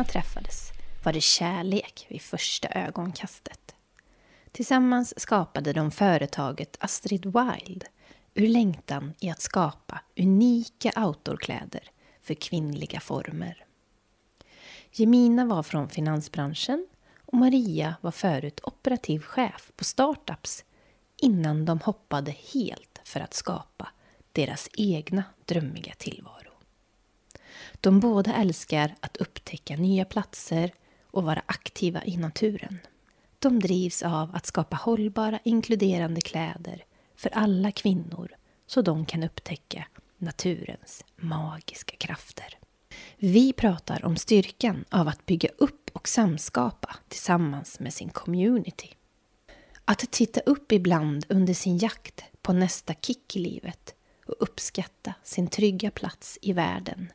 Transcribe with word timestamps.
Och 0.00 0.08
träffades 0.08 0.72
var 1.04 1.12
det 1.12 1.20
kärlek 1.20 2.06
vid 2.08 2.22
första 2.22 2.68
ögonkastet. 2.68 3.74
Tillsammans 4.52 5.20
skapade 5.20 5.72
de 5.72 5.90
företaget 5.90 6.76
Astrid 6.80 7.26
Wild 7.26 7.84
ur 8.34 8.48
längtan 8.48 9.14
i 9.20 9.30
att 9.30 9.40
skapa 9.40 10.00
unika 10.16 10.92
outdoorkläder 11.06 11.82
för 12.20 12.34
kvinnliga 12.34 13.00
former. 13.00 13.64
Jemina 14.92 15.44
var 15.44 15.62
från 15.62 15.88
finansbranschen 15.88 16.86
och 17.26 17.38
Maria 17.38 17.94
var 18.00 18.10
förut 18.10 18.60
operativ 18.62 19.20
chef 19.20 19.72
på 19.76 19.84
startups 19.84 20.64
innan 21.16 21.64
de 21.64 21.80
hoppade 21.80 22.34
helt 22.54 23.00
för 23.04 23.20
att 23.20 23.34
skapa 23.34 23.88
deras 24.32 24.68
egna 24.72 25.24
drömmiga 25.44 25.94
tillvaro. 25.98 26.49
De 27.80 28.00
båda 28.00 28.34
älskar 28.34 28.94
att 29.00 29.16
upptäcka 29.16 29.76
nya 29.76 30.04
platser 30.04 30.72
och 31.10 31.24
vara 31.24 31.42
aktiva 31.46 32.04
i 32.04 32.16
naturen. 32.16 32.78
De 33.38 33.60
drivs 33.60 34.02
av 34.02 34.30
att 34.34 34.46
skapa 34.46 34.76
hållbara, 34.76 35.38
inkluderande 35.44 36.20
kläder 36.20 36.84
för 37.16 37.30
alla 37.30 37.72
kvinnor 37.72 38.30
så 38.66 38.82
de 38.82 39.06
kan 39.06 39.22
upptäcka 39.22 39.86
naturens 40.18 41.04
magiska 41.16 41.96
krafter. 41.96 42.58
Vi 43.16 43.52
pratar 43.52 44.04
om 44.04 44.16
styrkan 44.16 44.84
av 44.90 45.08
att 45.08 45.26
bygga 45.26 45.48
upp 45.58 45.90
och 45.92 46.08
samskapa 46.08 46.96
tillsammans 47.08 47.80
med 47.80 47.94
sin 47.94 48.08
community. 48.08 48.88
Att 49.84 49.98
titta 50.10 50.40
upp 50.40 50.72
ibland 50.72 51.26
under 51.28 51.54
sin 51.54 51.78
jakt 51.78 52.24
på 52.42 52.52
nästa 52.52 52.94
kick 52.94 53.36
i 53.36 53.38
livet 53.38 53.94
och 54.26 54.34
uppskatta 54.38 55.14
sin 55.22 55.48
trygga 55.48 55.90
plats 55.90 56.38
i 56.42 56.52
världen 56.52 57.08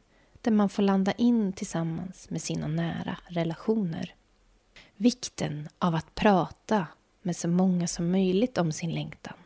där 0.46 0.52
man 0.52 0.70
får 0.70 0.84
landa 0.84 1.12
in 1.12 1.54
tillsammans 1.54 2.30
med 2.30 2.42
sina 2.42 2.68
nära 2.68 3.18
relationer. 3.28 4.16
Vikten 4.96 5.70
av 5.80 5.96
att 5.96 6.16
prata 6.16 6.88
med 7.22 7.36
så 7.36 7.48
många 7.48 7.88
som 7.88 8.12
möjligt 8.12 8.58
om 8.58 8.72
sin 8.72 8.92
längtan 8.92 9.38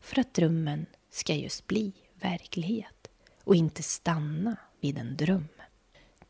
för 0.00 0.20
att 0.20 0.34
drömmen 0.34 0.86
ska 1.10 1.34
just 1.34 1.66
bli 1.66 1.92
verklighet 2.20 3.08
och 3.44 3.54
inte 3.54 3.82
stanna 3.82 4.56
vid 4.80 4.98
en 4.98 5.16
dröm. 5.16 5.48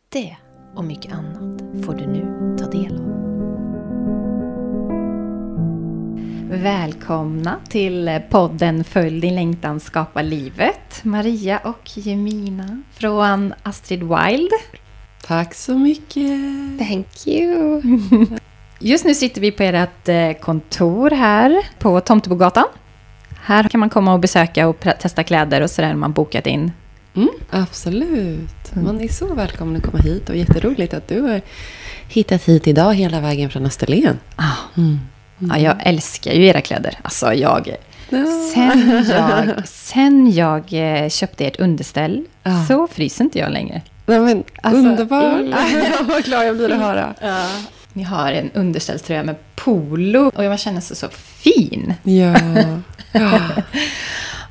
Det 0.09 0.37
och 0.75 0.85
mycket 0.85 1.13
annat 1.13 1.85
får 1.85 1.95
du 1.95 2.07
nu 2.07 2.57
ta 2.59 2.71
del 2.71 3.01
av. 3.01 3.12
Välkomna 6.55 7.57
till 7.69 8.21
podden 8.31 8.85
Följ 8.85 9.21
din 9.21 9.35
längtan, 9.35 9.81
skapa 9.81 10.23
livet. 10.23 11.01
Maria 11.03 11.59
och 11.59 11.91
Jemina 11.95 12.83
från 12.93 13.55
Astrid 13.63 14.01
Wild. 14.03 14.51
Tack 15.27 15.55
så 15.55 15.79
mycket. 15.79 16.41
Thank 16.79 17.27
you. 17.27 17.83
Just 18.79 19.05
nu 19.05 19.15
sitter 19.15 19.41
vi 19.41 19.53
på 19.53 19.63
ert 19.63 20.09
eh, 20.09 20.33
kontor 20.33 21.11
här 21.11 21.67
på 21.79 22.01
Tomtebogatan. 22.01 22.67
Här 23.43 23.69
kan 23.69 23.81
man 23.81 23.91
komma 23.91 24.13
och 24.13 24.21
besöka 24.21 24.69
och 24.69 24.81
testa 24.81 25.25
kläder 25.25 25.61
och 25.61 25.71
sådär 25.71 25.93
om 25.93 26.01
man 26.01 26.13
bokat 26.13 26.47
in. 26.47 26.73
Mm, 27.15 27.29
absolut. 27.51 28.75
Man 28.75 29.01
är 29.01 29.09
så 29.09 29.35
välkommen 29.35 29.77
att 29.77 29.83
komma 29.83 29.99
hit 29.99 30.29
och 30.29 30.37
jätteroligt 30.37 30.95
att 30.95 31.09
du 31.09 31.21
har 31.21 31.41
hittat 32.09 32.45
hit 32.45 32.67
idag 32.67 32.95
hela 32.95 33.21
vägen 33.21 33.51
från 33.51 33.67
Österlen. 33.67 34.19
Ah. 34.37 34.57
Mm. 34.77 34.99
Ja, 35.39 35.59
jag 35.59 35.77
älskar 35.81 36.33
ju 36.33 36.47
era 36.47 36.61
kläder. 36.61 36.99
Alltså 37.03 37.35
jag... 37.35 37.77
Sen 38.55 39.05
jag, 39.09 39.69
sen 39.69 40.33
jag 40.33 40.73
eh, 40.73 41.09
köpte 41.09 41.47
ert 41.47 41.61
underställ 41.61 42.25
ja. 42.43 42.65
så 42.69 42.87
fryser 42.87 43.25
inte 43.25 43.39
jag 43.39 43.53
längre. 43.53 43.83
Nej, 44.07 44.21
men, 44.21 44.45
alltså, 44.63 44.79
underbart! 44.79 45.41
Mm. 45.41 45.53
Vad 46.09 46.25
glad 46.25 46.47
jag 46.47 46.57
blir 46.57 46.73
att 46.73 46.81
höra. 46.81 47.15
Ja. 47.21 47.49
Ni 47.93 48.03
har 48.03 48.33
en 48.33 48.51
underställströja 48.55 49.23
med 49.23 49.37
polo 49.55 50.31
och 50.35 50.45
jag 50.45 50.61
känner 50.61 50.81
sig 50.81 50.97
så 50.97 51.09
fin. 51.09 51.95
Ja. 52.03 52.35
ja. 53.13 53.41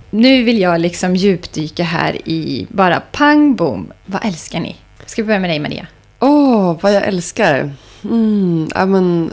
nu 0.09 0.43
vill 0.43 0.59
jag 0.59 0.81
liksom 0.81 1.15
djupdyka 1.15 1.83
här 1.83 2.29
i 2.29 2.67
bara 2.69 2.99
pang 2.99 3.55
bom. 3.55 3.91
Vad 4.05 4.25
älskar 4.25 4.59
ni? 4.59 4.75
Ska 5.05 5.21
vi 5.21 5.25
börja 5.25 5.39
med 5.39 5.49
dig 5.49 5.59
Maria? 5.59 5.87
Åh, 6.19 6.29
oh, 6.29 6.77
vad 6.81 6.93
jag 6.93 7.03
älskar? 7.07 7.71
Mm, 8.03 8.67
ja, 8.75 8.85
men, 8.85 9.31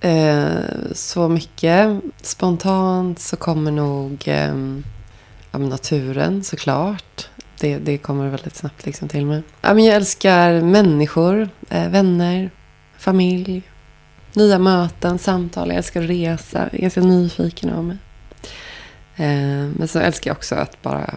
Eh, 0.00 0.60
så 0.92 1.28
mycket. 1.28 2.00
Spontant 2.22 3.18
så 3.18 3.36
kommer 3.36 3.70
nog 3.70 4.22
eh, 4.26 4.54
ja, 5.50 5.58
naturen 5.58 6.44
såklart. 6.44 7.28
Det, 7.58 7.78
det 7.78 7.98
kommer 7.98 8.28
väldigt 8.28 8.56
snabbt 8.56 8.86
liksom 8.86 9.08
till 9.08 9.26
mig. 9.26 9.42
Ja, 9.60 9.74
men 9.74 9.84
jag 9.84 9.96
älskar 9.96 10.60
människor, 10.60 11.48
eh, 11.68 11.88
vänner, 11.88 12.50
familj, 12.98 13.62
nya 14.34 14.58
möten, 14.58 15.18
samtal. 15.18 15.68
Jag 15.68 15.76
älskar 15.76 16.02
att 16.02 16.10
resa. 16.10 16.58
Jag 16.58 16.74
är 16.74 16.78
ganska 16.78 17.00
nyfiken 17.00 17.70
av 17.70 17.84
mig. 17.84 17.96
Eh, 19.16 19.68
men 19.76 19.88
så 19.88 19.98
älskar 19.98 20.30
jag 20.30 20.36
också 20.36 20.54
att 20.54 20.82
bara, 20.82 21.14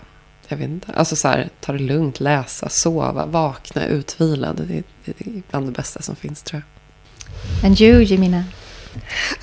jag 0.47 0.57
vet 0.57 0.69
inte, 0.69 0.93
alltså 0.93 1.15
så 1.15 1.27
här, 1.27 1.49
ta 1.59 1.71
det 1.71 1.79
lugnt, 1.79 2.19
läsa, 2.19 2.69
sova, 2.69 3.25
vakna, 3.25 3.85
utvilad. 3.85 4.65
Det, 4.67 4.77
är, 4.77 4.83
det 5.05 5.27
är 5.27 5.41
bland 5.51 5.67
det 5.67 5.71
bästa 5.71 6.01
som 6.01 6.15
finns 6.15 6.43
tror 6.43 6.61
jag. 6.61 7.65
And 7.65 7.81
you, 7.81 8.03
Jemina? 8.03 8.43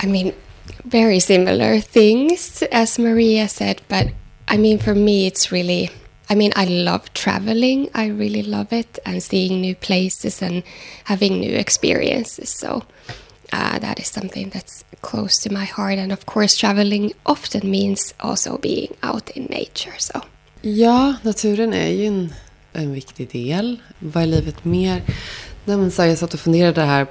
I 0.02 0.06
mean, 0.06 0.32
very 0.84 1.20
similar 1.20 1.80
things 1.80 2.62
as 2.72 2.98
Maria 2.98 3.48
said, 3.48 3.82
but 3.88 4.08
I 4.48 4.56
mean, 4.56 4.78
for 4.78 4.94
me, 4.94 5.26
it's 5.26 5.52
really. 5.52 5.90
I 6.28 6.36
mean, 6.36 6.52
I 6.54 6.64
love 6.64 7.12
traveling. 7.12 7.88
I 7.92 8.06
really 8.06 8.42
love 8.42 8.72
it 8.72 9.00
and 9.04 9.20
seeing 9.22 9.60
new 9.60 9.74
places 9.74 10.42
and 10.42 10.62
having 11.04 11.40
new 11.40 11.56
experiences. 11.56 12.50
So 12.50 12.84
uh, 13.52 13.78
that 13.80 13.98
is 13.98 14.06
something 14.06 14.48
that's 14.50 14.84
close 15.00 15.38
to 15.38 15.52
my 15.52 15.64
heart. 15.64 15.98
And 15.98 16.12
of 16.12 16.26
course, 16.26 16.56
traveling 16.56 17.12
often 17.26 17.68
means 17.70 18.14
also 18.20 18.58
being 18.58 18.94
out 19.02 19.30
in 19.30 19.46
nature. 19.50 19.94
So. 19.98 20.20
Ja, 20.62 21.14
naturen 21.22 21.74
är 21.74 21.88
ju 21.88 22.06
en, 22.06 22.34
en 22.72 22.92
viktig 22.94 23.30
del. 23.32 23.82
Vad 23.98 24.22
är 24.22 24.26
livet 24.26 24.64
mer? 24.64 25.02
Nej, 25.64 25.76
men 25.76 25.90
så 25.90 26.06
jag 26.06 26.18
satt 26.18 26.34
och 26.34 26.40
funderade 26.40 26.82
här 26.82 27.06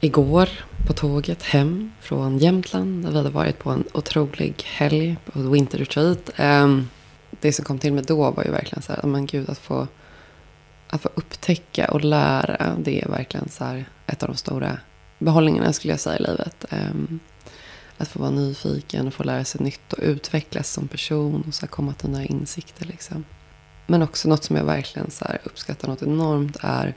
igår 0.00 0.48
på 0.86 0.92
tåget 0.92 1.42
hem 1.42 1.92
från 2.00 2.38
Jämtland. 2.38 3.04
Där 3.04 3.10
vi 3.10 3.16
hade 3.16 3.30
varit 3.30 3.58
på 3.58 3.70
en 3.70 3.84
otrolig 3.92 4.62
helg 4.64 5.16
på 5.24 5.40
Winter 5.40 5.78
Retreat. 5.78 6.30
Ehm, 6.36 6.88
det 7.40 7.52
som 7.52 7.64
kom 7.64 7.78
till 7.78 7.92
mig 7.92 8.04
då 8.06 8.30
var 8.30 8.44
ju 8.44 8.50
verkligen 8.50 8.82
så 8.82 8.92
här, 8.92 9.02
men 9.02 9.26
gud 9.26 9.50
att 9.50 9.58
få, 9.58 9.88
att 10.88 11.02
få 11.02 11.10
upptäcka 11.14 11.90
och 11.90 12.04
lära. 12.04 12.76
Det 12.78 13.02
är 13.02 13.08
verkligen 13.08 13.48
så 13.48 13.64
här 13.64 13.88
ett 14.06 14.22
av 14.22 14.28
de 14.28 14.36
stora 14.36 14.78
behållningarna 15.18 15.72
skulle 15.72 15.92
jag 15.92 16.00
säga 16.00 16.18
i 16.18 16.22
livet. 16.22 16.64
Ehm, 16.70 17.20
att 17.98 18.08
få 18.08 18.18
vara 18.18 18.30
nyfiken 18.30 19.06
och 19.06 19.14
få 19.14 19.24
lära 19.24 19.44
sig 19.44 19.64
nytt 19.64 19.92
och 19.92 20.02
utvecklas 20.02 20.72
som 20.72 20.88
person 20.88 21.44
och 21.46 21.54
så 21.54 21.66
komma 21.66 21.92
till 21.92 22.10
nya 22.10 22.24
insikter. 22.24 22.84
Liksom. 22.84 23.24
Men 23.86 24.02
också 24.02 24.28
något 24.28 24.44
som 24.44 24.56
jag 24.56 24.64
verkligen 24.64 25.10
så 25.10 25.24
uppskattar 25.44 25.88
något 25.88 26.02
enormt 26.02 26.56
är 26.60 26.94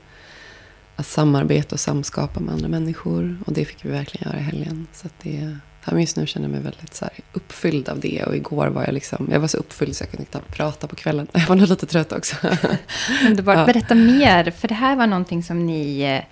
att 1.00 1.06
samarbeta 1.06 1.74
och 1.74 1.80
samskapa 1.80 2.40
med 2.40 2.54
andra 2.54 2.68
människor. 2.68 3.38
Och 3.46 3.52
det 3.52 3.64
fick 3.64 3.84
vi 3.84 3.90
verkligen 3.90 4.28
göra 4.28 4.40
i 4.40 4.42
helgen. 4.42 4.86
Så 4.92 5.08
det, 5.22 5.56
just 5.98 6.16
nu 6.16 6.26
känner 6.26 6.46
jag 6.46 6.52
mig 6.52 6.60
väldigt 6.60 6.94
så 6.94 7.08
uppfylld 7.32 7.88
av 7.88 8.00
det. 8.00 8.24
Och 8.24 8.36
igår 8.36 8.66
var 8.66 8.84
jag 8.84 8.94
liksom, 8.94 9.28
jag 9.32 9.40
var 9.40 9.48
så 9.48 9.58
uppfylld 9.58 9.96
så 9.96 10.02
jag 10.02 10.10
kunde 10.10 10.26
knappt 10.26 10.56
prata 10.56 10.86
på 10.86 10.96
kvällen. 10.96 11.26
Jag 11.32 11.46
var 11.46 11.56
nog 11.56 11.68
lite 11.68 11.86
trött 11.86 12.12
också. 12.12 12.36
Underbart. 13.26 13.56
Ja. 13.56 13.66
Berätta 13.66 13.94
mer, 13.94 14.50
för 14.50 14.68
det 14.68 14.74
här 14.74 14.96
var 14.96 15.06
någonting 15.06 15.42
som 15.42 15.66
ni 15.66 16.00
eh, 16.00 16.22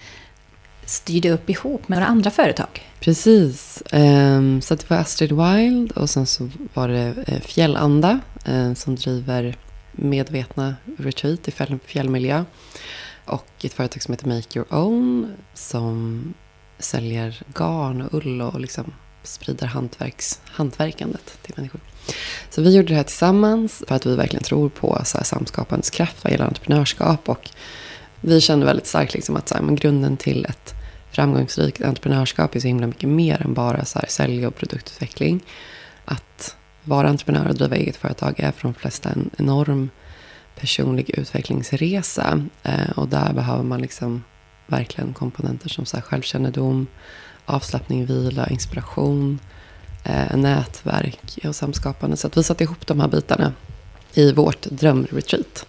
styrde 0.84 1.30
upp 1.30 1.50
ihop 1.50 1.88
med 1.88 1.98
några 1.98 2.10
andra 2.10 2.30
företag. 2.30 2.88
Precis. 3.00 3.82
Um, 3.92 4.60
så 4.62 4.74
det 4.74 4.90
var 4.90 4.96
Astrid 4.96 5.32
Wild 5.32 5.92
och 5.92 6.10
sen 6.10 6.26
så 6.26 6.50
var 6.74 6.88
det 6.88 7.14
uh, 7.28 7.40
Fjällanda 7.40 8.20
uh, 8.48 8.74
som 8.74 8.96
driver 8.96 9.56
medvetna 9.92 10.74
retreat 10.98 11.48
i 11.48 11.50
fjäll, 11.50 11.78
fjällmiljö. 11.86 12.44
Och 13.28 13.64
ett 13.64 13.72
företag 13.72 14.02
som 14.02 14.12
heter 14.12 14.28
Make 14.28 14.58
Your 14.58 14.74
Own 14.74 15.36
som 15.54 16.34
säljer 16.78 17.42
garn 17.54 18.00
och 18.00 18.14
ull 18.14 18.42
och 18.42 18.60
liksom 18.60 18.92
sprider 19.22 19.66
hantverks, 19.66 20.40
hantverkandet 20.44 21.38
till 21.42 21.54
människor. 21.56 21.80
Så 22.50 22.62
vi 22.62 22.76
gjorde 22.76 22.88
det 22.88 22.94
här 22.94 23.02
tillsammans 23.02 23.84
för 23.88 23.94
att 23.94 24.06
vi 24.06 24.16
verkligen 24.16 24.42
tror 24.42 24.68
på 24.68 25.00
så 25.04 25.18
här, 25.18 25.24
samskapandets 25.24 25.90
kraft 25.90 26.24
vad 26.24 26.32
gäller 26.32 26.44
entreprenörskap. 26.44 27.28
Och 27.28 27.50
vi 28.20 28.40
kände 28.40 28.66
väldigt 28.66 28.86
starkt 28.86 29.14
liksom 29.14 29.36
att 29.36 29.48
så 29.48 29.54
här, 29.54 29.62
men 29.62 29.76
grunden 29.76 30.16
till 30.16 30.44
ett 30.44 30.74
framgångsrikt 31.10 31.82
entreprenörskap 31.82 32.54
är 32.54 32.60
så 32.60 32.66
himla 32.66 32.86
mycket 32.86 33.08
mer 33.08 33.42
än 33.42 33.54
bara 33.54 33.84
så 33.84 33.98
här, 33.98 34.06
sälj 34.08 34.46
och 34.46 34.56
produktutveckling. 34.56 35.40
Att 36.04 36.56
vara 36.84 37.08
entreprenör 37.08 37.48
och 37.48 37.54
driva 37.54 37.76
eget 37.76 37.96
företag 37.96 38.34
är 38.40 38.52
för 38.52 38.62
de 38.62 38.74
flesta 38.74 39.08
en 39.08 39.30
enorm 39.38 39.90
personlig 40.60 41.10
utvecklingsresa. 41.10 42.42
Eh, 42.62 42.90
och 42.96 43.08
där 43.08 43.32
behöver 43.32 43.62
man 43.62 43.80
liksom 43.80 44.24
verkligen 44.66 45.12
komponenter 45.12 45.68
som 45.68 45.86
så 45.86 45.96
här, 45.96 46.02
självkännedom, 46.02 46.86
avslappning, 47.44 48.06
vila, 48.06 48.48
inspiration, 48.48 49.38
eh, 50.04 50.36
nätverk 50.36 51.38
och 51.44 51.56
samskapande. 51.56 52.16
Så 52.16 52.26
att 52.26 52.36
vi 52.36 52.42
satte 52.42 52.64
ihop 52.64 52.86
de 52.86 53.00
här 53.00 53.08
bitarna 53.08 53.52
i 54.14 54.32
vårt 54.32 54.62
drömretreat. 54.62 55.66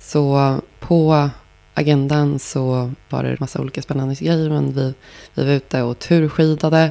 Så 0.00 0.56
på 0.80 1.30
agendan 1.74 2.38
så 2.38 2.92
var 3.08 3.22
det 3.22 3.30
en 3.30 3.36
massa 3.40 3.60
olika 3.60 3.82
spännande 3.82 4.14
grejer. 4.14 4.50
Men 4.50 4.72
vi, 4.72 4.94
vi 5.34 5.44
var 5.44 5.52
ute 5.52 5.82
och 5.82 5.98
turskidade. 5.98 6.90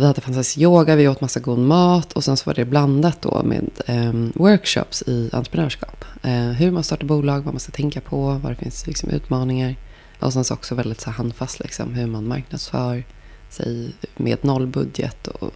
Vi 0.00 0.06
hade 0.06 0.20
fantastisk 0.20 0.58
yoga, 0.58 0.96
vi 0.96 1.08
åt 1.08 1.20
massa 1.20 1.40
god 1.40 1.58
mat. 1.58 2.12
Och 2.12 2.24
sen 2.24 2.36
så 2.36 2.50
var 2.50 2.54
det 2.54 2.64
blandat 2.64 3.22
då 3.22 3.42
med 3.42 3.70
eh, 3.86 4.12
workshops 4.34 5.02
i 5.06 5.30
entreprenörskap. 5.32 6.04
Eh, 6.22 6.50
hur 6.50 6.70
man 6.70 6.82
startar 6.82 7.06
bolag, 7.06 7.40
vad 7.40 7.54
man 7.54 7.60
ska 7.60 7.72
tänka 7.72 8.00
på, 8.00 8.40
vad 8.42 8.52
det 8.52 8.56
finns 8.56 8.86
liksom, 8.86 9.10
utmaningar. 9.10 9.76
Och 10.18 10.32
sen 10.32 10.44
så 10.44 10.54
också 10.54 10.74
väldigt 10.74 11.00
så 11.00 11.10
handfast 11.10 11.60
liksom, 11.60 11.94
hur 11.94 12.06
man 12.06 12.28
marknadsför 12.28 13.04
sig 13.50 13.92
med 14.16 14.44
nollbudget. 14.44 15.26
Och 15.26 15.54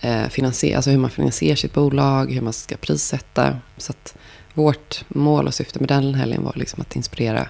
eh, 0.00 0.28
finansier, 0.28 0.76
alltså 0.76 0.90
hur 0.90 0.98
man 0.98 1.10
finansierar 1.10 1.56
sitt 1.56 1.74
bolag, 1.74 2.32
hur 2.32 2.40
man 2.40 2.52
ska 2.52 2.76
prissätta. 2.76 3.58
Så 3.76 3.92
att 3.92 4.14
vårt 4.54 5.04
mål 5.08 5.46
och 5.46 5.54
syfte 5.54 5.78
med 5.78 5.88
den 5.88 6.14
helgen 6.14 6.44
var 6.44 6.54
liksom 6.56 6.80
att 6.80 6.96
inspirera 6.96 7.48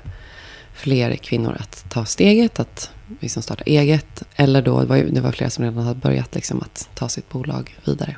fler 0.74 1.16
kvinnor 1.16 1.56
att 1.60 1.90
ta 1.90 2.04
steget, 2.04 2.60
att 2.60 2.90
liksom 3.20 3.42
starta 3.42 3.64
eget. 3.64 4.22
Eller 4.36 4.62
då, 4.62 4.80
det 4.80 4.86
var, 4.86 4.96
det 4.96 5.20
var 5.20 5.32
flera 5.32 5.50
som 5.50 5.64
redan 5.64 5.84
hade 5.84 6.00
börjat 6.00 6.34
liksom 6.34 6.62
att 6.62 6.88
ta 6.94 7.08
sitt 7.08 7.28
bolag 7.28 7.76
vidare. 7.84 8.16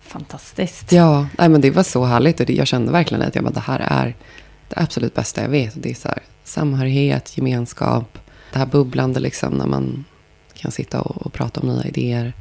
Fantastiskt. 0.00 0.92
Ja, 0.92 1.26
nej, 1.38 1.48
men 1.48 1.60
det 1.60 1.70
var 1.70 1.82
så 1.82 2.04
härligt. 2.04 2.40
Och 2.40 2.50
jag 2.50 2.66
kände 2.66 2.92
verkligen 2.92 3.22
att 3.22 3.34
jag 3.34 3.44
bara, 3.44 3.50
det 3.50 3.60
här 3.60 3.80
är 3.80 4.16
det 4.68 4.80
absolut 4.80 5.14
bästa 5.14 5.42
jag 5.42 5.48
vet. 5.48 5.82
Det 5.82 5.90
är 5.90 5.94
så 5.94 6.08
här, 6.08 6.22
samhörighet, 6.44 7.36
gemenskap. 7.36 8.18
Det 8.52 8.58
här 8.58 8.66
bubblande 8.66 9.20
liksom 9.20 9.52
när 9.52 9.66
man 9.66 10.04
kan 10.54 10.70
sitta 10.70 11.00
och, 11.00 11.26
och 11.26 11.32
prata 11.32 11.60
om 11.60 11.68
nya 11.68 11.84
idéer 11.84 12.32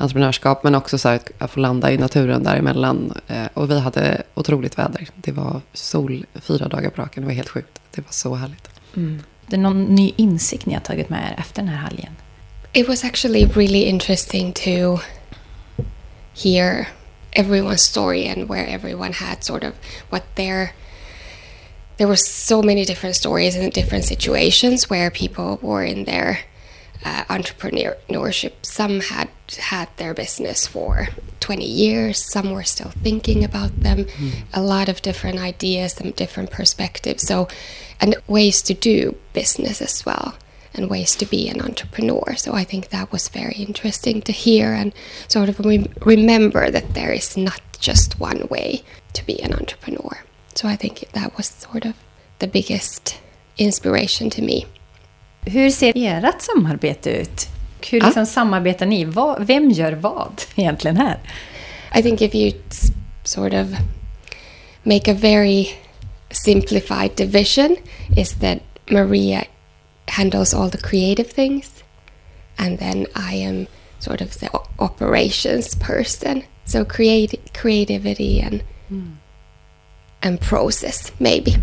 entreprenörskap. 0.00 0.64
Men 0.64 0.74
också 0.74 0.98
så 0.98 1.08
här 1.08 1.20
att 1.38 1.50
få 1.50 1.60
landa 1.60 1.92
i 1.92 1.98
naturen 1.98 2.42
däremellan. 2.42 3.12
Eh, 3.26 3.46
och 3.54 3.70
vi 3.70 3.80
hade 3.80 4.22
otroligt 4.34 4.78
väder. 4.78 5.08
Det 5.14 5.32
var 5.32 5.60
sol 5.72 6.26
fyra 6.34 6.68
dagar 6.68 6.90
på 6.90 7.02
raken. 7.02 7.22
Det 7.22 7.26
var 7.26 7.34
helt 7.34 7.48
sjukt. 7.48 7.80
Det 7.90 8.00
var 8.00 8.12
så 8.12 8.34
härligt. 8.34 8.70
Mm. 8.96 9.22
Det 9.50 9.56
är 9.56 9.60
någon 9.60 9.84
ny 9.84 10.14
insikt 10.16 10.66
ni 10.66 10.74
har 10.74 10.80
tagit 10.80 11.10
med 11.10 11.32
er 11.32 11.40
efter 11.40 11.62
den 11.62 11.68
här 11.68 11.82
helgen? 11.82 12.16
It 12.72 12.88
was 12.88 13.04
actually 13.04 13.44
really 13.44 13.82
interesting 13.82 14.52
to 14.52 15.00
hear 16.34 16.86
everyone's 17.32 17.82
story 17.82 18.28
and 18.28 18.48
where 18.48 18.66
everyone 18.66 19.12
had 19.12 19.44
sort 19.44 19.64
of 19.64 19.72
what 20.10 20.22
their 20.34 20.72
there 21.96 22.08
were 22.08 22.16
so 22.16 22.62
many 22.62 22.84
different 22.84 23.16
stories 23.16 23.56
and 23.56 23.72
different 23.72 24.04
situations 24.04 24.88
where 24.88 25.10
people 25.10 25.58
were 25.62 25.84
in 25.84 26.04
their 26.04 26.38
uh, 27.04 27.24
entrepreneurship. 27.24 28.52
Some 28.62 29.00
had 29.00 29.28
had 29.58 29.88
their 29.96 30.14
business 30.14 30.66
for 30.66 31.08
20 31.40 31.64
years, 31.64 32.24
some 32.32 32.52
were 32.52 32.64
still 32.64 32.90
thinking 33.02 33.44
about 33.44 33.80
them, 33.80 34.04
mm. 34.04 34.32
a 34.54 34.62
lot 34.62 34.88
of 34.88 35.02
different 35.02 35.38
ideas 35.38 36.00
and 36.00 36.14
different 36.16 36.50
perspectives. 36.50 37.26
So, 37.26 37.48
and 38.00 38.16
ways 38.26 38.62
to 38.62 38.74
do 38.74 39.16
business 39.32 39.82
as 39.82 40.04
well, 40.06 40.34
and 40.74 40.90
ways 40.90 41.16
to 41.16 41.26
be 41.26 41.48
an 41.48 41.60
entrepreneur. 41.60 42.34
So, 42.36 42.54
I 42.54 42.64
think 42.64 42.88
that 42.88 43.12
was 43.12 43.28
very 43.28 43.54
interesting 43.54 44.22
to 44.22 44.32
hear 44.32 44.72
and 44.72 44.92
sort 45.28 45.48
of 45.48 45.60
re- 45.60 45.90
remember 46.04 46.70
that 46.70 46.94
there 46.94 47.12
is 47.12 47.36
not 47.36 47.60
just 47.78 48.20
one 48.20 48.46
way 48.50 48.82
to 49.12 49.24
be 49.26 49.42
an 49.42 49.52
entrepreneur. 49.52 50.22
So, 50.54 50.68
I 50.68 50.76
think 50.76 51.04
that 51.12 51.36
was 51.36 51.46
sort 51.46 51.84
of 51.84 51.94
the 52.38 52.46
biggest 52.46 53.18
inspiration 53.58 54.30
to 54.30 54.42
me. 54.42 54.66
Hur 55.46 55.70
ser 55.70 55.92
ert 55.96 56.42
samarbete 56.42 57.22
ut? 57.22 57.48
Hur 57.90 58.00
liksom 58.00 58.22
ah. 58.22 58.26
samarbetar 58.26 58.86
ni? 58.86 59.04
Vem 59.38 59.70
gör 59.70 59.92
vad 59.92 60.42
egentligen 60.56 60.96
här? 60.96 61.18
I 61.92 62.02
think 62.02 62.22
if 62.22 62.34
you 62.34 62.52
sort 63.24 63.52
of 63.52 63.76
make 64.82 65.10
a 65.10 65.14
very 65.14 65.68
simplified 66.30 67.16
division 67.16 67.76
is 68.16 68.34
that 68.40 68.58
Maria 68.90 69.44
handles 70.08 70.54
all 70.54 70.70
the 70.70 70.78
creative 70.78 71.30
things 71.30 71.82
and 72.58 72.78
then 72.78 73.06
I 73.14 73.34
am 73.34 73.66
sort 73.98 74.20
of 74.20 74.38
the 74.40 74.48
operations 74.78 75.74
person. 75.74 76.42
So 76.64 76.84
create, 76.84 77.52
creativity 77.52 78.40
and, 78.40 78.62
mm. 78.90 79.16
and 80.22 80.40
process 80.40 81.12
maybe. 81.18 81.54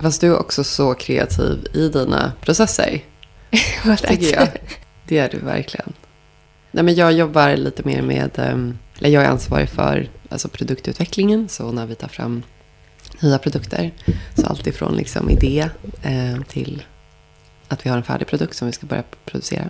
Fast 0.00 0.20
du 0.20 0.26
är 0.26 0.38
också 0.38 0.64
så 0.64 0.94
kreativ 0.94 1.66
i 1.74 1.88
dina 1.88 2.32
processer. 2.40 3.00
tycker 4.08 4.32
jag. 4.34 4.48
Det 5.06 5.18
är 5.18 5.28
du 5.28 5.38
verkligen. 5.38 5.92
Nej, 6.70 6.84
men 6.84 6.94
jag 6.94 7.12
jobbar 7.12 7.56
lite 7.56 7.82
mer 7.84 8.02
med, 8.02 8.38
ehm, 8.38 8.78
eller 8.98 9.10
jag 9.10 9.24
är 9.24 9.28
ansvarig 9.28 9.68
för 9.68 10.08
alltså 10.28 10.48
produktutvecklingen. 10.48 11.48
Så 11.48 11.72
när 11.72 11.86
vi 11.86 11.94
tar 11.94 12.08
fram 12.08 12.42
nya 13.20 13.38
produkter. 13.38 13.90
Så 14.34 14.46
allt 14.46 14.66
ifrån 14.66 14.96
liksom 14.96 15.30
idé 15.30 15.68
eh, 16.02 16.42
till 16.48 16.82
att 17.68 17.86
vi 17.86 17.90
har 17.90 17.96
en 17.96 18.02
färdig 18.02 18.28
produkt 18.28 18.56
som 18.56 18.66
vi 18.66 18.72
ska 18.72 18.86
börja 18.86 19.02
producera 19.24 19.68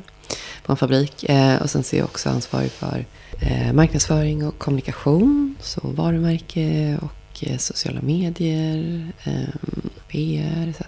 på 0.65 0.73
en 0.73 0.77
fabrik. 0.77 1.25
Eh, 1.25 1.63
och 1.63 1.71
sen 1.71 1.85
så 1.85 1.97
är 1.97 2.01
jag 2.01 2.09
också 2.09 2.31
ansvarig 2.31 2.71
för 2.71 3.05
eh, 3.41 3.73
marknadsföring 3.73 4.47
och 4.47 4.59
kommunikation. 4.59 5.57
Så 5.61 5.81
varumärke 5.89 6.99
och 7.03 7.13
Eh, 7.43 7.59
sociala 7.59 8.03
medier, 8.03 9.13
eh, 9.25 9.55
PR 10.09 10.69
etc. 10.69 10.81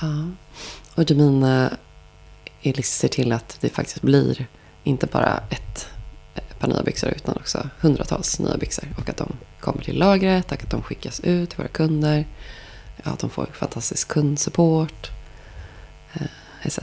Ja. 0.00 0.30
Och 0.94 1.10
Jemina 1.10 1.70
ser 2.82 3.08
till 3.08 3.32
att 3.32 3.56
det 3.60 3.68
faktiskt 3.68 4.02
blir 4.02 4.46
inte 4.84 5.06
bara 5.06 5.42
ett 5.50 5.88
eh, 6.34 6.56
par 6.58 6.68
nya 6.68 6.82
byxor 6.82 7.10
utan 7.10 7.36
också 7.36 7.68
hundratals 7.80 8.38
nya 8.38 8.56
byxor. 8.56 8.88
Och 8.98 9.08
att 9.08 9.16
de 9.16 9.32
kommer 9.62 9.82
till 9.82 9.98
lagret 9.98 10.52
och 10.52 10.62
att 10.62 10.70
de 10.70 10.82
skickas 10.82 11.20
ut 11.20 11.50
till 11.50 11.58
våra 11.58 11.68
kunder. 11.68 12.26
Ja, 13.04 13.10
att 13.10 13.18
de 13.18 13.30
får 13.30 13.46
fantastisk 13.52 14.08
kundsupport 14.08 15.10
eh, 16.14 16.26
etc 16.62 16.78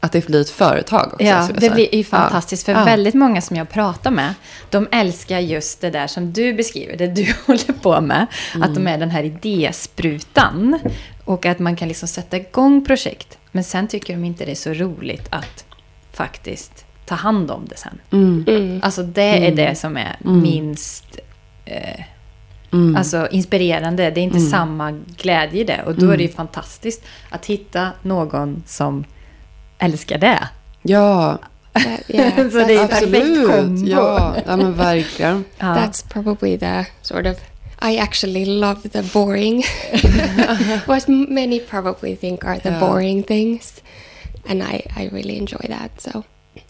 att 0.00 0.12
det 0.12 0.26
blir 0.26 0.40
ett 0.40 0.50
företag 0.50 1.12
också. 1.12 1.24
Ja, 1.24 1.48
det 1.54 1.70
blir 1.70 1.94
ju 1.94 2.04
fantastiskt. 2.04 2.68
Ja. 2.68 2.74
För 2.74 2.80
ja. 2.80 2.84
väldigt 2.84 3.14
många 3.14 3.40
som 3.40 3.56
jag 3.56 3.70
pratar 3.70 4.10
med, 4.10 4.34
de 4.70 4.88
älskar 4.92 5.38
just 5.38 5.80
det 5.80 5.90
där 5.90 6.06
som 6.06 6.32
du 6.32 6.52
beskriver, 6.52 6.96
det 6.96 7.06
du 7.06 7.34
håller 7.46 7.72
på 7.72 8.00
med. 8.00 8.26
Mm. 8.54 8.68
Att 8.68 8.74
de 8.74 8.86
är 8.86 8.98
den 8.98 9.10
här 9.10 9.22
idésprutan. 9.22 10.78
Och 11.24 11.46
att 11.46 11.58
man 11.58 11.76
kan 11.76 11.88
liksom 11.88 12.08
sätta 12.08 12.36
igång 12.36 12.84
projekt. 12.84 13.38
Men 13.52 13.64
sen 13.64 13.88
tycker 13.88 14.14
de 14.14 14.24
inte 14.24 14.44
det 14.44 14.50
är 14.50 14.54
så 14.54 14.72
roligt 14.72 15.26
att 15.30 15.64
faktiskt 16.12 16.84
ta 17.06 17.14
hand 17.14 17.50
om 17.50 17.66
det 17.68 17.76
sen. 17.76 18.00
Mm. 18.12 18.44
Mm. 18.48 18.80
Alltså 18.82 19.02
det 19.02 19.22
är 19.22 19.36
mm. 19.36 19.56
det 19.56 19.74
som 19.74 19.96
är 19.96 20.16
mm. 20.24 20.42
minst 20.42 21.18
eh, 21.70 22.04
mm. 22.72 22.96
alltså, 22.96 23.28
inspirerande. 23.30 24.10
Det 24.10 24.20
är 24.20 24.24
inte 24.24 24.40
samma 24.40 24.90
glädje 25.16 25.60
i 25.60 25.64
det. 25.64 25.82
Och 25.86 25.94
då 25.94 26.10
är 26.10 26.16
det 26.16 26.22
ju 26.22 26.28
fantastiskt 26.28 27.04
att 27.30 27.46
hitta 27.46 27.90
någon 28.02 28.62
som 28.66 29.04
älskar 29.78 30.18
det. 30.18 30.48
Ja. 30.82 31.38
Yeah, 32.08 32.50
så 32.50 32.58
det 32.58 32.74
är 32.74 32.88
perfekt 32.88 33.50
kombo. 33.50 33.86
Ja, 33.86 34.36
ja 34.46 34.56
men 34.56 34.74
verkligen. 34.74 35.44
That's 35.58 36.12
probably 36.12 36.58
the 36.58 36.86
sort 37.02 37.26
of 37.26 37.36
I 37.82 37.98
actually 37.98 38.44
love 38.44 38.88
the 38.88 39.02
boring, 39.02 39.64
what 40.86 41.08
many 41.08 41.60
probably 41.60 42.16
think 42.16 42.44
are 42.44 42.58
the 42.58 42.68
Yeah. 42.68 42.80
boring 42.80 43.22
things, 43.22 43.82
and 44.48 44.62
I 44.62 44.82
I 44.96 45.08
really 45.08 45.38
enjoy 45.38 45.66
that. 45.68 46.00
So 46.00 46.24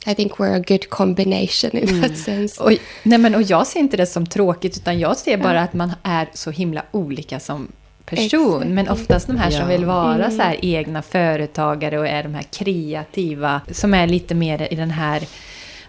I 0.07 0.15
think 0.15 0.33
we're 0.33 0.55
a 0.57 0.65
good 0.69 0.91
combination 0.91 1.71
in 1.77 2.03
that 2.03 2.19
sense. 2.19 2.63
Och, 2.63 2.73
nej 3.03 3.19
men, 3.19 3.35
och 3.35 3.43
jag 3.43 3.67
ser 3.67 3.81
inte 3.81 3.97
det 3.97 4.07
som 4.07 4.27
tråkigt, 4.27 4.77
utan 4.77 4.99
jag 4.99 5.17
ser 5.17 5.37
bara 5.37 5.61
att 5.63 5.73
man 5.73 5.93
är 6.03 6.29
så 6.35 6.51
himla 6.51 6.83
olika 6.91 7.41
som 7.41 7.69
person. 8.07 8.55
Exakt. 8.57 8.71
Men 8.71 8.89
oftast 8.89 9.27
de 9.27 9.37
här 9.37 9.51
som 9.51 9.61
Ja. 9.61 9.67
vill 9.67 9.85
vara 9.85 10.15
Mm. 10.25 10.37
så 10.37 10.43
här 10.43 10.57
egna 10.65 11.03
företagare 11.03 11.99
och 11.99 12.07
är 12.07 12.23
de 12.23 12.35
här 12.35 12.43
kreativa, 12.43 13.61
som 13.73 13.95
är 13.95 14.07
lite 14.07 14.35
mer 14.35 14.73
i 14.73 14.75
den 14.77 14.91
här 14.91 15.23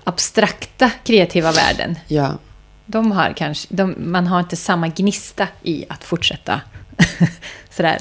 abstrakta 0.03 0.91
kreativa 1.03 1.51
världen. 1.51 1.95
Ja, 2.07 2.37
De 2.85 3.11
har 3.11 3.33
kanske, 3.37 3.67
de, 3.75 3.95
man 3.97 4.27
har 4.27 4.39
inte 4.39 4.55
samma 4.55 4.87
gnista 4.87 5.47
i 5.63 5.85
att 5.89 6.03
fortsätta 6.03 6.61
sådär 7.69 7.97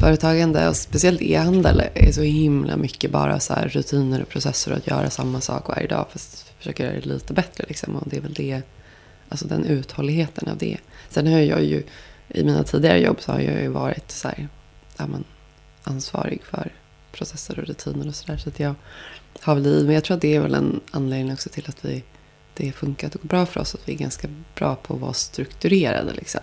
företagande 0.00 0.68
och 0.68 0.76
speciellt 0.76 1.22
e-handel 1.22 1.82
är 1.94 2.12
så 2.12 2.22
himla 2.22 2.76
mycket 2.76 3.10
bara 3.10 3.40
så 3.40 3.54
här 3.54 3.68
rutiner 3.68 4.22
och 4.22 4.28
processer 4.28 4.70
och 4.70 4.76
att 4.76 4.86
göra 4.86 5.10
samma 5.10 5.40
sak 5.40 5.68
varje 5.68 5.86
dag 5.86 6.06
fast 6.12 6.52
försöka 6.58 6.84
göra 6.84 6.94
det 6.94 7.06
lite 7.06 7.32
bättre 7.32 7.64
liksom. 7.68 7.96
Och 7.96 8.08
det 8.08 8.16
är 8.16 8.20
väl 8.20 8.34
det, 8.34 8.62
alltså 9.28 9.46
den 9.46 9.64
uthålligheten 9.64 10.48
av 10.48 10.56
det. 10.56 10.78
Sen 11.08 11.26
har 11.26 11.38
jag 11.38 11.62
ju, 11.62 11.82
i 12.28 12.44
mina 12.44 12.64
tidigare 12.64 13.00
jobb 13.00 13.16
så 13.20 13.32
har 13.32 13.40
jag 13.40 13.62
ju 13.62 13.68
varit 13.68 14.10
så 14.10 14.28
här, 14.28 14.48
ja, 14.96 15.06
ansvarig 15.82 16.42
för 16.44 16.72
processer 17.12 17.58
och 17.58 17.66
rutiner 17.66 18.08
och 18.08 18.14
sådär. 18.14 18.36
Så 18.36 18.48
att 18.48 18.60
jag 18.60 18.74
har 19.40 19.54
väl 19.54 19.66
i, 19.66 19.84
men 19.84 19.94
jag 19.94 20.04
tror 20.04 20.14
att 20.14 20.22
det 20.22 20.36
är 20.36 20.40
väl 20.40 20.54
en 20.54 20.80
anledning 20.90 21.32
också 21.32 21.48
till 21.48 21.64
att 21.68 21.84
vi, 21.84 22.02
det 22.54 22.64
har 22.64 22.72
funkat 22.72 23.14
och 23.14 23.20
går 23.22 23.28
bra 23.28 23.46
för 23.46 23.60
oss. 23.60 23.74
Att 23.74 23.88
vi 23.88 23.92
är 23.92 23.98
ganska 23.98 24.28
bra 24.54 24.74
på 24.74 24.94
att 24.94 25.00
vara 25.00 25.12
strukturerade 25.12 26.12
liksom. 26.12 26.40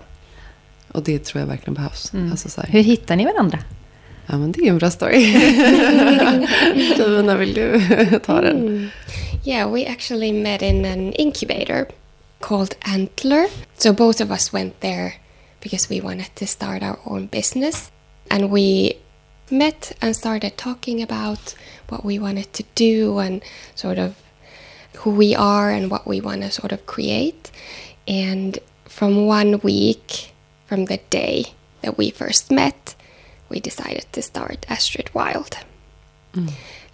Och 0.97 1.03
det 1.03 1.19
tror 1.19 1.39
jag 1.39 1.47
verkligen 1.47 1.73
behövs. 1.73 2.13
Mm. 2.13 2.31
Alltså 2.31 2.49
så 2.49 2.61
här, 2.61 2.69
Hur 2.69 2.83
hittar 2.83 3.15
ni 3.15 3.25
varandra? 3.25 3.59
Ja, 4.25 4.37
men 4.37 4.51
det 4.51 4.61
är 4.61 4.69
en 4.69 4.77
bra 4.77 4.91
story. 4.91 5.33
Davina, 6.97 7.35
vill 7.35 7.53
du 7.53 7.79
ta 8.25 8.41
den? 8.41 8.57
Mm. 8.57 8.89
Yeah, 9.45 9.73
we 9.73 9.85
actually 9.85 10.31
met 10.31 10.61
in 10.61 10.85
an 10.85 11.13
incubator 11.13 11.85
called 12.39 12.75
Antler. 12.81 13.47
So 13.77 13.93
both 13.93 14.21
of 14.21 14.31
us 14.31 14.53
went 14.53 14.79
there 14.79 15.13
because 15.63 15.89
we 15.89 16.01
wanted 16.01 16.35
to 16.35 16.47
start 16.47 16.83
our 16.83 16.97
own 17.05 17.27
business. 17.27 17.91
And 18.29 18.51
we 18.51 18.93
met 19.49 19.91
and 20.01 20.15
started 20.15 20.57
talking 20.57 21.03
about 21.03 21.55
what 21.89 22.05
we 22.05 22.19
wanted 22.19 22.53
to 22.53 22.63
do 22.75 23.19
and 23.19 23.43
sort 23.75 23.99
of 23.99 24.15
who 24.95 25.11
we 25.11 25.35
are 25.35 25.69
and 25.69 25.91
what 25.91 26.07
we 26.07 26.21
want 26.21 26.41
to 26.41 26.51
sort 26.51 26.71
of 26.71 26.85
create. 26.85 27.51
And 28.07 28.57
from 28.85 29.27
one 29.27 29.59
week 29.63 30.33
from 30.67 30.85
the 30.85 30.99
day 31.09 31.45
that 31.81 31.97
we 31.97 32.09
first 32.11 32.51
met, 32.51 32.95
we 33.49 33.59
decided 33.59 34.05
to 34.11 34.21
start 34.21 34.65
Astrid 34.69 35.09
Wild. 35.13 35.57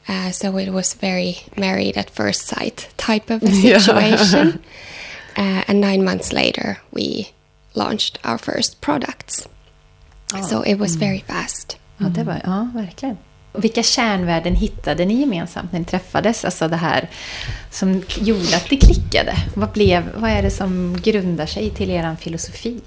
Uh, 0.09 0.31
so 0.31 0.57
it 0.57 0.69
was 0.69 0.93
very 1.01 1.37
married 1.57 1.97
at 1.97 2.09
first 2.09 2.47
sight 2.47 2.89
type 2.97 3.29
of 3.29 3.43
a 3.43 3.49
Yeah. 3.49 3.79
situation. 3.79 4.59
uh, 5.37 5.63
and 5.67 5.81
nine 5.81 6.03
months 6.03 6.31
later, 6.33 6.77
we 6.91 7.29
launched 7.73 8.19
our 8.23 8.37
first 8.37 8.81
products. 8.81 9.47
So 10.49 10.61
it 10.63 10.75
was 10.79 10.95
very 10.95 11.19
fast. 11.27 11.77
Ja, 11.97 12.05
det 12.09 12.23
var, 12.23 12.41
ja, 12.43 12.69
verkligen. 12.75 13.17
Vilka 13.55 13.83
kärnvärden 13.83 14.55
hittade 14.55 15.05
ni 15.05 15.13
gemensamt 15.19 15.71
när 15.71 15.79
ni 15.79 15.85
träffades? 15.85 16.45
Alltså 16.45 16.67
det 16.67 16.75
här 16.75 17.09
som 17.71 18.03
gjorde 18.21 18.55
att 18.55 18.69
det 18.69 18.77
klickade. 18.77 19.35
Vad, 19.55 19.69
blev, 19.71 20.11
vad 20.15 20.31
är 20.31 20.41
det 20.41 20.51
som 20.51 20.97
grundar 21.03 21.45
sig 21.45 21.69
till 21.69 21.89
er 21.89 22.15
filosofi? 22.19 22.81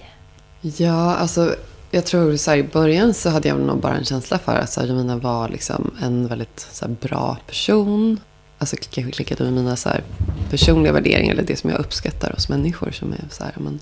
Ja, 0.61 1.15
alltså 1.17 1.57
jag 1.91 2.07
tror 2.07 2.37
så 2.37 2.51
här, 2.51 2.59
i 2.59 2.63
början 2.63 3.15
så 3.15 3.31
hade 3.31 3.49
jag 3.49 3.61
nog 3.61 3.81
bara 3.81 3.97
en 3.97 4.05
känsla 4.05 4.39
för 4.39 4.55
att 4.55 4.73
så 4.73 5.05
var 5.19 5.49
liksom 5.49 5.95
en 6.01 6.27
väldigt 6.27 6.69
så 6.73 6.87
här, 6.87 6.97
bra 7.01 7.37
person. 7.47 8.21
Alltså 8.59 8.77
kanske 8.91 9.13
klickade 9.13 9.45
med 9.45 9.53
mina 9.53 9.77
så 9.77 9.89
här, 9.89 10.03
personliga 10.51 10.93
värderingar 10.93 11.33
eller 11.33 11.43
det 11.43 11.57
som 11.57 11.71
jag 11.71 11.81
uppskattar 11.81 12.33
hos 12.33 12.49
människor 12.49 12.91
som 12.91 13.13
är 13.13 13.25
så 13.31 13.45
här, 13.45 13.55
men, 13.57 13.81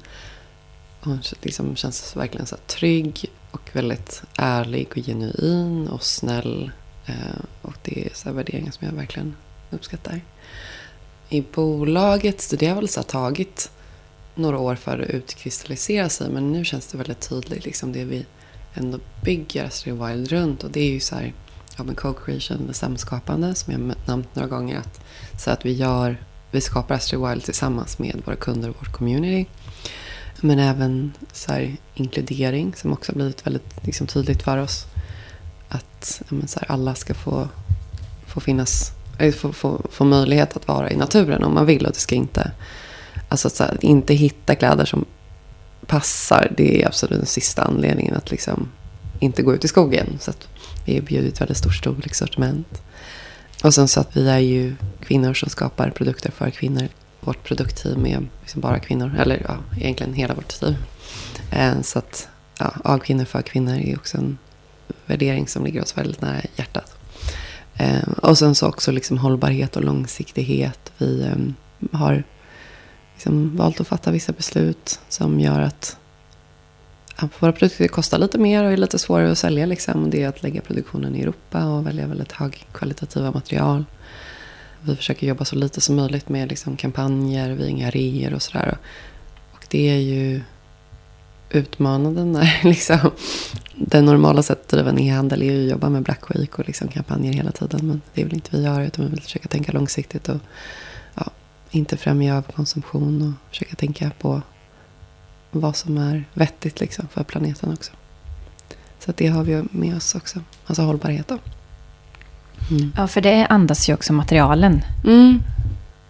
hon 1.00 1.21
liksom 1.43 1.76
känns 1.76 2.16
verkligen 2.16 2.47
så 2.47 2.54
här, 2.54 2.62
trygg 2.66 3.26
och 3.50 3.71
väldigt 3.73 4.23
ärlig 4.37 4.88
och 4.90 4.97
genuin 4.97 5.88
och 5.88 6.02
snäll. 6.02 6.71
Eh, 7.07 7.14
och 7.62 7.75
det 7.83 8.07
är 8.07 8.11
så 8.14 8.28
här, 8.28 8.37
värderingar 8.37 8.73
som 8.73 8.87
jag 8.87 8.95
verkligen 8.95 9.37
uppskattar. 9.71 10.21
I 11.28 11.40
bolaget, 11.40 12.40
så 12.40 12.57
det 12.57 12.66
har 12.66 12.76
väl 12.76 12.88
så 12.88 13.00
här, 13.00 13.04
tagit 13.04 13.71
några 14.35 14.59
år 14.59 14.75
för 14.75 14.99
att 14.99 15.11
utkristallisera 15.11 16.09
sig. 16.09 16.31
Men 16.31 16.53
nu 16.53 16.64
känns 16.64 16.87
det 16.87 16.99
väldigt 16.99 17.29
tydligt, 17.29 17.64
liksom 17.64 17.93
det 17.93 18.05
vi 18.05 18.26
ändå 18.75 18.99
bygger 19.23 19.64
alltså 19.64 19.91
Astrid 19.91 20.07
Wild 20.07 20.29
runt. 20.29 20.64
Och 20.64 20.71
det 20.71 20.81
är 20.81 20.91
ju 20.91 21.00
så 21.00 21.14
här, 21.14 21.33
ja 21.76 21.85
men 21.85 21.95
co-creation, 21.95 22.73
samskapande 22.73 23.55
som 23.55 23.73
jag 23.73 23.95
nämnt 24.07 24.35
några 24.35 24.49
gånger. 24.49 24.79
Att, 24.79 25.00
så 25.41 25.50
att 25.50 25.67
vi 25.67 25.73
gör, 25.73 26.17
vi 26.50 26.61
skapar 26.61 26.95
Astrid 26.95 27.21
Wild 27.21 27.45
tillsammans 27.45 27.99
med 27.99 28.23
våra 28.25 28.37
kunder 28.37 28.69
och 28.69 28.76
vårt 28.76 28.93
community. 28.93 29.50
Men 30.41 30.59
även 30.59 31.12
så 31.33 31.53
här, 31.53 31.76
inkludering 31.95 32.75
som 32.75 32.93
också 32.93 33.12
har 33.12 33.17
blivit 33.17 33.47
väldigt 33.47 33.85
liksom, 33.87 34.07
tydligt 34.07 34.43
för 34.43 34.59
oss. 34.59 34.87
Att 35.69 36.23
ja, 36.29 36.37
men 36.37 36.49
så 36.49 36.61
här, 36.61 36.71
alla 36.71 36.95
ska 36.95 37.14
få, 37.14 37.49
få 38.26 38.41
finnas, 38.41 38.93
äh, 39.19 39.33
få, 39.33 39.53
få, 39.53 39.83
få 39.91 40.05
möjlighet 40.05 40.57
att 40.57 40.69
vara 40.69 40.91
i 40.91 40.97
naturen 40.97 41.45
om 41.45 41.55
man 41.55 41.67
vill. 41.67 41.87
Och 41.87 41.93
det 41.93 41.99
ska 41.99 42.14
inte 42.14 42.53
Alltså 43.35 43.49
att 43.49 43.55
så 43.55 43.64
här, 43.64 43.79
inte 43.81 44.14
hitta 44.14 44.55
kläder 44.55 44.85
som 44.85 45.05
passar. 45.87 46.53
Det 46.57 46.83
är 46.83 46.87
absolut 46.87 47.19
den 47.19 47.26
sista 47.26 47.62
anledningen 47.62 48.14
att 48.14 48.31
liksom 48.31 48.69
inte 49.21 49.43
gå 49.43 49.55
ut 49.55 49.64
i 49.64 49.69
skogen. 49.69 50.19
Så 50.21 50.31
att 50.31 50.49
vi 50.85 50.97
erbjuder 50.97 51.29
ett 51.29 51.41
väldigt 51.41 51.57
stort 51.57 51.75
storlekssortiment. 51.75 52.83
Och 53.64 53.75
sen 53.75 53.88
så 53.88 54.00
att 54.00 54.17
vi 54.17 54.29
är 54.29 54.38
ju 54.38 54.76
kvinnor 55.00 55.35
som 55.35 55.49
skapar 55.49 55.91
produkter 55.91 56.31
för 56.31 56.50
kvinnor. 56.50 56.88
Vårt 57.21 57.45
produktteam 57.45 58.07
är 58.07 58.21
liksom 58.41 58.61
bara 58.61 58.79
kvinnor. 58.79 59.14
Eller 59.19 59.43
ja, 59.49 59.57
egentligen 59.81 60.14
hela 60.14 60.35
vårt 60.35 60.61
team. 60.61 60.75
Eh, 61.50 61.81
så 61.83 61.99
att 61.99 62.29
ja, 62.59 62.75
av 62.85 62.99
kvinnor 62.99 63.25
för 63.25 63.43
kvinnor 63.43 63.75
är 63.75 63.97
också 63.97 64.19
en 64.19 64.38
värdering 65.07 65.49
som 65.49 65.64
ligger 65.64 65.83
oss 65.83 65.99
väldigt 65.99 66.21
nära 66.21 66.41
hjärtat. 66.57 66.95
Eh, 67.75 68.09
och 68.23 68.38
sen 68.38 68.55
så 68.55 68.69
också 68.69 68.93
liksom 68.93 69.19
hållbarhet 69.19 69.76
och 69.76 69.85
långsiktighet. 69.85 70.93
Vi 70.99 71.23
eh, 71.23 71.99
har 71.99 72.25
liksom 73.25 73.57
valt 73.57 73.81
att 73.81 73.88
fatta 73.88 74.11
vissa 74.11 74.33
beslut 74.33 75.00
som 75.09 75.40
gör 75.40 75.61
att 75.61 75.97
våra 77.38 77.52
produkter 77.52 77.88
kostar 77.88 78.19
lite 78.19 78.38
mer 78.38 78.64
och 78.64 78.73
är 78.73 78.76
lite 78.76 78.99
svårare 78.99 79.31
att 79.31 79.38
sälja. 79.38 79.66
Liksom. 79.66 80.11
Det 80.11 80.23
är 80.23 80.28
att 80.28 80.43
lägga 80.43 80.61
produktionen 80.61 81.16
i 81.16 81.21
Europa 81.21 81.64
och 81.64 81.87
välja 81.87 82.07
väldigt 82.07 82.33
högkvalitativa 82.33 83.31
material. 83.31 83.85
Vi 84.83 84.97
försöker 84.97 85.26
jobba 85.26 85.45
så 85.45 85.57
lite 85.57 85.81
som 85.81 85.97
möjligt 85.97 86.28
med 86.28 86.49
liksom, 86.49 86.76
kampanjer, 86.76 87.50
vi 87.50 87.62
har 87.62 87.71
inga 87.71 87.90
reor 87.90 88.35
och 88.35 88.43
sådär. 88.43 88.76
Och 89.52 89.66
det 89.71 89.90
är 89.90 89.99
ju 89.99 90.43
utmanande 91.50 92.25
när 92.25 92.61
liksom, 92.64 93.11
det 93.76 94.00
normala 94.02 94.43
sättet 94.43 94.64
att 94.64 94.71
driva 94.71 94.90
en 94.90 94.99
e-handel 94.99 95.43
är 95.43 95.52
ju 95.52 95.64
att 95.64 95.71
jobba 95.71 95.88
med 95.88 96.02
Black 96.02 96.31
Week 96.31 96.59
och 96.59 96.66
liksom 96.66 96.88
kampanjer 96.88 97.33
hela 97.33 97.52
tiden. 97.52 97.81
Men 97.87 98.00
det 98.14 98.25
vill 98.25 98.35
inte 98.35 98.57
vi 98.57 98.64
göra 98.64 98.85
utan 98.85 99.04
vi 99.04 99.11
vill 99.11 99.23
försöka 99.23 99.49
tänka 99.49 99.73
långsiktigt 99.73 100.28
och 100.28 100.40
inte 101.75 101.97
främja 101.97 102.35
överkonsumtion 102.35 103.23
och 103.23 103.50
försöka 103.50 103.76
tänka 103.76 104.11
på 104.21 104.43
vad 105.50 105.76
som 105.76 105.99
är 105.99 106.25
vettigt 106.35 106.81
liksom 106.81 107.09
för 107.09 107.25
planeten 107.25 107.73
också. 107.73 107.93
Så 108.99 109.12
det 109.16 109.26
har 109.26 109.45
vi 109.45 109.62
med 109.71 109.97
oss 109.97 110.14
också. 110.14 110.40
Alltså 110.66 110.83
hållbarhet 110.83 111.28
då. 111.28 111.38
Mm. 112.71 112.93
Ja, 112.97 113.07
för 113.07 113.21
det 113.21 113.47
andas 113.47 113.88
ju 113.88 113.95
också 113.95 114.12
materialen. 114.12 114.83
Mm. 115.04 115.38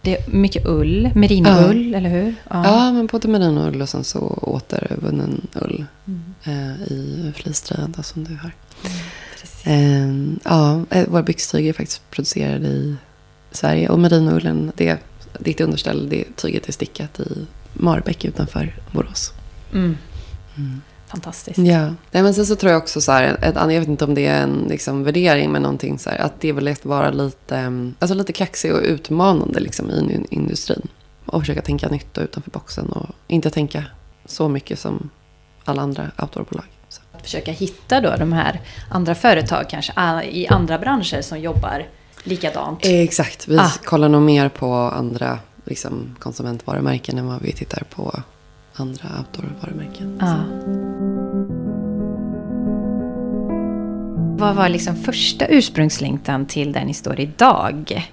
Det 0.02 0.16
är 0.16 0.30
mycket 0.30 0.66
ull, 0.66 1.11
merinoull, 1.14 1.94
eller 1.94 2.11
hur? 2.11 2.35
Ja. 2.50 2.92
men 2.92 3.06
både 3.06 3.28
merinoull 3.28 3.83
och 3.83 3.88
sen 3.88 4.04
så 4.04 4.38
återvunnen 4.42 5.47
ull 5.54 5.85
Mm. 6.06 6.23
eh, 6.44 6.83
i 6.92 7.33
fleecetröjan 7.37 7.94
som 8.02 8.25
du 8.25 8.37
har. 8.37 8.52
Precis. 9.40 9.66
Eh, 9.66 10.09
ja, 10.44 10.80
våra 11.09 11.23
byxtyger 11.23 11.68
är 11.68 11.73
faktiskt 11.73 12.11
producerade 12.11 12.66
i 12.68 12.97
Sverige. 13.50 13.88
Och 13.88 13.99
merinullen, 13.99 14.73
det, 14.76 14.99
ditt 15.38 15.61
underställ, 15.61 16.09
det 16.09 16.25
tyget 16.37 16.69
är 16.69 16.73
stickat 16.73 17.21
i 17.21 17.47
Marbäck 17.73 18.25
utanför 18.25 18.76
Borås. 18.93 19.33
Mm. 19.73 19.97
Mm. 20.57 20.81
Fantastiskt. 21.07 21.59
Ja. 21.59 21.95
Nej, 22.11 22.23
men 22.23 22.35
sen 22.35 22.47
så 22.47 22.57
tror 22.57 22.73
jag 22.73 22.83
också 22.83 23.00
så 23.00 23.12
här, 23.12 23.38
ett, 23.43 23.55
jag 23.55 23.67
vet 23.67 23.88
inte 23.88 24.05
om 24.05 24.14
det 24.14 24.26
är 24.26 24.43
en 24.43 24.67
liksom, 24.69 25.05
värdering, 25.05 25.53
men 25.53 25.62
någonting 25.62 25.99
så 25.99 26.11
här, 26.11 26.19
att 26.19 26.41
det 26.41 26.49
är 26.49 26.53
väl 26.53 26.69
att 26.69 26.85
vara 26.85 27.11
lite, 27.11 27.57
mm, 27.57 27.95
alltså 27.99 28.14
lite 28.14 28.33
kaxig 28.33 28.75
och 28.75 28.81
utmanande 28.83 29.61
liksom, 29.61 29.91
i 29.91 29.99
in- 29.99 30.26
industrin. 30.31 30.88
Och 31.26 31.43
försöka 31.43 31.62
tänka 31.62 31.88
nytt 31.88 32.19
och 32.19 32.25
utanför 32.25 32.50
boxen 32.50 32.88
och 32.88 33.09
inte 33.26 33.50
tänka 33.50 33.85
så 34.25 34.49
mycket 34.49 34.79
som 34.79 35.11
alla 35.64 35.83
andra 35.83 36.11
outdoorbolag. 36.19 36.67
Så. 36.88 37.00
Att 37.12 37.23
försöka 37.23 37.53
hitta 37.53 38.00
då 38.00 38.17
de 38.19 38.33
här 38.33 38.61
andra 38.91 39.14
företag 39.14 39.64
kanske 39.69 39.93
i 40.25 40.47
andra 40.47 40.79
branscher 40.79 41.23
som 41.23 41.41
jobbar 41.41 41.87
likadant. 42.25 42.78
Exakt, 42.83 43.49
vi 43.49 43.59
Ah. 43.59 43.71
kollar 43.85 44.09
nog 44.09 44.23
mer 44.23 44.49
på 44.49 44.75
andra 44.75 45.38
liksom, 45.64 46.16
konsumentvarumärken 46.19 47.19
än 47.19 47.26
vad 47.26 47.43
vi 47.43 47.52
tittar 47.52 47.83
på 47.90 48.21
andra 48.75 49.09
outdoor-varumärken. 49.19 50.19
Ja. 50.21 50.37
Vad 54.38 54.54
var 54.57 54.69
liksom 54.69 54.97
första 54.97 55.47
ursprungslängtan 55.47 56.47
till 56.47 56.73
där 56.73 56.85
ni 56.85 56.95
står 56.95 57.21
idag? 57.21 58.09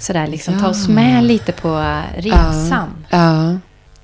Så 0.00 0.12
där 0.12 0.26
liksom, 0.26 0.58
ta 0.60 0.68
oss 0.68 0.84
Ja. 0.88 0.94
med 0.94 1.24
lite 1.24 1.52
på 1.52 2.00
resan. 2.16 3.04
Ja. 3.10 3.52
ja. 3.52 3.58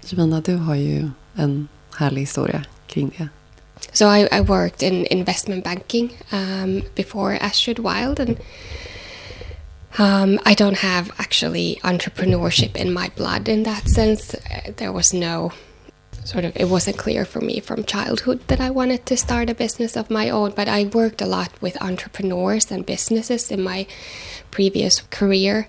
Jemina, 0.04 0.40
du 0.40 0.56
har 0.56 0.74
ju 0.74 1.10
en 1.34 1.68
härlig 1.98 2.20
historia 2.20 2.62
kring 2.86 3.10
det. 3.18 3.28
So 3.92 4.14
I, 4.16 4.28
I 4.32 4.40
worked 4.40 4.92
in 4.92 5.06
investment 5.06 5.64
banking 5.64 6.10
um, 6.32 6.82
before 6.96 7.38
Astrid 7.40 7.78
Wild, 7.78 8.20
and 8.20 8.36
um, 9.98 10.38
I 10.44 10.54
don't 10.54 10.78
have 10.78 11.10
actually 11.18 11.80
entrepreneurship 11.82 12.76
in 12.76 12.92
my 12.92 13.08
blood 13.16 13.48
in 13.48 13.64
that 13.64 13.88
sense. 13.88 14.34
Uh, 14.34 14.72
There 14.76 14.92
was 14.92 15.12
no 15.12 15.52
sort 16.24 16.44
of 16.44 16.52
it 16.54 16.68
wasn't 16.68 16.98
clear 16.98 17.24
for 17.24 17.40
me 17.40 17.60
from 17.60 17.82
childhood 17.84 18.46
that 18.48 18.60
I 18.60 18.70
wanted 18.70 19.06
to 19.06 19.16
start 19.16 19.50
a 19.50 19.54
business 19.54 19.96
of 19.96 20.10
my 20.10 20.30
own, 20.30 20.52
but 20.54 20.68
I 20.68 20.84
worked 20.84 21.22
a 21.22 21.26
lot 21.26 21.50
with 21.60 21.82
entrepreneurs 21.82 22.70
and 22.70 22.86
businesses 22.86 23.50
in 23.50 23.62
my 23.62 23.86
previous 24.50 25.00
career. 25.10 25.68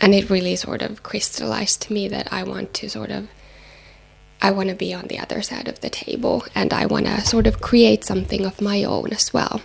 And 0.00 0.14
it 0.14 0.30
really 0.30 0.54
sort 0.54 0.82
of 0.82 1.02
crystallized 1.02 1.82
to 1.82 1.92
me 1.92 2.08
that 2.08 2.32
I 2.32 2.44
want 2.44 2.72
to 2.74 2.88
sort 2.88 3.10
of 3.10 3.28
I 4.40 4.52
want 4.52 4.68
to 4.68 4.76
be 4.76 4.94
on 4.94 5.08
the 5.08 5.18
other 5.18 5.42
side 5.42 5.66
of 5.66 5.80
the 5.80 5.90
table 5.90 6.44
and 6.54 6.72
I 6.72 6.86
want 6.86 7.06
to 7.06 7.20
sort 7.22 7.48
of 7.48 7.60
create 7.60 8.04
something 8.04 8.46
of 8.46 8.60
my 8.60 8.84
own 8.84 9.12
as 9.12 9.34
well. 9.34 9.60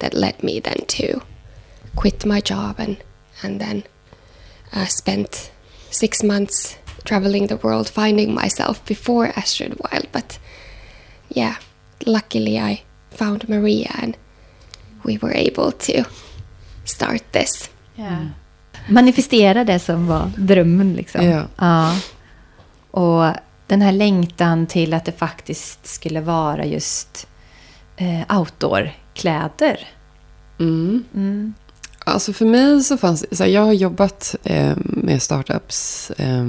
That 0.00 0.12
led 0.14 0.42
me 0.42 0.58
then 0.60 0.84
to 0.88 1.22
quit 1.96 2.24
my 2.26 2.40
job 2.40 2.74
and 2.78 2.96
and 3.42 3.60
then 3.60 3.82
uh, 4.72 4.86
spent 4.86 5.52
six 5.90 6.22
months 6.22 6.78
traveling 7.04 7.46
the 7.46 7.58
world 7.62 7.88
finding 7.88 8.34
myself 8.34 8.84
before 8.88 9.32
Astrid 9.36 9.74
Wild. 9.78 10.08
But 10.12 10.38
yeah, 11.28 11.56
luckily 12.06 12.58
I 12.58 12.82
found 13.10 13.48
Maria 13.48 13.90
and 14.02 14.16
we 15.04 15.18
were 15.18 15.34
able 15.34 15.72
to 15.72 16.04
start 16.84 17.32
this. 17.32 17.70
Ja. 17.94 18.16
Manifestera 18.88 19.64
det 19.64 19.78
som 19.78 20.06
var 20.06 20.30
drömmen 20.36 20.94
liksom. 20.94 21.24
Ja. 21.24 21.46
ja. 21.58 21.98
Och 22.90 23.32
den 23.66 23.82
här 23.82 23.92
längtan 23.92 24.66
till 24.66 24.94
att 24.94 25.04
det 25.04 25.12
faktiskt 25.12 25.86
skulle 25.86 26.20
vara 26.20 26.64
just 26.64 27.28
eh, 27.96 28.38
outdoor-kläder. 28.38 29.88
Mm. 30.58 31.04
Mm. 31.14 31.54
Alltså 32.08 32.32
för 32.32 32.46
mig 32.46 32.82
så 32.82 32.96
fanns 32.96 33.36
så 33.36 33.44
här, 33.44 33.50
jag 33.50 33.62
har 33.62 33.72
jobbat 33.72 34.36
eh, 34.44 34.76
med 34.76 35.22
startups 35.22 36.10
eh, 36.10 36.44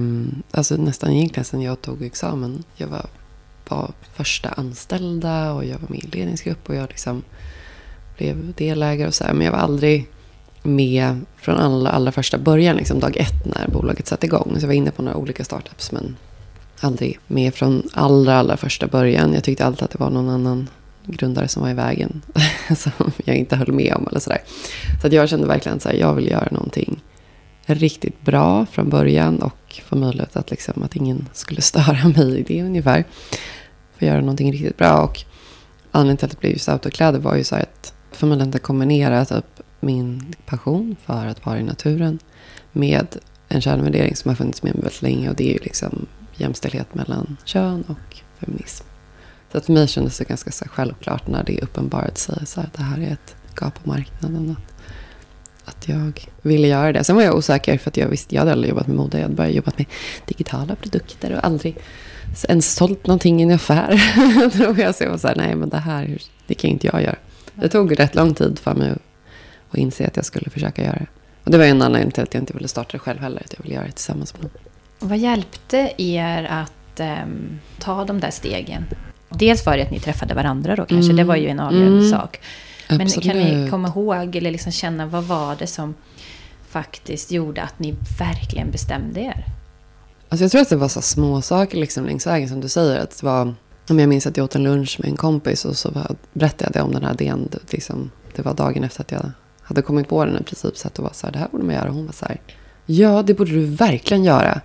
alltså 0.52 0.78
nästan 0.78 1.12
egentligen 1.12 1.46
sedan 1.46 1.62
jag 1.62 1.82
tog 1.82 2.04
examen. 2.04 2.64
Jag 2.76 2.88
var, 2.88 3.06
var 3.70 3.92
första 4.14 4.50
anställda 4.50 5.54
och 5.54 5.66
jag 5.66 5.78
var 5.80 5.90
med 5.90 6.04
i 6.04 6.08
ledningsgrupp 6.08 6.70
och 6.70 6.76
jag 6.76 6.90
liksom 6.90 7.24
blev 8.18 8.54
delägare 8.54 9.08
och 9.08 9.14
så 9.14 9.24
här. 9.24 9.34
Men 9.34 9.46
jag 9.46 9.52
var 9.52 9.60
aldrig 9.60 10.10
med 10.64 11.26
från 11.38 11.56
allra, 11.56 11.90
allra 11.90 12.12
första 12.12 12.38
början, 12.38 12.76
liksom 12.76 13.00
dag 13.00 13.18
ett 13.18 13.46
när 13.46 13.68
bolaget 13.68 14.08
satte 14.08 14.26
igång. 14.26 14.52
Så 14.56 14.62
jag 14.62 14.68
var 14.68 14.74
inne 14.74 14.92
på 14.92 15.02
några 15.02 15.18
olika 15.18 15.44
startups 15.44 15.92
men 15.92 16.16
aldrig 16.80 17.20
med 17.28 17.54
från 17.54 17.90
allra, 17.94 18.38
allra 18.38 18.58
första 18.58 18.88
början. 18.88 19.34
Jag 19.34 19.44
tyckte 19.44 19.66
alltid 19.66 19.84
att 19.84 19.92
det 19.92 20.00
var 20.00 20.10
någon 20.10 20.30
annan 20.30 20.68
grundare 21.08 21.48
som 21.48 21.62
var 21.62 21.70
i 21.70 21.74
vägen. 21.74 22.22
som 22.78 22.92
jag 23.26 23.36
inte 23.36 23.56
höll 23.56 23.72
med 23.72 23.94
om 23.94 24.08
eller 24.08 24.20
sådär. 24.20 24.42
Så 25.02 25.08
att 25.08 25.14
jag 25.14 25.30
kände 25.30 25.48
verkligen 25.48 25.78
att 25.78 25.94
jag 25.94 26.14
vill 26.14 26.28
göra 26.28 26.48
någonting 26.52 27.02
riktigt 27.66 28.22
bra 28.22 28.66
från 28.66 28.90
början 28.90 29.42
och 29.42 29.82
få 29.86 29.96
möjlighet 29.96 30.36
att, 30.36 30.52
liksom, 30.52 30.84
att 30.84 30.96
ingen 30.96 31.30
skulle 31.34 31.62
störa 31.72 32.08
mig 32.08 32.40
i 32.40 32.44
det 32.44 32.64
ungefär. 32.64 33.04
Få 34.00 34.06
göra 34.06 34.20
någonting 34.20 34.52
riktigt 34.52 34.78
bra 34.78 35.02
och 35.02 35.24
anledningen 35.92 36.18
till 36.18 36.26
att 36.26 36.32
det 36.32 36.40
blev 36.40 36.52
just 36.52 36.70
autokläder 36.70 37.20
var 37.20 37.36
ju 37.36 37.44
så 37.44 37.56
här 37.56 37.64
att 37.64 37.94
få 38.12 38.26
möjligheten 38.26 38.60
att 38.60 38.64
kombinera 38.64 39.26
typ 39.26 39.62
min 39.80 40.34
passion 40.46 40.96
för 41.06 41.26
att 41.26 41.46
vara 41.46 41.60
i 41.60 41.64
naturen 41.64 42.20
med 42.72 43.08
en 43.48 43.62
kärnvärdering 43.62 44.16
som 44.16 44.30
har 44.30 44.36
funnits 44.36 44.64
med 44.64 44.76
mig 44.76 44.84
väldigt 44.84 45.02
länge 45.02 45.30
och 45.30 45.36
det 45.36 45.50
är 45.50 45.54
ju 45.54 45.60
liksom 45.64 46.06
jämställdhet 46.36 46.96
mellan 46.96 47.38
kön 47.46 47.84
och 47.88 48.22
feminism. 48.40 48.86
Så 49.58 49.60
att 49.60 49.66
för 49.66 49.74
mig 49.74 49.88
kändes 49.88 50.18
det 50.18 50.24
ganska 50.24 50.52
så 50.52 50.66
självklart 50.70 51.28
när 51.28 51.44
det 51.44 51.62
uppenbarade 51.62 52.16
sig 52.16 52.46
så 52.46 52.60
här, 52.60 52.68
att 52.68 52.74
det 52.74 52.84
här 52.84 53.02
är 53.02 53.12
ett 53.12 53.36
gap 53.62 53.84
på 53.84 53.90
marknaden. 53.90 54.56
Att, 54.58 54.74
att 55.70 55.88
jag 55.88 56.30
ville 56.42 56.68
göra 56.68 56.92
det. 56.92 57.04
Sen 57.04 57.16
var 57.16 57.24
jag 57.24 57.36
osäker 57.36 57.78
för 57.78 57.90
att 57.90 57.98
jag 57.98 58.08
visste, 58.08 58.36
jag 58.36 58.42
hade 58.42 58.52
aldrig 58.52 58.70
jobbat 58.70 58.88
med 58.88 58.96
mode. 58.96 59.18
Jag 59.18 59.24
hade 59.24 59.36
bara 59.36 59.50
jobbat 59.50 59.78
med 59.78 59.88
digitala 60.26 60.76
produkter 60.76 61.34
och 61.34 61.46
aldrig 61.46 61.78
ens 62.48 62.74
sålt 62.76 63.08
någonting 63.08 63.40
i 63.40 63.44
en 63.44 63.52
affär. 63.52 64.02
tror 64.58 64.80
jag. 64.80 64.96
Så 64.96 65.04
jag 65.04 65.12
var 65.12 65.18
så 65.18 65.28
här, 65.28 65.36
nej 65.36 65.56
men 65.56 65.70
det 65.70 65.78
här, 65.78 66.22
det 66.48 66.54
kan 66.54 66.70
inte 66.70 66.88
jag 66.88 67.02
göra. 67.02 67.18
Det 67.54 67.70
tog 67.70 68.00
rätt 68.00 68.16
lång 68.16 68.34
tid 68.34 68.60
för 68.60 68.74
mig 68.74 68.92
att, 69.72 69.78
inse 69.78 70.08
att 70.08 70.16
jag 70.16 70.26
skulle 70.26 70.50
försöka 70.50 70.84
göra 70.84 70.98
det. 71.00 71.08
Och 71.44 71.52
det 71.52 71.58
var 71.58 71.66
en 71.66 71.82
anledning 71.82 72.12
till 72.12 72.24
att 72.24 72.34
jag 72.34 72.42
inte 72.42 72.54
ville 72.54 72.68
starta 72.68 72.90
det 72.92 73.00
själv 73.00 73.20
heller. 73.20 73.42
Att 73.46 73.54
jag 73.58 73.64
ville 73.64 73.76
göra 73.76 73.86
det 73.86 73.92
tillsammans 73.92 74.34
med 74.34 74.44
någon. 74.44 74.52
Vad 75.10 75.18
hjälpte 75.18 75.94
er 75.98 76.44
att 76.44 77.00
ehm, 77.00 77.60
ta 77.80 78.06
de 78.06 78.20
där 78.20 78.32
stegen? 78.32 78.86
Dels 79.30 79.66
var 79.66 79.78
det 79.78 79.84
att 79.84 79.92
ni 79.92 80.00
träffade 80.00 80.34
varandra 80.34 80.76
då 80.76 80.86
kanske, 80.86 81.12
Mm. 81.12 81.16
det 81.16 81.24
var 81.24 81.36
ju 81.36 81.48
en 81.48 81.60
avgörande 81.60 81.98
Mm. 81.98 82.12
sak. 82.12 82.40
Men 82.90 83.10
kan 83.10 83.36
ni 83.38 83.44
Absolut. 83.44 83.72
komma 83.72 83.88
ihåg 83.88 84.36
eller 84.36 84.52
liksom 84.52 84.72
känna 84.72 85.06
vad 85.06 85.24
var 85.24 85.56
det 85.56 85.68
som 85.68 85.94
faktiskt 86.70 87.32
gjorde 87.32 87.62
att 87.62 87.80
ni 87.80 87.96
verkligen 88.20 88.72
bestämde 88.72 89.20
er? 89.20 89.46
Alltså 90.30 90.44
jag 90.44 90.52
tror 90.52 90.62
att 90.62 90.70
det 90.70 90.76
var 90.76 90.88
så 90.88 91.02
små 91.02 91.42
saker 91.42 91.78
liksom 91.78 92.06
längs 92.06 92.28
vägen 92.28 92.50
som 92.50 92.62
du 92.62 92.70
säger. 92.70 93.00
Att 93.00 93.18
det 93.20 93.26
var, 93.26 93.54
om 93.90 94.00
jag 94.00 94.10
minns 94.10 94.28
att 94.28 94.38
jag 94.38 94.44
åt 94.44 94.56
en 94.56 94.64
lunch 94.64 94.96
med 95.00 95.10
en 95.10 95.18
kompis 95.18 95.66
och 95.66 95.78
så 95.78 95.90
var, 95.92 96.16
berättade 96.34 96.80
jag 96.80 96.86
om 96.88 96.94
den 96.94 97.04
här 97.06 97.14
idén. 97.14 97.48
Det- 97.52 97.74
Liksom, 97.74 98.12
det 98.36 98.42
var 98.42 98.54
dagen 98.54 98.84
efter 98.84 99.02
att 99.02 99.12
jag 99.12 99.32
hade 99.62 99.82
kommit 99.82 100.08
på 100.10 100.26
den 100.26 100.38
i 100.38 100.44
princip. 100.44 100.78
Så 100.78 100.88
att 100.88 100.94
det 100.94 101.02
var 101.02 101.12
så 101.14 101.28
här, 101.28 101.34
det 101.34 101.40
här 101.40 101.48
borde 101.52 101.64
man 101.64 101.76
göra. 101.76 101.90
Och 101.90 101.96
hon 101.96 102.06
var 102.06 102.14
så 102.14 102.26
här, 102.26 102.38
ja 102.86 103.24
det 103.24 103.34
borde 103.34 103.52
du 103.52 103.66
verkligen 103.66 104.24
göra. 104.24 104.62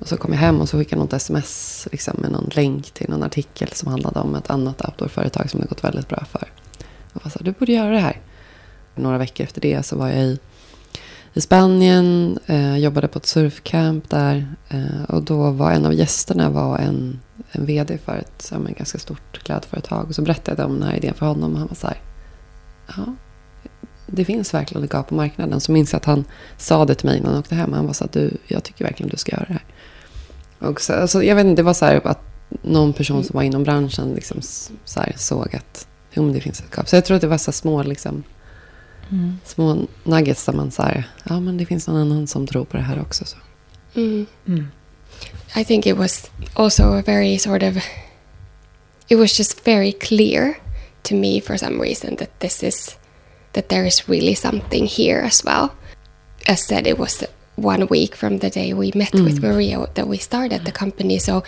Och 0.00 0.08
så 0.08 0.16
kom 0.16 0.32
jag 0.32 0.40
hem 0.40 0.60
och 0.60 0.68
så 0.68 0.78
skickade 0.78 1.02
något 1.02 1.12
sms 1.12 1.88
liksom, 1.92 2.16
med 2.18 2.32
någon 2.32 2.50
länk 2.52 2.90
till 2.90 3.10
någon 3.10 3.22
artikel 3.22 3.68
som 3.68 3.88
handlade 3.88 4.20
om 4.20 4.34
ett 4.34 4.50
annat 4.50 4.84
outdoorföretag 4.84 5.50
som 5.50 5.60
det 5.60 5.66
gått 5.66 5.84
väldigt 5.84 6.08
bra 6.08 6.24
för. 6.30 6.48
Och 7.12 7.20
jag 7.24 7.32
sa 7.32 7.40
du 7.42 7.52
borde 7.52 7.72
göra 7.72 7.90
det 7.90 7.98
här. 7.98 8.20
Några 8.94 9.18
veckor 9.18 9.44
efter 9.44 9.60
det 9.60 9.82
så 9.82 9.96
var 9.96 10.08
jag 10.08 10.18
i 10.18 10.38
i 11.32 11.40
Spanien, 11.40 12.38
eh, 12.46 12.76
jobbade 12.76 13.08
på 13.08 13.18
ett 13.18 13.26
surfcamp 13.26 14.10
där. 14.10 14.54
Eh, 14.68 15.04
och 15.08 15.22
då 15.22 15.50
var 15.50 15.72
en 15.72 15.86
av 15.86 15.94
gästerna 15.94 16.50
var 16.50 16.78
en, 16.78 17.20
en 17.52 17.66
vd 17.66 17.98
för 17.98 18.16
ett 18.16 18.48
ja, 18.52 18.58
men 18.58 18.74
ganska 18.74 18.98
stort 18.98 19.38
klädföretag. 19.44 20.08
Och 20.08 20.14
så 20.14 20.22
berättade 20.22 20.62
jag 20.62 20.70
om 20.70 20.80
den 20.80 20.88
här 20.88 20.96
idén 20.96 21.14
för 21.14 21.26
honom 21.26 21.52
och 21.52 21.58
han 21.58 21.68
var 21.68 21.74
så 21.74 21.86
här. 21.86 22.00
Ja, 22.96 23.14
det 24.10 24.24
finns 24.24 24.54
verkligen 24.54 24.84
ett 24.84 24.92
gap 24.92 25.08
på 25.08 25.14
marknaden. 25.14 25.60
Så 25.60 25.72
minns 25.72 25.92
jag 25.92 25.98
att 25.98 26.04
han 26.04 26.24
sa 26.56 26.84
det 26.84 26.94
till 26.94 27.06
mig 27.06 27.20
när 27.20 27.30
han 27.30 27.38
åkte 27.38 27.54
hem. 27.54 27.72
Han 27.72 27.86
var 27.86 27.92
så 27.92 28.04
att 28.04 28.12
du, 28.12 28.36
jag 28.46 28.64
tycker 28.64 28.84
verkligen 28.84 29.10
du 29.10 29.16
ska 29.16 29.32
göra 29.32 29.44
det 29.48 29.52
här. 29.52 29.64
Och 30.68 30.80
så, 30.80 30.92
alltså, 30.92 31.22
jag 31.22 31.36
vet 31.36 31.46
inte, 31.46 31.62
det 31.62 31.66
var 31.66 31.74
så 31.74 31.84
här 31.84 32.06
att 32.06 32.20
någon 32.62 32.92
person 32.92 33.24
som 33.24 33.34
var 33.34 33.42
inom 33.42 33.62
branschen 33.62 34.12
liksom 34.14 34.38
så 34.84 35.00
här, 35.00 35.14
såg 35.16 35.56
att 35.56 35.88
jo, 36.12 36.22
men 36.22 36.32
det 36.32 36.40
finns 36.40 36.60
ett 36.60 36.76
gap. 36.76 36.88
Så 36.88 36.96
jag 36.96 37.04
tror 37.04 37.14
att 37.14 37.20
det 37.20 37.28
var 37.28 37.38
så 37.38 37.50
här 37.50 37.52
små 37.52 37.82
liksom, 37.82 38.22
små 39.44 39.86
nuggets 40.04 40.46
där 40.46 40.52
man 40.52 40.70
säger 40.70 41.10
ja 41.24 41.40
men 41.40 41.56
det 41.56 41.66
finns 41.66 41.88
någon 41.88 42.00
annan 42.00 42.26
som 42.26 42.46
tror 42.46 42.64
på 42.64 42.76
det 42.76 42.82
här 42.82 43.00
också. 43.00 43.24
Så. 43.24 43.36
Mm. 43.94 44.26
Mm. 44.46 44.66
I 45.56 45.64
think 45.64 45.86
it 45.86 45.96
was 45.96 46.30
also 46.54 46.82
a 46.82 47.02
very 47.06 47.38
sort 47.38 47.62
of 47.62 47.76
it 49.08 49.18
was 49.18 49.38
just 49.38 49.66
very 49.66 49.92
clear 49.92 50.54
to 51.02 51.14
me 51.14 51.40
for 51.40 51.56
some 51.56 51.82
reason 51.82 52.16
that 52.16 52.38
this 52.38 52.62
is 52.62 52.96
that 53.52 53.68
there 53.68 53.84
is 53.84 54.08
really 54.08 54.34
something 54.34 54.86
here 54.86 55.20
as 55.20 55.44
well. 55.44 55.74
As 56.46 56.64
said, 56.64 56.86
it 56.86 56.98
was 56.98 57.24
one 57.56 57.86
week 57.88 58.14
from 58.14 58.38
the 58.38 58.50
day 58.50 58.72
we 58.72 58.92
met 58.94 59.14
with 59.14 59.42
Maria 59.42 59.86
that 59.94 60.08
we 60.08 60.18
started 60.18 60.64
the 60.64 60.72
company. 60.72 61.18
So 61.18 61.44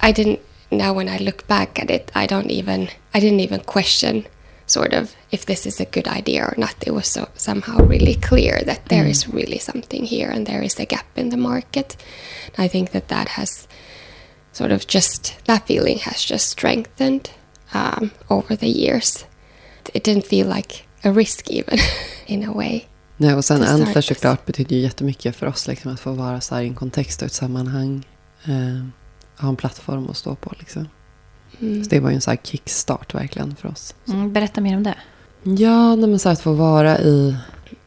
I 0.00 0.12
didn't 0.12 0.40
now 0.70 0.92
when 0.92 1.08
I 1.08 1.18
look 1.18 1.46
back 1.46 1.80
at 1.80 1.90
it, 1.90 2.10
I 2.14 2.26
don't 2.26 2.50
even 2.50 2.88
I 3.14 3.20
didn't 3.20 3.40
even 3.40 3.60
question 3.60 4.26
sort 4.66 4.92
of 4.92 5.14
if 5.30 5.46
this 5.46 5.64
is 5.64 5.80
a 5.80 5.86
good 5.86 6.06
idea 6.06 6.44
or 6.44 6.54
not. 6.58 6.74
It 6.86 6.92
was 6.92 7.08
so 7.08 7.28
somehow 7.34 7.78
really 7.78 8.14
clear 8.14 8.60
that 8.64 8.86
there 8.86 9.06
is 9.06 9.28
really 9.28 9.58
something 9.58 10.04
here 10.04 10.28
and 10.28 10.46
there 10.46 10.62
is 10.62 10.78
a 10.78 10.86
gap 10.86 11.06
in 11.16 11.30
the 11.30 11.36
market. 11.36 11.96
I 12.56 12.68
think 12.68 12.90
that 12.90 13.08
that 13.08 13.28
has 13.30 13.68
sort 14.52 14.72
of 14.72 14.86
just 14.86 15.36
that 15.44 15.66
feeling 15.66 15.98
has 15.98 16.24
just 16.24 16.48
strengthened 16.48 17.30
um, 17.72 18.10
over 18.28 18.56
the 18.56 18.68
years. 18.68 19.24
It 19.94 20.04
didn't 20.04 20.26
feel 20.26 20.46
like 20.46 20.86
a 21.02 21.12
risk 21.12 21.50
even 21.50 21.78
in 22.26 22.48
a 22.48 22.52
way. 22.52 22.80
Nej, 23.16 23.34
och 23.34 23.44
sen 23.44 23.62
Antler 23.62 24.00
såklart 24.00 24.46
betyder 24.46 24.76
ju 24.76 24.82
jättemycket 24.82 25.36
för 25.36 25.46
oss. 25.46 25.66
Liksom, 25.66 25.92
att 25.92 26.00
få 26.00 26.12
vara 26.12 26.40
så 26.40 26.54
här 26.54 26.62
i 26.62 26.66
en 26.66 26.74
kontext 26.74 27.22
och 27.22 27.26
ett 27.26 27.32
sammanhang. 27.32 28.06
Eh, 28.44 28.84
ha 29.42 29.48
en 29.48 29.56
plattform 29.56 30.10
att 30.10 30.16
stå 30.16 30.34
på. 30.34 30.52
Liksom. 30.58 30.88
Mm. 31.60 31.84
Så 31.84 31.90
det 31.90 32.00
var 32.00 32.10
ju 32.10 32.14
en 32.14 32.20
så 32.20 32.30
här 32.30 32.38
kickstart 32.42 33.14
verkligen 33.14 33.56
för 33.56 33.68
oss. 33.68 33.94
Mm, 34.08 34.32
berätta 34.32 34.60
mer 34.60 34.76
om 34.76 34.82
det. 34.82 34.94
Ja, 35.42 35.96
nej, 35.96 36.08
men 36.08 36.18
så 36.18 36.28
här 36.28 36.32
att 36.32 36.40
få 36.40 36.52
vara 36.52 36.98
i... 36.98 37.36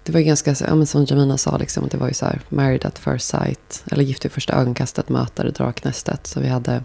Det 0.04 0.12
var 0.12 0.20
ju 0.20 0.26
ganska, 0.26 0.56
ja, 0.68 0.76
men 0.76 0.88
som 0.88 1.06
Jamina 1.06 1.38
sa, 1.38 1.58
liksom, 1.58 1.86
att 1.86 1.92
det 1.92 1.98
var 1.98 2.08
ju 2.08 2.14
så 2.14 2.26
här 2.26 2.42
married 2.50 2.86
at 2.86 3.00
first 3.00 3.28
sight. 3.28 3.84
Eller 3.92 4.04
gift 4.04 4.26
vid 4.26 4.32
första 4.32 4.54
ögonkastet 4.54 5.10
möter 5.10 5.52
draknästet. 5.52 6.28
Så 6.28 6.40
vi 6.40 6.48
hade 6.48 6.84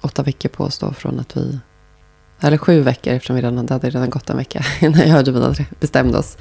åtta 0.00 0.22
veckor 0.22 0.48
på 0.48 0.64
oss 0.64 0.78
då 0.78 0.92
från 0.92 1.20
att 1.20 1.36
vi... 1.36 1.58
Eller 2.42 2.58
sju 2.58 2.80
veckor 2.80 3.12
eftersom 3.12 3.36
vi 3.36 3.42
redan, 3.42 3.66
det 3.66 3.74
hade 3.74 3.90
redan 3.90 4.10
gått 4.10 4.30
en 4.30 4.36
vecka 4.36 4.64
innan 4.80 5.08
jag 5.08 5.20
och 5.20 5.26
Jovina 5.26 5.54
bestämde 5.80 6.18
oss. 6.18 6.36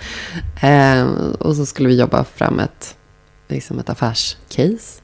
Eh, 0.61 1.07
och 1.39 1.55
så 1.55 1.65
skulle 1.65 1.89
vi 1.89 1.99
jobba 1.99 2.23
fram 2.23 2.59
ett, 2.59 2.97
liksom 3.47 3.79
ett 3.79 3.89
affärscase. 3.89 5.01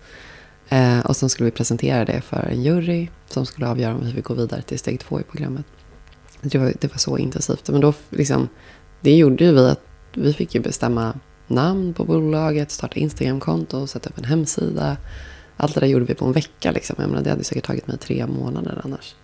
Eh, 0.69 0.99
och 0.99 1.15
sen 1.15 1.29
skulle 1.29 1.45
vi 1.45 1.51
presentera 1.51 2.05
det 2.05 2.21
för 2.21 2.49
en 2.51 2.63
jury 2.63 3.07
som 3.27 3.45
skulle 3.45 3.67
avgöra 3.67 3.95
om 3.95 4.05
vi 4.05 4.11
fick 4.11 4.25
gå 4.25 4.33
vidare 4.33 4.61
till 4.61 4.79
steg 4.79 4.99
två 4.99 5.19
i 5.19 5.23
programmet. 5.23 5.65
Det 6.41 6.57
var, 6.57 6.73
det 6.79 6.87
var 6.87 6.97
så 6.97 7.17
intensivt. 7.17 7.69
Men 7.69 7.81
då 7.81 7.93
liksom, 8.09 8.49
det 9.01 9.15
gjorde 9.15 9.43
ju 9.43 9.51
vi 9.51 9.69
att 9.69 9.81
vi 10.13 10.33
fick 10.33 10.55
ju 10.55 10.61
bestämma 10.61 11.13
namn 11.47 11.93
på 11.93 12.03
bolaget, 12.03 12.71
starta 12.71 12.99
Instagramkonto, 12.99 13.87
sätta 13.87 14.09
upp 14.09 14.17
en 14.17 14.23
hemsida. 14.23 14.97
Allt 15.57 15.73
det 15.73 15.79
där 15.79 15.87
gjorde 15.87 16.05
vi 16.05 16.13
på 16.13 16.25
en 16.25 16.31
vecka. 16.31 16.71
Liksom. 16.71 16.95
Jag 16.99 17.09
menar, 17.09 17.23
det 17.23 17.29
hade 17.29 17.43
säkert 17.43 17.65
tagit 17.65 17.87
mig 17.87 17.97
tre 17.97 18.27
månader 18.27 18.81
annars. 18.83 19.15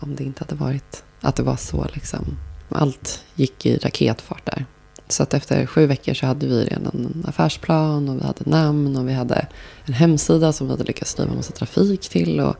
Om 0.00 0.16
det 0.16 0.24
inte 0.24 0.44
hade 0.44 0.54
varit 0.54 1.04
att 1.20 1.36
det 1.36 1.42
var 1.42 1.56
så. 1.56 1.86
Liksom. 1.94 2.36
Allt 2.68 3.24
gick 3.34 3.66
i 3.66 3.76
raketfart 3.76 4.46
där. 4.46 4.66
Så 5.08 5.22
att 5.22 5.34
efter 5.34 5.66
sju 5.66 5.86
veckor 5.86 6.14
så 6.14 6.26
hade 6.26 6.46
vi 6.46 6.64
redan 6.64 6.86
en 6.86 7.24
affärsplan 7.28 8.08
och 8.08 8.16
vi 8.16 8.24
hade 8.24 8.50
namn 8.50 8.96
och 8.96 9.08
vi 9.08 9.12
hade 9.12 9.46
en 9.84 9.94
hemsida 9.94 10.52
som 10.52 10.66
vi 10.66 10.70
hade 10.72 10.84
lyckats 10.84 11.10
skriva 11.10 11.34
massa 11.34 11.52
trafik 11.52 12.08
till. 12.08 12.40
Och 12.40 12.56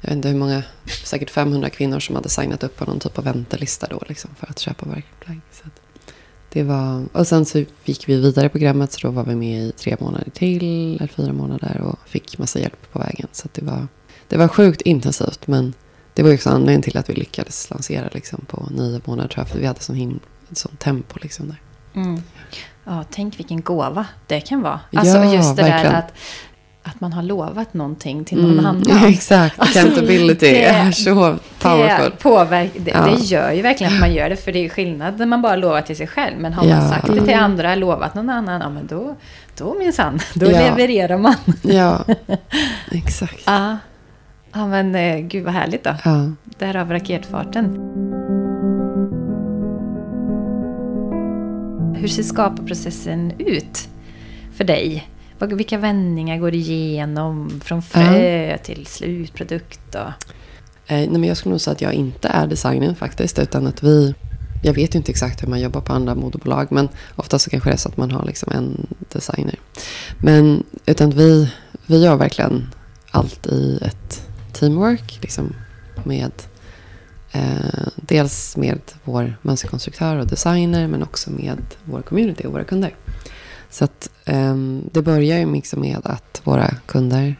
jag 0.00 0.08
vet 0.08 0.16
inte 0.16 0.28
hur 0.28 0.36
många, 0.36 0.62
säkert 1.04 1.30
500 1.30 1.70
kvinnor 1.70 2.00
som 2.00 2.16
hade 2.16 2.28
signat 2.28 2.64
upp 2.64 2.76
på 2.76 2.84
någon 2.84 3.00
typ 3.00 3.18
av 3.18 3.24
väntelista 3.24 3.86
då 3.90 4.02
liksom, 4.08 4.30
för 4.34 4.50
att 4.50 4.58
köpa 4.58 4.86
verkplagg. 4.86 5.40
Så 5.52 5.64
det 6.52 6.62
var, 6.62 7.04
och 7.12 7.26
sen 7.26 7.44
så 7.44 7.64
gick 7.84 8.08
vi 8.08 8.20
vidare 8.20 8.46
i 8.46 8.48
programmet 8.48 8.92
så 8.92 9.06
då 9.06 9.10
var 9.10 9.24
vi 9.24 9.34
med 9.34 9.62
i 9.62 9.72
tre 9.72 9.96
månader 10.00 10.30
till, 10.30 10.96
eller 10.96 11.06
fyra 11.06 11.32
månader 11.32 11.80
och 11.80 11.98
fick 12.06 12.38
massa 12.38 12.58
hjälp 12.58 12.92
på 12.92 12.98
vägen. 12.98 13.28
Så 13.32 13.48
det, 13.52 13.64
var, 13.64 13.88
det 14.28 14.36
var 14.36 14.48
sjukt 14.48 14.80
intensivt 14.80 15.46
men 15.46 15.74
det 16.14 16.22
var 16.22 16.34
också 16.34 16.50
anledningen 16.50 16.82
till 16.82 16.96
att 16.96 17.10
vi 17.10 17.14
lyckades 17.14 17.70
lansera 17.70 18.08
liksom, 18.12 18.44
på 18.46 18.68
nio 18.70 19.00
månader 19.04 19.28
tror 19.28 19.40
jag, 19.40 19.48
för 19.48 19.58
vi 19.58 19.66
hade 19.66 19.80
sån 19.80 19.96
him 19.96 20.20
sånt 20.52 20.80
tempo 20.80 21.18
liksom 21.22 21.48
där. 21.48 21.60
Mm. 22.02 22.22
Ja, 22.84 23.04
tänk 23.10 23.38
vilken 23.38 23.62
gåva 23.62 24.06
det 24.26 24.40
kan 24.40 24.62
vara. 24.62 24.80
Alltså 24.92 25.16
ja, 25.16 25.34
just 25.34 25.56
det 25.56 25.62
verkligen. 25.62 25.92
där 25.92 25.98
att 25.98 26.12
att 26.86 27.00
man 27.00 27.12
har 27.12 27.22
lovat 27.22 27.74
någonting 27.74 28.24
till 28.24 28.42
någon 28.42 28.58
mm, 28.58 28.66
annan. 28.66 29.04
Exakt, 29.08 29.60
alltså, 29.60 29.78
accountability 29.78 30.50
det, 30.50 30.64
är 30.64 30.90
så 30.90 31.36
powerful. 31.58 32.10
Det, 32.10 32.16
påverk, 32.22 32.70
det, 32.76 32.90
ja. 32.90 33.06
det, 33.06 33.24
gör 33.24 33.52
ju 33.52 33.62
verkligen 33.62 33.92
att 33.92 34.00
man 34.00 34.14
gör 34.14 34.28
det, 34.28 34.36
för 34.36 34.52
det 34.52 34.64
är 34.64 34.68
skillnad 34.68 35.18
när 35.18 35.26
man 35.26 35.42
bara 35.42 35.56
lovar 35.56 35.82
till 35.82 35.96
sig 35.96 36.06
själv. 36.06 36.38
Men 36.38 36.52
har 36.52 36.62
man 36.62 36.82
ja. 36.82 36.88
sagt 36.88 37.06
det 37.06 37.24
till 37.24 37.34
andra, 37.34 37.74
lovat 37.74 38.14
någon 38.14 38.30
annan, 38.30 38.60
ja 38.60 38.70
men 38.70 38.86
då, 38.86 39.16
då 39.56 39.74
minsann, 39.74 40.20
då 40.34 40.46
ja. 40.46 40.58
levererar 40.58 41.18
man. 41.18 41.34
Ja, 41.62 42.04
exakt. 42.90 43.42
Ja. 44.54 44.60
ja, 44.60 44.66
men 44.66 44.94
eh, 44.94 45.18
gud 45.18 45.44
vad 45.44 45.54
härligt 45.54 45.84
då. 45.84 45.94
Ja. 46.04 46.30
Därav 46.58 46.90
raketfarten. 46.90 47.64
Hur 51.96 52.08
ser 52.08 52.22
skaparprocessen 52.22 53.32
ut 53.38 53.88
för 54.56 54.64
dig? 54.64 55.08
vilka 55.38 55.78
vändningar 55.78 56.38
går 56.38 56.50
det 56.50 56.56
igenom 56.56 57.60
från 57.64 57.82
frö 57.82 58.52
uh. 58.52 58.56
till 58.56 58.86
slutprodukt? 58.86 59.94
Och... 59.94 60.00
Eh, 60.86 60.96
nej, 60.96 61.08
men 61.08 61.24
jag 61.24 61.36
skulle 61.36 61.50
nog 61.50 61.60
säga 61.60 61.72
att 61.72 61.80
jag 61.80 61.92
inte 61.92 62.28
är 62.28 62.46
designen 62.46 62.94
faktiskt. 62.94 63.38
Utan 63.38 63.66
att 63.66 63.82
vi... 63.82 64.14
Jag 64.62 64.74
vet 64.74 64.94
ju 64.94 64.98
inte 64.98 65.12
exakt 65.12 65.42
hur 65.42 65.48
man 65.48 65.60
jobbar 65.60 65.80
på 65.80 65.92
andra 65.92 66.14
modebolag. 66.14 66.66
Men 66.70 66.88
ofta 67.16 67.38
så 67.38 67.50
kanske 67.50 67.70
det 67.70 67.74
är 67.74 67.76
så 67.76 67.88
att 67.88 67.96
man 67.96 68.10
har 68.10 68.24
liksom 68.24 68.52
en 68.52 68.86
designer. 69.12 69.58
Men 70.18 70.64
utan 70.86 71.10
vi, 71.10 71.52
vi 71.86 72.04
gör 72.04 72.16
verkligen 72.16 72.68
allt 73.10 73.46
i 73.46 73.78
ett 73.82 74.28
teamwork. 74.54 75.18
Liksom 75.22 75.54
med, 76.04 76.32
eh, 77.32 77.88
dels 77.96 78.56
med 78.56 78.80
vår 79.04 79.36
mönsterkonstruktör 79.42 80.16
och 80.16 80.26
designer. 80.26 80.88
Men 80.88 81.02
också 81.02 81.30
med 81.30 81.58
vår 81.84 82.02
community 82.02 82.46
och 82.46 82.52
våra 82.52 82.64
kunder. 82.64 82.94
Så 83.70 83.84
att, 83.84 84.10
eh, 84.24 84.54
det 84.92 85.02
börjar 85.02 85.38
ju 85.38 85.52
liksom 85.52 85.80
med 85.80 85.98
att 86.04 86.40
våra 86.44 86.74
kunder, 86.86 87.36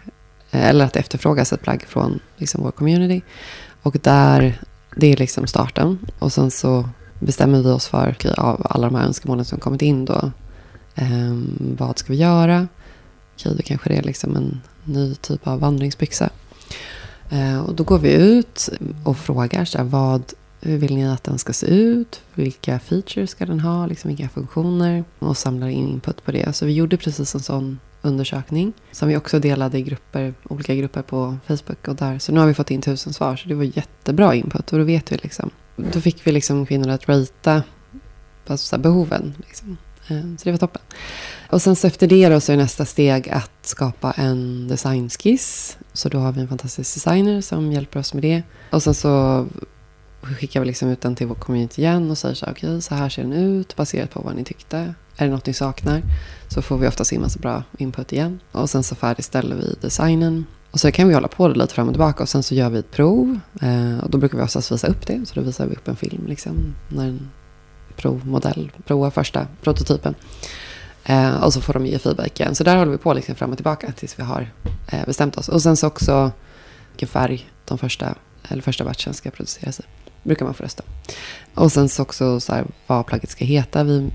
eh, 0.50 0.68
eller 0.68 0.84
att 0.84 0.92
det 0.92 1.00
efterfrågas 1.00 1.52
ett 1.52 1.62
plagg 1.62 1.84
från 1.88 2.20
liksom 2.36 2.62
vår 2.62 2.70
community. 2.70 3.22
Och 3.82 3.96
där, 4.02 4.60
det 4.96 5.12
är 5.12 5.16
liksom 5.16 5.46
starten. 5.46 5.98
Och 6.18 6.32
sen 6.32 6.50
så 6.50 6.88
bestämmer 7.20 7.62
vi 7.62 7.70
oss 7.70 7.86
för, 7.86 8.10
okay, 8.10 8.32
av 8.36 8.66
alla 8.70 8.86
de 8.86 8.96
här 8.96 9.06
önskemålen 9.06 9.44
som 9.44 9.58
kommit 9.58 9.82
in 9.82 10.04
då, 10.04 10.30
ehm, 10.94 11.76
vad 11.78 11.98
ska 11.98 12.12
vi 12.12 12.18
göra? 12.18 12.68
Okej, 13.34 13.52
okay, 13.52 13.56
då 13.56 13.62
kanske 13.62 13.88
det 13.88 13.96
är 13.96 14.02
liksom 14.02 14.36
en 14.36 14.60
ny 14.84 15.14
typ 15.14 15.46
av 15.46 15.60
vandringsbyxa. 15.60 16.30
Eh, 17.34 17.60
och 17.60 17.74
då 17.74 17.84
går 17.84 17.98
vi 17.98 18.12
ut 18.12 18.68
och 19.04 19.16
frågar 19.16 19.64
så 19.64 19.78
här, 19.78 19.84
vad 19.84 20.32
hur 20.60 20.78
vill 20.78 20.94
ni 20.94 21.08
att 21.08 21.24
den 21.24 21.38
ska 21.38 21.52
se 21.52 21.66
ut? 21.66 22.22
Vilka 22.34 22.78
features 22.78 23.30
ska 23.30 23.46
den 23.46 23.60
ha? 23.60 23.86
Liksom 23.86 24.08
vilka 24.08 24.28
funktioner? 24.28 25.04
Och 25.18 25.36
samlar 25.36 25.68
in 25.68 25.88
input 25.88 26.24
på 26.24 26.32
det. 26.32 26.52
Så 26.52 26.66
vi 26.66 26.72
gjorde 26.72 26.96
precis 26.96 27.34
en 27.34 27.40
sån 27.40 27.78
undersökning. 28.02 28.72
Som 28.92 29.08
vi 29.08 29.16
också 29.16 29.38
delade 29.38 29.78
i 29.78 29.82
grupper, 29.82 30.34
olika 30.48 30.74
grupper 30.74 31.02
på 31.02 31.36
Facebook. 31.46 31.88
Och 31.88 31.96
där. 31.96 32.18
Så 32.18 32.32
nu 32.32 32.40
har 32.40 32.46
vi 32.46 32.54
fått 32.54 32.70
in 32.70 32.82
tusen 32.82 33.12
svar. 33.12 33.36
Så 33.36 33.48
det 33.48 33.54
var 33.54 33.64
jättebra 33.64 34.34
input. 34.34 34.72
Och 34.72 34.78
då 34.78 34.84
vet 34.84 35.12
vi 35.12 35.16
liksom. 35.16 35.50
Då 35.76 36.00
fick 36.00 36.26
vi 36.26 36.32
liksom 36.32 36.66
kvinnor 36.66 36.88
att 36.88 37.08
ratea 37.08 37.62
alltså 38.46 38.78
behoven. 38.78 39.34
Liksom. 39.46 39.76
Eh, 40.08 40.20
så 40.38 40.44
det 40.44 40.50
var 40.50 40.58
toppen. 40.58 40.82
Och 41.50 41.62
sen 41.62 41.76
så 41.76 41.86
efter 41.86 42.06
det 42.06 42.28
då 42.28 42.40
så 42.40 42.52
är 42.52 42.56
nästa 42.56 42.84
steg 42.84 43.28
att 43.28 43.50
skapa 43.62 44.12
en 44.12 44.68
designskiss. 44.68 45.78
Så 45.92 46.08
då 46.08 46.18
har 46.18 46.32
vi 46.32 46.40
en 46.40 46.48
fantastisk 46.48 46.94
designer 46.94 47.40
som 47.40 47.72
hjälper 47.72 48.00
oss 48.00 48.14
med 48.14 48.22
det. 48.22 48.42
Och 48.70 48.82
sen 48.82 48.94
så 48.94 49.46
skickar 50.22 50.60
vi 50.60 50.66
liksom 50.66 50.88
ut 50.88 51.00
den 51.00 51.14
till 51.14 51.26
vår 51.26 51.34
community 51.34 51.82
igen 51.82 52.10
och 52.10 52.18
säger 52.18 52.34
så 52.34 52.46
här, 52.46 52.52
okej, 52.52 52.68
okay, 52.68 52.80
så 52.80 52.94
här 52.94 53.08
ser 53.08 53.22
den 53.22 53.32
ut 53.32 53.76
baserat 53.76 54.10
på 54.10 54.20
vad 54.20 54.36
ni 54.36 54.44
tyckte. 54.44 54.94
Är 55.16 55.26
det 55.26 55.32
något 55.32 55.46
ni 55.46 55.54
saknar 55.54 56.02
så 56.48 56.62
får 56.62 56.78
vi 56.78 56.88
oftast 56.88 57.12
in 57.12 57.20
massa 57.20 57.38
bra 57.38 57.62
input 57.78 58.12
igen. 58.12 58.40
Och 58.52 58.70
sen 58.70 58.82
så 58.82 58.94
färdigställer 58.94 59.56
vi 59.56 59.76
designen. 59.80 60.46
Och 60.70 60.80
så 60.80 60.92
kan 60.92 61.08
vi 61.08 61.14
hålla 61.14 61.28
på 61.28 61.48
det 61.48 61.54
lite 61.54 61.74
fram 61.74 61.88
och 61.88 61.94
tillbaka 61.94 62.22
och 62.22 62.28
sen 62.28 62.42
så 62.42 62.54
gör 62.54 62.70
vi 62.70 62.78
ett 62.78 62.90
prov. 62.90 63.40
Eh, 63.62 63.98
och 63.98 64.10
då 64.10 64.18
brukar 64.18 64.38
vi 64.38 64.44
oftast 64.44 64.72
visa 64.72 64.86
upp 64.86 65.06
det. 65.06 65.26
Så 65.26 65.34
då 65.34 65.40
visar 65.40 65.66
vi 65.66 65.74
upp 65.74 65.88
en 65.88 65.96
film 65.96 66.26
liksom, 66.26 66.74
när 66.88 67.04
en 67.04 67.30
provmodell 67.96 68.72
provar 68.86 69.10
första 69.10 69.46
prototypen. 69.62 70.14
Eh, 71.04 71.44
och 71.44 71.52
så 71.52 71.60
får 71.60 71.72
de 71.72 71.86
ge 71.86 71.98
feedback 71.98 72.40
igen. 72.40 72.54
Så 72.54 72.64
där 72.64 72.76
håller 72.76 72.92
vi 72.92 72.98
på 72.98 73.14
liksom 73.14 73.34
fram 73.34 73.50
och 73.50 73.56
tillbaka 73.56 73.92
tills 73.92 74.18
vi 74.18 74.22
har 74.22 74.50
eh, 74.92 75.06
bestämt 75.06 75.36
oss. 75.36 75.48
Och 75.48 75.62
sen 75.62 75.76
så 75.76 75.86
också 75.86 76.32
vilken 76.90 77.08
färg 77.08 77.50
de 77.64 77.78
första, 77.78 78.14
eller 78.48 78.62
första 78.62 78.84
batchen 78.84 79.14
ska 79.14 79.30
produceras 79.30 79.80
i 79.80 79.82
brukar 80.24 80.44
man 80.44 80.54
få 80.54 80.62
rösta. 80.62 80.82
Och 81.54 81.72
sen 81.72 81.88
så 81.88 82.02
också 82.02 82.40
så 82.40 82.52
här, 82.52 82.66
vad 82.86 83.06
plagget 83.06 83.30
ska 83.30 83.44
heta. 83.44 83.84
Vi 83.84 84.10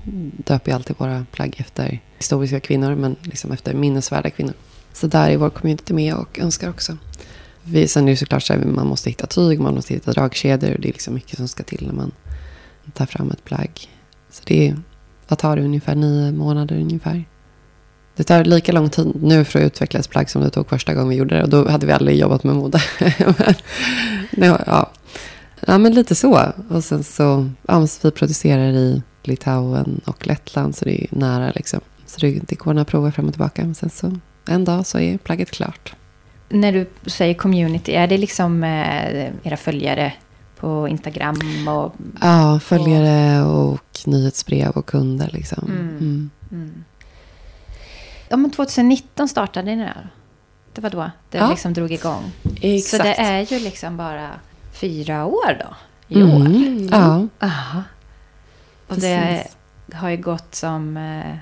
döper 0.46 0.70
ju 0.70 0.74
alltid 0.74 0.96
våra 0.98 1.26
plagg 1.32 1.54
efter 1.58 2.00
historiska 2.18 2.60
kvinnor, 2.60 2.94
men 2.94 3.16
liksom 3.22 3.52
efter 3.52 3.74
minnesvärda 3.74 4.30
kvinnor. 4.30 4.54
Så 4.92 5.06
där 5.06 5.30
är 5.30 5.36
vår 5.36 5.50
community 5.50 5.94
med 5.94 6.14
och 6.14 6.38
önskar 6.38 6.70
också. 6.70 6.96
Vi, 7.62 7.88
sen 7.88 8.08
är 8.08 8.10
det 8.10 8.16
såklart 8.16 8.42
så 8.42 8.52
här, 8.52 8.64
man 8.64 8.86
måste 8.86 9.10
hitta 9.10 9.26
tyg, 9.26 9.60
man 9.60 9.74
måste 9.74 9.94
hitta 9.94 10.12
dragkedjor. 10.12 10.76
Det 10.78 10.88
är 10.88 10.92
liksom 10.92 11.14
mycket 11.14 11.36
som 11.36 11.48
ska 11.48 11.62
till 11.62 11.86
när 11.86 11.94
man 11.94 12.12
tar 12.94 13.06
fram 13.06 13.30
ett 13.30 13.44
plagg. 13.44 13.88
Så 14.30 14.42
det 14.46 14.68
är, 14.68 14.76
vad 15.30 15.38
tar 15.38 15.56
det, 15.56 15.62
ungefär 15.62 15.94
nio 15.94 16.32
månader 16.32 16.76
ungefär. 16.76 17.24
Det 18.16 18.24
tar 18.24 18.44
lika 18.44 18.72
lång 18.72 18.90
tid 18.90 19.12
nu 19.22 19.44
för 19.44 19.58
att 19.58 19.64
utveckla 19.64 20.00
ett 20.00 20.10
plagg 20.10 20.30
som 20.30 20.42
det 20.42 20.50
tog 20.50 20.68
första 20.68 20.94
gången 20.94 21.08
vi 21.08 21.16
gjorde 21.16 21.34
det. 21.34 21.42
Och 21.42 21.48
då 21.48 21.68
hade 21.68 21.86
vi 21.86 21.92
aldrig 21.92 22.16
jobbat 22.16 22.44
med 22.44 22.56
mode. 22.56 22.80
men, 24.30 24.58
ja, 24.66 24.90
Ja, 25.66 25.78
men 25.78 25.94
lite 25.94 26.14
så. 26.14 26.52
Och 26.68 26.84
sen 26.84 27.04
så, 27.04 27.50
ja, 27.68 27.86
vi 28.02 28.10
producerar 28.10 28.72
i 28.72 29.02
Litauen 29.22 30.00
och 30.04 30.26
Lettland, 30.26 30.76
så 30.76 30.84
det 30.84 31.04
är 31.04 31.08
nära 31.10 31.52
liksom. 31.54 31.80
Så 32.06 32.20
det, 32.20 32.40
det 32.48 32.54
går 32.54 32.74
några 32.74 32.84
prover 32.84 33.10
fram 33.10 33.26
och 33.26 33.32
tillbaka. 33.32 33.62
Men 33.62 33.74
sen 33.74 33.90
så, 33.90 34.16
en 34.48 34.64
dag 34.64 34.86
så 34.86 34.98
är 34.98 35.18
plagget 35.18 35.50
klart. 35.50 35.94
När 36.48 36.72
du 36.72 36.86
säger 37.06 37.34
community, 37.34 37.92
är 37.92 38.06
det 38.06 38.18
liksom 38.18 38.64
eh, 38.64 39.30
era 39.42 39.56
följare 39.56 40.12
på 40.60 40.88
Instagram? 40.88 41.68
Och, 41.68 41.94
ja, 42.20 42.60
följare 42.60 43.42
och, 43.42 43.72
och 43.72 43.98
nyhetsbrev 44.06 44.70
och 44.70 44.86
kunder 44.86 45.30
liksom. 45.32 45.64
Mm. 45.68 45.88
Mm. 45.88 46.30
Mm. 46.52 46.84
Ja, 48.28 48.36
men 48.36 48.50
2019 48.50 49.28
startade 49.28 49.76
ni 49.76 49.82
där. 49.82 50.08
Det 50.72 50.80
var 50.80 50.90
då 50.90 51.10
det 51.30 51.38
ja. 51.38 51.50
liksom 51.50 51.72
drog 51.72 51.92
igång. 51.92 52.32
Exakt. 52.60 52.90
Så 52.90 53.08
det 53.08 53.14
är 53.14 53.52
ju 53.52 53.58
liksom 53.58 53.96
bara 53.96 54.30
fyra 54.72 55.26
år 55.26 55.58
då, 55.60 55.76
i 56.08 56.20
mm. 56.20 56.34
år. 56.34 56.48
Ja. 56.92 57.26
Aha. 57.46 57.82
Och 58.86 58.94
Precis. 58.94 59.56
det 59.86 59.96
har 59.96 60.08
ju 60.08 60.16
gått 60.16 60.54
som 60.54 60.96
eh, 60.96 61.36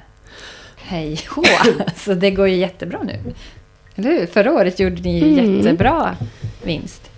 hej 0.76 1.20
hå. 1.30 1.42
Så 1.96 2.14
det 2.14 2.30
går 2.30 2.48
ju 2.48 2.56
jättebra 2.56 3.02
nu. 3.02 3.34
Eller 3.94 4.10
hur? 4.10 4.26
Förra 4.26 4.52
året 4.52 4.80
gjorde 4.80 5.02
ni 5.02 5.22
mm. 5.22 5.56
jättebra 5.56 6.16
vinst. 6.62 7.10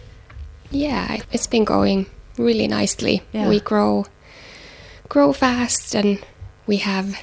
Yeah, 0.71 1.19
it's 1.33 1.47
been 1.51 1.65
going 1.65 2.07
really 2.39 2.69
nicely. 2.69 3.23
Yeah. 3.33 3.49
We 3.49 3.61
grow, 3.61 4.05
grow 5.09 5.33
fast 5.33 5.95
and 5.95 6.19
we 6.67 6.77
have 6.77 7.17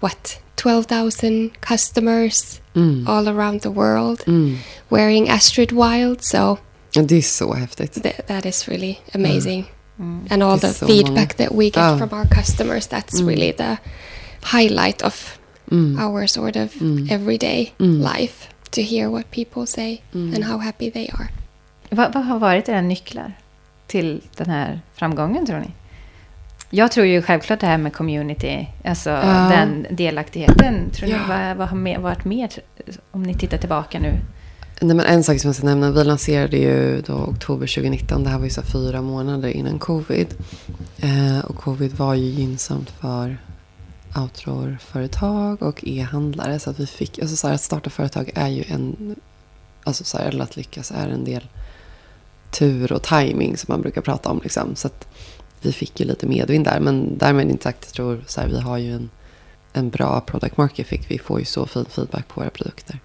what 0.00 0.38
12,000 0.56 1.50
customers 1.60 2.60
mm. 2.74 3.06
all 3.08 3.28
around 3.28 3.60
the 3.62 3.70
world 3.70 4.24
mm. 4.26 4.56
wearing 4.90 5.28
Astrid 5.28 5.72
Wild. 5.72 6.22
So 6.22 6.58
Det 6.94 7.16
är 7.16 7.22
så 7.22 7.54
häftigt. 7.54 7.94
Th- 8.02 8.26
that 8.26 8.46
is 8.46 8.68
really 8.68 8.98
amazing. 9.14 9.64
Mm. 9.98 10.26
And 10.30 10.42
all 10.42 10.58
the 10.58 10.72
feedback 10.72 11.36
that 11.36 11.52
we 11.54 11.64
get 11.64 11.76
Ja. 11.76 11.98
from 11.98 12.12
our 12.12 12.26
customers, 12.26 12.86
that's 12.86 13.20
Mm. 13.20 13.28
really 13.28 13.52
the 13.52 13.76
highlight 14.42 15.02
of 15.02 15.38
Mm. 15.70 15.98
our 15.98 16.26
sort 16.26 16.56
of 16.56 16.74
Mm. 16.80 17.10
everyday 17.10 17.72
Mm. 17.78 18.00
life 18.14 18.48
to 18.70 18.82
hear 18.82 19.10
what 19.10 19.24
people 19.30 19.66
say 19.66 20.02
Mm. 20.14 20.34
and 20.34 20.44
how 20.44 20.58
happy 20.58 20.90
they 20.90 21.08
are. 21.18 21.28
Vad, 21.92 22.14
vad 22.14 22.24
har 22.24 22.38
varit 22.38 22.68
era 22.68 22.80
nycklar 22.80 23.32
till 23.86 24.22
den 24.36 24.50
här 24.50 24.80
framgången 24.94 25.46
tror 25.46 25.58
ni? 25.58 25.70
Jag 26.70 26.92
tror 26.92 27.06
ju 27.06 27.22
självklart 27.22 27.60
det 27.60 27.66
här 27.66 27.78
med 27.78 27.92
community, 27.92 28.68
alltså 28.84 29.10
Ja. 29.10 29.48
den 29.50 29.86
delaktigheten. 29.90 30.90
Tror 30.92 31.08
ni, 31.08 31.14
Ja. 31.14 31.20
vad, 31.28 31.56
vad 31.56 31.68
har 31.68 31.76
mer, 31.76 31.98
varit 31.98 32.24
mer, 32.24 32.50
om 33.10 33.22
ni 33.22 33.34
tittar 33.34 33.58
tillbaka 33.58 33.98
nu? 34.00 34.12
Nej, 34.80 34.96
men 34.96 35.06
en 35.06 35.24
sak 35.24 35.40
som 35.40 35.48
jag 35.48 35.56
ska 35.56 35.66
nämna. 35.66 35.90
Vi 35.90 36.04
lanserade 36.04 36.56
ju 36.56 37.00
då 37.06 37.14
oktober 37.14 37.66
2019. 37.66 38.24
Det 38.24 38.30
här 38.30 38.38
var 38.38 38.44
ju 38.44 38.50
så 38.50 38.62
fyra 38.62 39.02
månader 39.02 39.48
innan 39.48 39.78
covid. 39.78 40.26
Eh, 40.98 41.44
och 41.44 41.56
covid 41.56 41.92
var 41.94 42.14
ju 42.14 42.24
gynnsamt 42.24 42.90
för 42.90 43.36
outdoor-företag 44.16 45.62
och 45.62 45.84
e-handlare. 45.86 46.58
Så 46.58 46.70
att 46.70 46.80
vi 46.80 46.86
fick, 46.86 47.18
alltså 47.18 47.36
så 47.36 47.46
här, 47.46 47.54
att 47.54 47.60
starta 47.60 47.90
företag 47.90 48.30
är 48.34 48.48
ju 48.48 48.64
en, 48.68 49.16
alltså 49.84 50.04
så 50.04 50.18
här, 50.18 50.24
eller 50.24 50.44
att 50.44 50.56
lyckas 50.56 50.90
är 50.96 51.08
en 51.08 51.24
del 51.24 51.48
tur 52.52 52.92
och 52.92 53.02
timing 53.02 53.56
som 53.56 53.72
man 53.72 53.82
brukar 53.82 54.00
prata 54.00 54.28
om. 54.28 54.40
Liksom. 54.42 54.76
Så 54.76 54.86
att 54.86 55.08
vi 55.60 55.72
fick 55.72 56.00
ju 56.00 56.06
lite 56.06 56.26
medvind 56.26 56.64
där. 56.64 56.80
Men 56.80 57.18
därmed 57.18 57.50
inte 57.50 57.62
sagt, 57.62 57.84
jag 57.86 57.94
tror 57.94 58.24
så 58.26 58.40
här, 58.40 58.48
vi 58.48 58.60
har 58.60 58.78
ju 58.78 58.94
en, 58.94 59.10
en 59.72 59.90
bra 59.90 60.20
product 60.20 60.56
market 60.56 60.86
fit. 60.86 61.04
Vi 61.08 61.18
får 61.18 61.38
ju 61.38 61.44
så 61.44 61.66
fin 61.66 61.84
feedback 61.84 62.28
på 62.28 62.40
våra 62.40 62.50
produkter. 62.50 62.98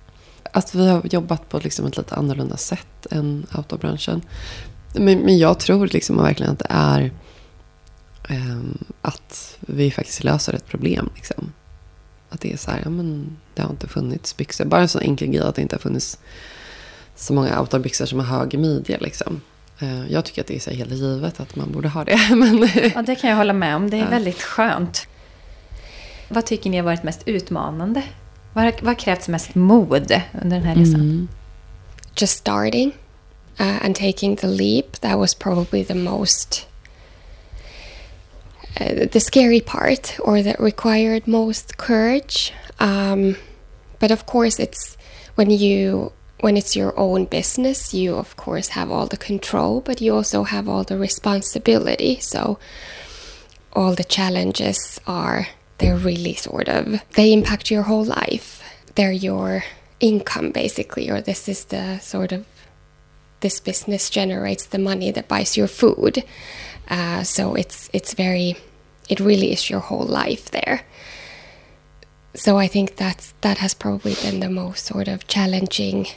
Att 0.54 0.76
vi 0.76 0.88
har 0.88 1.02
jobbat 1.06 1.50
på 1.50 1.60
liksom 1.60 1.86
ett 1.86 1.98
lite 1.98 2.16
annorlunda 2.16 2.58
sätt 2.58 3.08
än 3.12 3.46
autobranschen. 3.52 4.22
Men, 4.94 5.20
men 5.20 5.38
jag 5.38 5.60
tror 5.60 5.88
liksom 5.88 6.18
verkligen 6.18 6.52
att 6.52 6.60
det 6.60 6.70
är 6.70 7.12
ehm, 8.30 8.78
att 9.02 9.58
vi 9.60 9.92
faktiskt 9.92 10.24
löser 10.24 10.54
ett 10.54 10.68
problem. 10.68 11.10
Liksom. 11.16 11.54
Att 12.30 12.42
det 12.42 12.54
är 12.54 12.58
så 12.58 12.72
här, 12.72 12.82
ja 12.84 12.90
men 12.90 13.38
det 13.54 13.62
har 13.62 13.70
inte 13.70 13.88
funnits 13.88 14.38
byxor. 14.38 14.66
Bara 14.66 14.82
en 14.82 14.88
sån 14.88 15.02
enkel 15.02 15.28
grej 15.28 15.42
att 15.42 15.56
det 15.56 15.62
inte 15.62 15.76
har 15.76 15.82
funnits 15.82 16.20
så 17.20 17.34
många 17.34 17.60
outdoorbyxor 17.60 18.06
som 18.06 18.20
har 18.20 18.38
hög 18.40 18.60
midja. 18.60 18.98
Liksom. 18.98 19.42
Eh, 19.80 20.08
jag 20.12 20.26
tycker 20.26 20.42
att 20.42 20.48
det 20.48 20.56
är 20.56 20.60
så 20.60 20.72
helt 20.72 20.92
givet 20.92 21.40
att 21.40 21.56
man 21.56 21.72
borde 21.72 21.90
ha 21.90 22.04
det. 22.04 22.20
Men, 22.36 22.70
Ja, 22.96 23.02
det 23.02 23.16
kan 23.16 23.30
jag 23.30 23.38
hålla 23.38 23.54
med 23.54 23.76
om. 23.76 23.90
Det 23.90 23.98
är 23.98 24.02
Ja. 24.02 24.10
väldigt 24.10 24.42
skönt. 24.42 25.08
Vad 26.30 26.46
tycker 26.46 26.70
ni 26.70 26.78
har 26.78 26.84
varit 26.84 27.04
mest 27.04 27.22
utmanande? 27.26 28.04
Vad 28.54 28.64
har, 28.64 28.72
vad 28.72 28.88
har 28.88 28.94
krävts 29.00 29.28
mest 29.28 29.56
mod 29.56 30.22
under 30.42 30.58
den 30.58 30.64
här 30.66 30.76
resan? 30.76 30.96
Mm. 31.02 31.28
Just 32.16 32.38
starting 32.38 32.92
uh, 33.60 33.86
and 33.86 33.96
taking 33.96 34.36
the 34.36 34.48
leap, 34.48 34.92
that 35.02 35.18
was 35.18 35.36
probably 35.36 35.84
the 35.86 35.94
most. 35.94 36.68
Uh, 38.82 39.08
the 39.12 39.20
scary 39.20 39.62
part, 39.62 40.16
or 40.20 40.44
that 40.44 40.60
required 40.60 41.28
most 41.28 41.78
courage. 41.78 42.54
Um, 42.80 43.36
but 44.00 44.12
of 44.12 44.26
course, 44.26 44.60
it's 44.64 44.98
when 45.36 45.52
you 45.52 46.12
when 46.40 46.58
it's 46.58 46.76
your 46.76 46.98
own 47.00 47.26
business, 47.26 47.94
you 47.94 48.16
of 48.16 48.36
course 48.36 48.70
have 48.70 48.92
all 48.92 49.08
the 49.08 49.18
control, 49.18 49.82
but 49.82 50.02
you 50.02 50.14
also 50.14 50.44
have 50.44 50.70
all 50.70 50.84
the 50.84 50.98
responsibility. 50.98 52.20
So 52.20 52.60
all 53.74 53.96
the 53.96 54.04
challenges 54.04 55.00
are 55.08 55.48
they're 55.80 55.98
really 55.98 56.34
sort 56.34 56.70
of 56.70 57.02
they 57.14 57.34
impact 57.34 57.72
your 57.72 57.84
whole 57.84 58.06
life. 58.06 58.64
They're 58.96 59.12
your 59.12 59.64
income 60.00 60.52
basically, 60.52 61.10
or 61.10 61.22
this 61.22 61.48
is 61.50 61.66
the 61.66 62.00
sort 62.00 62.32
of 62.32 62.46
this 63.40 63.60
business 63.60 64.10
generates 64.10 64.66
the 64.66 64.80
money 64.80 65.12
that 65.12 65.28
buys 65.28 65.58
your 65.58 65.68
food. 65.68 66.24
Uh, 66.90 67.24
so 67.24 67.56
it's 67.56 67.90
it's 67.94 68.14
very 68.14 68.58
it 69.10 69.20
really 69.20 69.52
is 69.52 69.70
your 69.70 69.80
whole 69.80 70.06
life 70.06 70.52
there. 70.52 70.82
So 72.34 72.58
I 72.58 72.68
think 72.68 72.96
that's 72.96 73.34
that 73.42 73.58
has 73.58 73.74
probably 73.74 74.16
been 74.16 74.40
the 74.40 74.50
most 74.50 74.86
sort 74.86 75.08
of 75.08 75.28
challenging, 75.28 76.08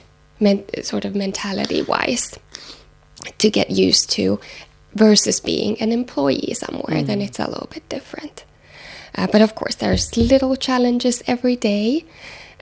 sort 0.83 1.05
of 1.05 1.15
mentality 1.15 1.83
wise, 1.83 2.39
to 3.39 3.51
get 3.51 3.71
used 3.71 4.11
to, 4.11 4.41
versus 4.95 5.41
being 5.41 5.81
an 5.81 5.93
employee 5.93 6.55
somewhere. 6.55 7.03
Then 7.03 7.21
it's 7.21 7.39
a 7.39 7.49
little 7.49 7.69
bit 7.75 7.89
different. 7.89 8.45
Uh, 9.17 9.27
but 9.33 9.43
of 9.43 9.55
course, 9.55 9.77
there's 9.77 10.17
little 10.17 10.57
challenges 10.57 11.23
every 11.27 11.57
day 11.57 12.05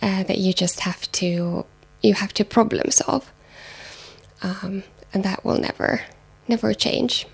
uh, 0.02 0.22
that 0.24 0.38
you 0.38 0.52
just 0.52 0.80
have 0.80 1.10
to 1.12 1.64
you 2.02 2.14
have 2.14 2.32
to 2.32 2.44
problem 2.44 2.90
solve, 2.90 3.24
um, 4.42 4.82
and 5.12 5.24
that 5.24 5.44
will 5.44 5.60
never 5.60 6.00
never 6.46 6.74
change. 6.74 7.26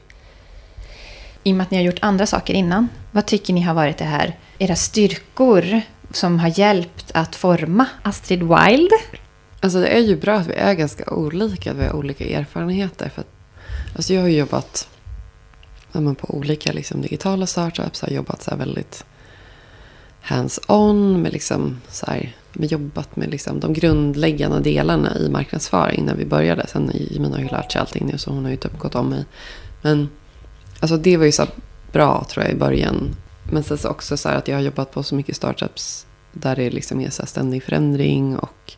I 1.47 1.53
och 1.53 1.57
med 1.57 1.65
att 1.65 1.71
ni 1.71 1.77
har 1.77 1.85
gjort 1.85 1.99
andra 2.03 2.27
saker 2.27 2.55
innan, 2.55 2.89
vad 3.11 3.27
tycker 3.27 3.53
ni 3.53 3.61
har 3.61 3.75
varit 3.75 3.99
det 3.99 4.05
här, 4.05 4.39
era 4.59 4.77
styrkor 4.77 5.81
som 6.11 6.39
har 6.39 6.59
hjälpt 6.59 7.11
att 7.15 7.37
forma 7.37 7.87
Astrid 8.03 8.43
Wild? 8.43 8.91
Alltså 9.64 9.81
det 9.81 9.88
är 9.88 10.00
ju 10.00 10.16
bra 10.16 10.35
att 10.35 10.46
vi 10.46 10.55
är 10.55 10.74
ganska 10.74 11.11
olika, 11.11 11.70
att 11.70 11.77
vi 11.77 11.85
har 11.85 11.92
olika 11.92 12.24
erfarenheter. 12.24 13.09
För 13.09 13.20
att, 13.20 13.29
alltså 13.96 14.14
jag 14.14 14.20
har 14.20 14.29
ju 14.29 14.38
jobbat 14.38 14.88
ja, 15.92 16.14
på 16.14 16.35
olika 16.35 16.72
liksom, 16.72 17.03
digitala 17.03 17.46
startups, 17.46 18.00
har 18.03 18.09
jobbat 18.09 18.42
så 18.42 18.50
här 18.50 18.59
väldigt 18.59 19.05
hands-on 20.22 21.22
med, 21.22 21.33
liksom, 21.33 21.81
så 21.88 22.07
här, 22.07 22.37
med 22.53 22.72
jobbat 22.72 23.16
med 23.16 23.31
liksom, 23.31 23.61
de 23.61 23.72
grundläggande 23.72 24.61
delarna 24.61 25.18
i 25.18 25.29
marknadsföring 25.29 26.05
när 26.05 26.14
vi 26.14 26.24
började. 26.24 26.66
Sen 26.66 26.90
Jimin 26.94 27.33
har 27.33 27.40
ju 27.40 27.48
lärt 27.48 27.72
sig 27.72 27.81
allting 27.81 28.07
nu 28.07 28.18
så 28.18 28.31
hon 28.31 28.44
har 28.44 28.50
ju 28.50 28.57
typ 28.57 28.79
gått 28.79 28.94
om 28.94 29.09
mig. 29.09 29.24
Men 29.83 30.09
alltså, 30.81 30.96
det 30.96 31.16
var 31.16 31.24
ju 31.24 31.33
så 31.33 31.42
här 31.42 31.53
bra 31.92 32.27
tror 32.31 32.44
jag 32.44 32.55
i 32.55 32.59
början. 32.59 33.16
Men 33.53 33.62
sen 33.64 33.79
så 33.79 33.88
också 33.88 34.16
så 34.16 34.29
här 34.29 34.37
att 34.37 34.48
jag 34.48 34.57
har 34.57 34.62
jobbat 34.62 34.90
på 34.92 35.03
så 35.03 35.14
mycket 35.14 35.37
startups 35.37 36.07
där 36.33 36.57
det 36.57 36.70
liksom 36.70 37.00
är 37.00 37.11
så 37.11 37.22
här 37.22 37.27
ständig 37.27 37.62
förändring 37.62 38.37
och 38.38 38.77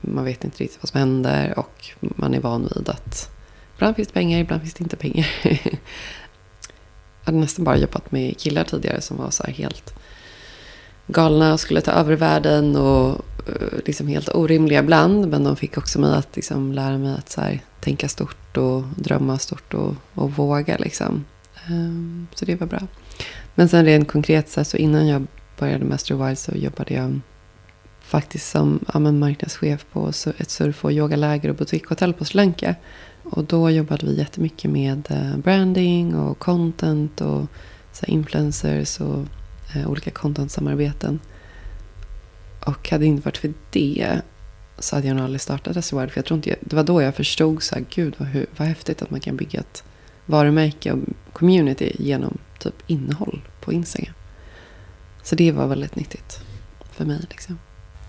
man 0.00 0.24
vet 0.24 0.44
inte 0.44 0.64
riktigt 0.64 0.82
vad 0.82 0.88
som 0.88 1.00
händer 1.00 1.58
och 1.58 1.84
man 2.00 2.34
är 2.34 2.40
van 2.40 2.70
vid 2.74 2.88
att 2.88 3.30
ibland 3.74 3.96
finns 3.96 4.08
det 4.08 4.14
pengar, 4.14 4.38
ibland 4.38 4.62
finns 4.62 4.74
det 4.74 4.82
inte 4.82 4.96
pengar. 4.96 5.26
jag 5.42 5.78
hade 7.24 7.38
nästan 7.38 7.64
bara 7.64 7.76
jobbat 7.76 8.12
med 8.12 8.38
killar 8.38 8.64
tidigare 8.64 9.00
som 9.00 9.16
var 9.16 9.30
så 9.30 9.42
här 9.42 9.52
helt 9.52 9.94
galna 11.06 11.52
och 11.52 11.60
skulle 11.60 11.80
ta 11.80 11.90
över 11.90 12.16
världen 12.16 12.76
och 12.76 13.10
eh, 13.48 13.78
liksom 13.84 14.08
helt 14.08 14.28
orimliga 14.34 14.80
ibland. 14.80 15.28
Men 15.28 15.44
de 15.44 15.56
fick 15.56 15.78
också 15.78 16.00
mig 16.00 16.14
att 16.14 16.36
liksom 16.36 16.72
lära 16.72 16.98
mig 16.98 17.14
att 17.14 17.28
så 17.28 17.40
här, 17.40 17.60
tänka 17.80 18.08
stort 18.08 18.56
och 18.56 18.82
drömma 18.96 19.38
stort 19.38 19.74
och, 19.74 19.94
och 20.14 20.32
våga. 20.32 20.76
Liksom. 20.78 21.24
Ehm, 21.66 22.26
så 22.34 22.44
det 22.44 22.60
var 22.60 22.66
bra. 22.66 22.80
Men 23.54 23.68
sen 23.68 23.84
rent 23.84 24.08
konkret 24.08 24.48
så, 24.48 24.60
här, 24.60 24.64
så 24.64 24.76
innan 24.76 25.06
jag 25.06 25.26
började 25.58 25.84
med 25.84 25.94
Astro 25.94 26.24
Wild 26.24 26.38
så 26.38 26.52
jobbade 26.52 26.94
jag 26.94 27.20
faktiskt 28.06 28.50
som 28.50 28.84
ja, 28.94 28.98
men 28.98 29.18
marknadschef 29.18 29.86
på 29.92 30.08
ett 30.38 30.50
surf 30.50 30.84
och 30.84 30.92
yogaläger 30.92 31.48
och 31.48 31.56
boutiquehotell 31.56 32.12
på 32.12 32.24
Sri 32.24 32.36
Lanka. 32.36 32.74
Och 33.22 33.44
då 33.44 33.70
jobbade 33.70 34.06
vi 34.06 34.18
jättemycket 34.18 34.70
med 34.70 35.06
eh, 35.10 35.36
branding 35.36 36.14
och 36.14 36.38
content 36.38 37.20
och 37.20 37.46
så 37.92 38.06
här, 38.06 38.10
influencers 38.10 39.00
och 39.00 39.24
eh, 39.74 39.90
olika 39.90 40.10
content-samarbeten. 40.10 41.20
Och 42.66 42.90
hade 42.90 43.04
det 43.04 43.08
inte 43.08 43.24
varit 43.24 43.36
för 43.38 43.52
det 43.70 44.20
så 44.78 44.96
hade 44.96 45.08
jag 45.08 45.16
nog 45.16 45.24
aldrig 45.24 45.40
startat 45.40 45.76
Reservoir. 45.76 46.06
För 46.08 46.18
jag 46.18 46.24
tror 46.24 46.36
inte, 46.36 46.48
jag- 46.50 46.58
det 46.60 46.76
var 46.76 46.84
då 46.84 47.02
jag 47.02 47.14
förstod 47.14 47.62
så 47.62 47.74
här, 47.74 47.84
gud 47.94 48.14
vad, 48.18 48.28
hur, 48.28 48.46
vad 48.56 48.68
häftigt 48.68 49.02
att 49.02 49.10
man 49.10 49.20
kan 49.20 49.36
bygga 49.36 49.60
ett 49.60 49.84
varumärke 50.26 50.92
och 50.92 50.98
community 51.32 51.96
genom 51.98 52.38
typ 52.58 52.74
innehåll 52.86 53.40
på 53.60 53.72
Instagram. 53.72 54.14
Så 55.22 55.34
det 55.34 55.52
var 55.52 55.66
väldigt 55.66 55.96
nyttigt 55.96 56.40
för 56.92 57.04
mig. 57.04 57.26
Liksom. 57.30 57.58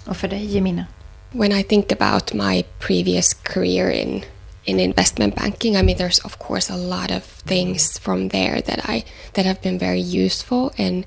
Och 0.08 0.18
för 0.18 0.28
dig, 0.28 0.46
Jemina? 0.46 0.86
when 1.32 1.52
I 1.52 1.62
think 1.62 1.92
about 1.92 2.34
my 2.34 2.66
previous 2.80 3.34
career 3.34 3.90
in 3.90 4.24
in 4.66 4.82
investment 4.82 5.34
banking, 5.36 5.78
I 5.78 5.82
mean, 5.82 5.98
there's 5.98 6.20
of 6.20 6.40
course 6.40 6.70
a 6.70 6.76
lot 6.76 7.10
of 7.10 7.24
things 7.24 7.98
from 7.98 8.30
there 8.30 8.62
that 8.62 8.82
I 8.90 9.06
that 9.34 9.46
have 9.46 9.62
been 9.62 9.80
very 9.80 10.02
useful 10.02 10.74
in 10.78 11.06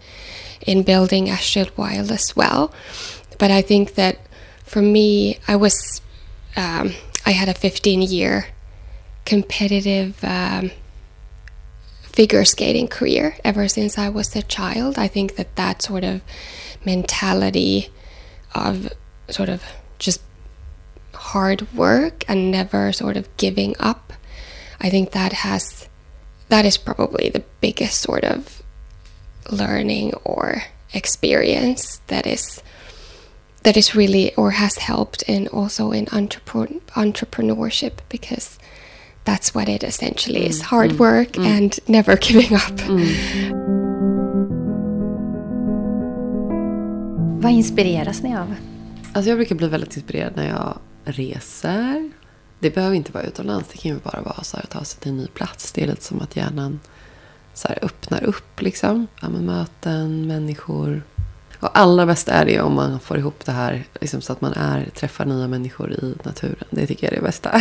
in 0.67 0.83
building 0.83 1.29
Astrid 1.29 1.77
Wild 1.77 2.11
as 2.11 2.35
well. 2.37 2.73
But 3.39 3.51
I 3.51 3.63
think 3.63 3.95
that 3.95 4.19
for 4.65 4.81
me, 4.83 5.39
I 5.49 5.57
was 5.57 6.01
um, 6.57 6.93
I 7.27 7.33
had 7.33 7.49
a 7.49 7.55
15 7.55 8.03
year 8.03 8.47
competitive. 9.25 10.23
Um, 10.25 10.71
figure 12.03 12.45
skating 12.45 12.89
career 12.89 13.37
ever 13.45 13.69
since 13.69 13.97
I 13.97 14.09
was 14.09 14.35
a 14.35 14.43
child. 14.43 14.99
I 14.99 15.07
think 15.07 15.37
that 15.37 15.55
that 15.55 15.81
sort 15.81 16.03
of 16.03 16.21
mentality 16.85 17.89
of 18.55 18.93
sort 19.29 19.49
of 19.49 19.63
just 19.99 20.23
hard 21.15 21.73
work 21.73 22.25
and 22.29 22.51
never 22.51 22.93
sort 22.93 23.17
of 23.17 23.35
giving 23.37 23.75
up. 23.79 24.13
I 24.81 24.91
think 24.91 25.13
that 25.13 25.33
has 25.33 25.89
that 26.49 26.65
is 26.65 26.77
probably 26.77 27.31
the 27.31 27.45
biggest 27.61 28.01
sort 28.01 28.25
of 28.25 28.63
learning 29.51 30.13
or 30.25 30.65
experience 30.93 32.01
that 32.09 32.27
is 32.27 32.63
that 33.63 33.77
is 33.77 33.95
really 33.95 34.35
or 34.35 34.53
has 34.53 34.79
helped 34.79 35.23
in 35.23 35.47
also 35.49 35.93
in 35.93 36.09
entrepreneur, 36.13 36.81
entrepreneurship 36.91 37.99
because 38.09 38.59
that's 39.25 39.55
what 39.55 39.69
it 39.69 39.85
essentially 39.85 40.47
is 40.47 40.61
mm, 40.61 40.65
hard 40.65 40.93
mm, 40.93 40.99
work 40.99 41.33
mm. 41.33 41.45
and 41.45 41.79
never 41.89 42.17
giving 42.29 42.55
up. 42.55 43.90
Vad 47.43 47.53
inspireras 47.53 48.23
ni 48.23 48.37
av? 48.37 48.55
Alltså 49.13 49.31
jag 49.31 49.39
brukar 49.39 49.55
bli 49.55 49.69
väldigt 49.69 49.97
inspirerad 49.97 50.33
när 50.37 50.49
jag 50.49 50.79
reser. 51.05 52.11
Det 52.59 52.75
behöver 52.75 52.97
inte 52.97 53.13
vara 53.13 53.25
utomlands. 53.25 53.69
Det 53.73 53.79
kan 53.79 53.91
ju 53.91 53.99
bara 53.99 54.21
vara 54.21 54.43
så 54.43 54.57
här 54.57 54.65
att 54.65 54.71
ta 54.71 54.85
sig 54.85 55.01
till 55.01 55.11
en 55.11 55.17
ny 55.17 55.27
plats. 55.27 55.73
Det 55.73 55.83
är 55.83 55.87
lite 55.87 56.05
som 56.05 56.21
att 56.21 56.37
hjärnan 56.37 56.81
så 57.55 57.69
här 57.69 57.79
öppnar 57.83 58.25
upp. 58.25 58.63
Liksom. 58.63 59.07
Ja, 59.23 59.29
möten, 59.29 60.27
människor. 60.27 61.03
Och 61.61 61.79
allra 61.79 62.07
bäst 62.07 62.29
är 62.29 62.45
det 62.45 62.61
om 62.61 62.75
man 62.75 63.01
får 63.01 63.19
ihop 63.19 63.45
det 63.45 63.53
här 63.53 63.85
liksom, 64.01 64.21
så 64.21 64.33
att 64.33 64.41
man 64.41 64.53
är, 64.53 64.89
träffar 64.95 65.25
nya 65.25 65.49
människor 65.49 65.93
i 65.93 66.15
naturen. 66.23 66.65
Det 66.71 66.87
tycker 66.87 67.07
jag 67.07 67.13
är 67.13 67.17
det 67.17 67.23
bästa. 67.23 67.51
Ja. 67.53 67.59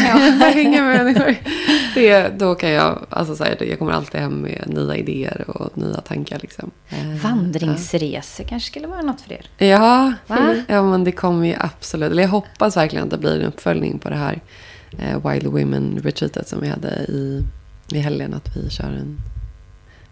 Hänga 0.54 0.84
med 0.84 1.06
människor. 1.06 1.36
Det, 1.94 2.30
då 2.40 2.56
kan 2.56 2.70
jag, 2.70 3.06
alltså, 3.10 3.36
så 3.36 3.44
här, 3.44 3.64
jag 3.64 3.80
kommer 3.80 3.92
alltid 3.92 4.22
hem 4.22 4.42
med 4.42 4.64
nya 4.68 4.96
idéer 4.96 5.50
och 5.50 5.78
nya 5.78 6.02
tankar. 6.02 6.40
Liksom. 6.42 6.72
Eh, 6.90 7.22
Vandringsresor 7.24 8.44
kanske 8.44 8.68
skulle 8.68 8.88
vara 8.88 9.02
något 9.02 9.22
för 9.22 9.34
er? 9.34 9.68
Ja, 9.68 10.14
Va? 10.28 10.56
ja 10.68 10.84
men 10.84 11.04
det 11.04 11.12
kommer 11.12 11.48
ju 11.48 11.56
absolut. 11.60 12.12
Eller 12.12 12.24
jag 12.24 12.30
hoppas 12.30 12.78
verkligen 12.78 13.06
att 13.06 13.12
det 13.12 13.18
blir 13.18 13.40
en 13.40 13.48
uppföljning 13.48 14.00
på 14.00 14.10
det 14.10 14.16
här 14.16 14.42
eh, 15.00 15.30
Wild 15.30 15.48
Women 15.48 16.00
retreatet 16.04 16.48
som 16.48 16.62
vi 16.62 16.68
hade 16.68 16.90
i, 16.90 17.44
i 17.92 18.00
helgen. 18.00 18.34
Att 18.34 18.56
vi 18.56 18.70
kör 18.70 18.86
en 18.90 19.18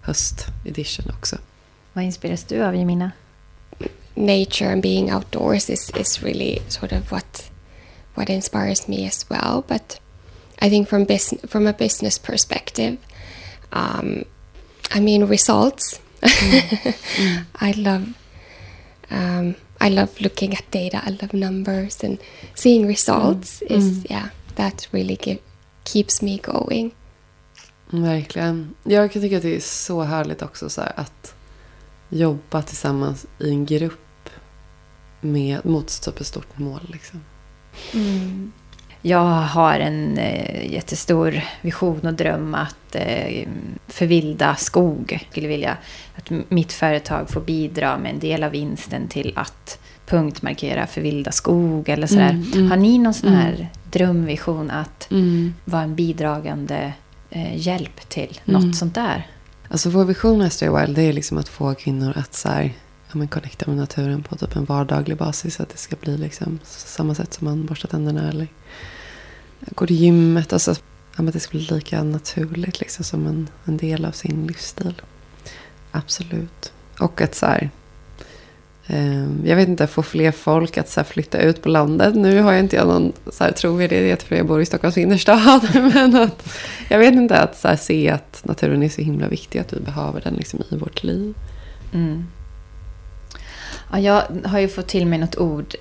höst-edition 0.02 1.06
också. 1.18 1.36
Vad 1.94 2.04
inspireras 2.04 2.44
du 2.44 2.64
av, 2.64 2.76
Jemina? 2.76 3.12
Nature 4.18 4.70
and 4.70 4.82
being 4.82 5.10
outdoors 5.10 5.70
is, 5.70 5.92
is 5.92 6.24
really 6.24 6.62
sort 6.68 6.92
of 6.92 7.12
what 7.12 7.50
what 8.16 8.30
inspires 8.30 8.88
me 8.88 9.06
as 9.06 9.30
well. 9.30 9.64
But 9.68 10.00
I 10.60 10.70
think 10.70 10.88
from 10.88 11.06
business 11.06 11.42
from 11.50 11.68
a 11.68 11.74
business 11.74 12.18
perspective, 12.18 12.98
um, 13.72 14.26
I 14.92 15.00
mean 15.00 15.26
results. 15.26 16.00
I 16.24 17.74
love 17.78 18.14
um, 19.12 19.56
I 19.80 19.90
love 19.90 20.20
looking 20.20 20.54
at 20.54 20.70
data. 20.72 21.02
I 21.06 21.12
love 21.12 21.34
numbers 21.34 22.04
and 22.04 22.18
seeing 22.56 22.88
results 22.88 23.62
is 23.62 24.06
yeah 24.10 24.30
that 24.56 24.88
really 24.92 25.16
give, 25.16 25.40
keeps 25.84 26.22
me 26.22 26.38
going. 26.38 26.92
Verkligen. 27.90 28.76
Jag 28.84 29.12
kan 29.12 29.22
tycka 29.22 29.38
att 29.38 29.44
det 29.44 29.56
är 29.56 29.60
så 29.60 30.04
härligt 30.04 30.42
också 30.42 30.70
så 30.70 30.82
här, 30.82 30.94
att 30.96 31.34
jobba 32.10 32.62
tillsammans 32.62 33.26
i 33.40 33.50
en 33.50 33.66
grupp 33.66 34.07
med, 35.22 35.66
mot 35.66 36.08
ett 36.08 36.26
stort 36.28 36.58
mål. 36.60 36.82
Liksom. 36.94 37.22
Jag 39.02 39.20
har 39.42 39.80
en 39.80 40.18
eh, 40.18 40.74
jättestor 40.74 41.42
vision 41.62 42.00
och 42.08 42.14
dröm 42.14 42.56
att 42.56 42.96
eh, 42.96 43.48
förvilda 43.88 44.56
skog. 44.56 45.06
Jag 45.12 45.32
skulle 45.32 45.48
vilja 45.48 45.78
att 46.16 46.32
mitt 46.50 46.74
företag 46.74 47.30
får 47.30 47.42
bidra 47.42 47.98
med 47.98 48.14
en 48.14 48.20
del 48.20 48.44
av 48.44 48.52
vinsten 48.52 49.08
till 49.08 49.34
att 49.36 49.80
punktmarkera 50.06 50.88
förvilda 50.88 51.32
skog 51.32 51.90
eller 51.90 52.08
sådär. 52.08 52.30
Mm, 52.30 52.52
mm, 52.54 52.70
har 52.70 52.78
ni 52.78 52.98
någon 52.98 53.14
sån 53.14 53.34
här 53.34 53.54
mm. 53.54 53.66
drömvision 53.92 54.72
att 54.72 55.12
Mm. 55.12 55.54
vara 55.66 55.82
en 55.82 55.96
bidragande 55.96 56.94
eh, 57.30 57.58
hjälp 57.68 58.10
till 58.10 58.42
Mm. 58.46 58.62
något 58.62 58.76
sånt 58.76 58.96
där? 58.96 59.28
Alltså 59.70 59.90
vår 59.90 60.06
vision 60.06 60.38
med 60.38 60.54
Stay 60.54 60.70
Wild 60.70 60.96
det 60.96 61.02
är 61.02 61.14
liksom 61.14 61.38
att 61.38 61.50
få 61.50 61.76
kvinnor 61.76 62.14
att 62.16 62.34
så 62.34 62.50
här, 62.50 62.74
ja, 63.10 63.18
men 63.18 63.28
connecta 63.28 63.66
med 63.68 63.78
naturen 63.78 64.24
på 64.24 64.36
typ 64.36 64.56
en 64.56 64.66
vardaglig 64.66 65.18
basis. 65.18 65.60
Att 65.60 65.70
det 65.70 65.78
ska 65.78 65.96
bli 65.96 66.18
liksom 66.18 66.60
samma 66.64 67.16
sätt 67.16 67.34
som 67.34 67.46
man 67.46 67.66
borstar 67.66 67.90
tänderna 67.90 68.30
eller 68.30 68.48
går 69.60 69.88
till 69.88 69.96
gymmet. 69.96 70.54
Alltså, 70.54 70.72
ja, 70.72 70.78
men 71.16 71.28
att 71.28 71.34
det 71.34 71.40
ska 71.40 71.58
bli 71.58 71.68
lika 71.72 72.04
naturligt 72.04 72.80
liksom, 72.80 73.04
som 73.04 73.28
en, 73.28 73.50
en 73.66 73.78
del 73.78 74.06
av 74.06 74.12
sin 74.12 74.48
livsstil. 74.48 75.02
Absolut. 75.92 76.72
Och 77.00 77.22
att 77.22 77.36
så 77.36 77.46
här, 77.46 77.70
ehm, 78.88 79.42
jag 79.46 79.56
vet 79.56 79.68
inte, 79.68 79.88
få 79.88 80.04
fler 80.04 80.32
folk 80.32 80.78
att 80.78 80.90
så 80.90 81.00
här, 81.00 81.06
flytta 81.06 81.42
ut 81.42 81.62
på 81.62 81.70
landet. 81.70 82.16
Nu 82.16 82.42
har 82.42 82.52
jag 82.52 82.60
inte 82.60 82.76
jag 82.76 82.88
någon 82.88 83.14
så 83.32 83.44
här, 83.44 83.52
trovärdighet 83.52 84.24
för 84.24 84.36
jag 84.36 84.48
bor 84.48 84.62
i 84.62 84.66
Stockholms 84.66 84.98
innerstad. 84.98 85.70
Men 85.94 86.16
att, 86.16 86.50
jag 86.90 87.00
vet 87.00 87.14
inte, 87.14 87.38
att 87.38 87.58
så 87.58 87.68
här, 87.68 87.76
se 87.76 88.10
att 88.10 88.42
naturen 88.46 88.84
är 88.84 88.90
så 88.90 89.02
himla 89.02 89.28
viktig. 89.28 89.60
Att 89.60 89.74
vi 89.74 89.80
behöver 89.80 90.22
den 90.22 90.34
liksom, 90.34 90.64
i 90.70 90.76
vårt 90.76 91.04
liv. 91.04 91.34
Mm. 91.94 92.26
Ja, 93.92 94.00
jag 94.00 94.24
har 94.46 94.60
ju 94.60 94.68
fått 94.68 94.88
till 94.88 95.06
mig 95.08 95.20
något 95.20 95.38
ord, 95.38 95.76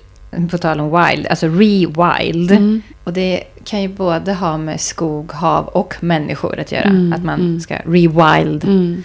på 0.51 0.57
tal 0.57 0.79
om 0.79 0.85
wild, 1.05 1.27
alltså 1.27 1.47
re-wild. 1.47 2.51
Mm. 2.51 2.81
Och 3.03 3.13
det 3.13 3.43
kan 3.63 3.81
ju 3.81 3.87
både 3.87 4.33
ha 4.33 4.57
med 4.57 4.81
skog, 4.81 5.31
hav 5.31 5.65
och 5.67 5.95
människor 5.99 6.59
att 6.59 6.71
göra. 6.71 6.83
Mm, 6.83 7.13
Att 7.13 7.23
man 7.23 7.39
mm. 7.39 7.59
ska 7.59 7.75
re-wild 7.75 8.63
Mm. 8.63 9.03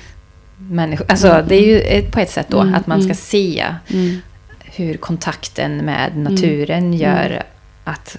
människor. 0.57 1.07
Alltså 1.09 1.45
det 1.49 1.55
är 1.55 1.67
ju 1.67 1.81
ett- 1.81 2.12
på 2.12 2.21
ett 2.21 2.31
sätt 2.31 2.47
då 2.49 2.61
Mm, 2.61 2.75
att 2.75 2.87
man 2.87 2.99
ska 3.01 3.05
mm. 3.07 3.15
se 3.17 3.65
Mm. 3.93 4.17
hur 4.65 4.95
kontakten 4.97 5.77
med 5.77 6.17
naturen 6.17 6.93
gör 6.95 7.43
att 7.85 8.17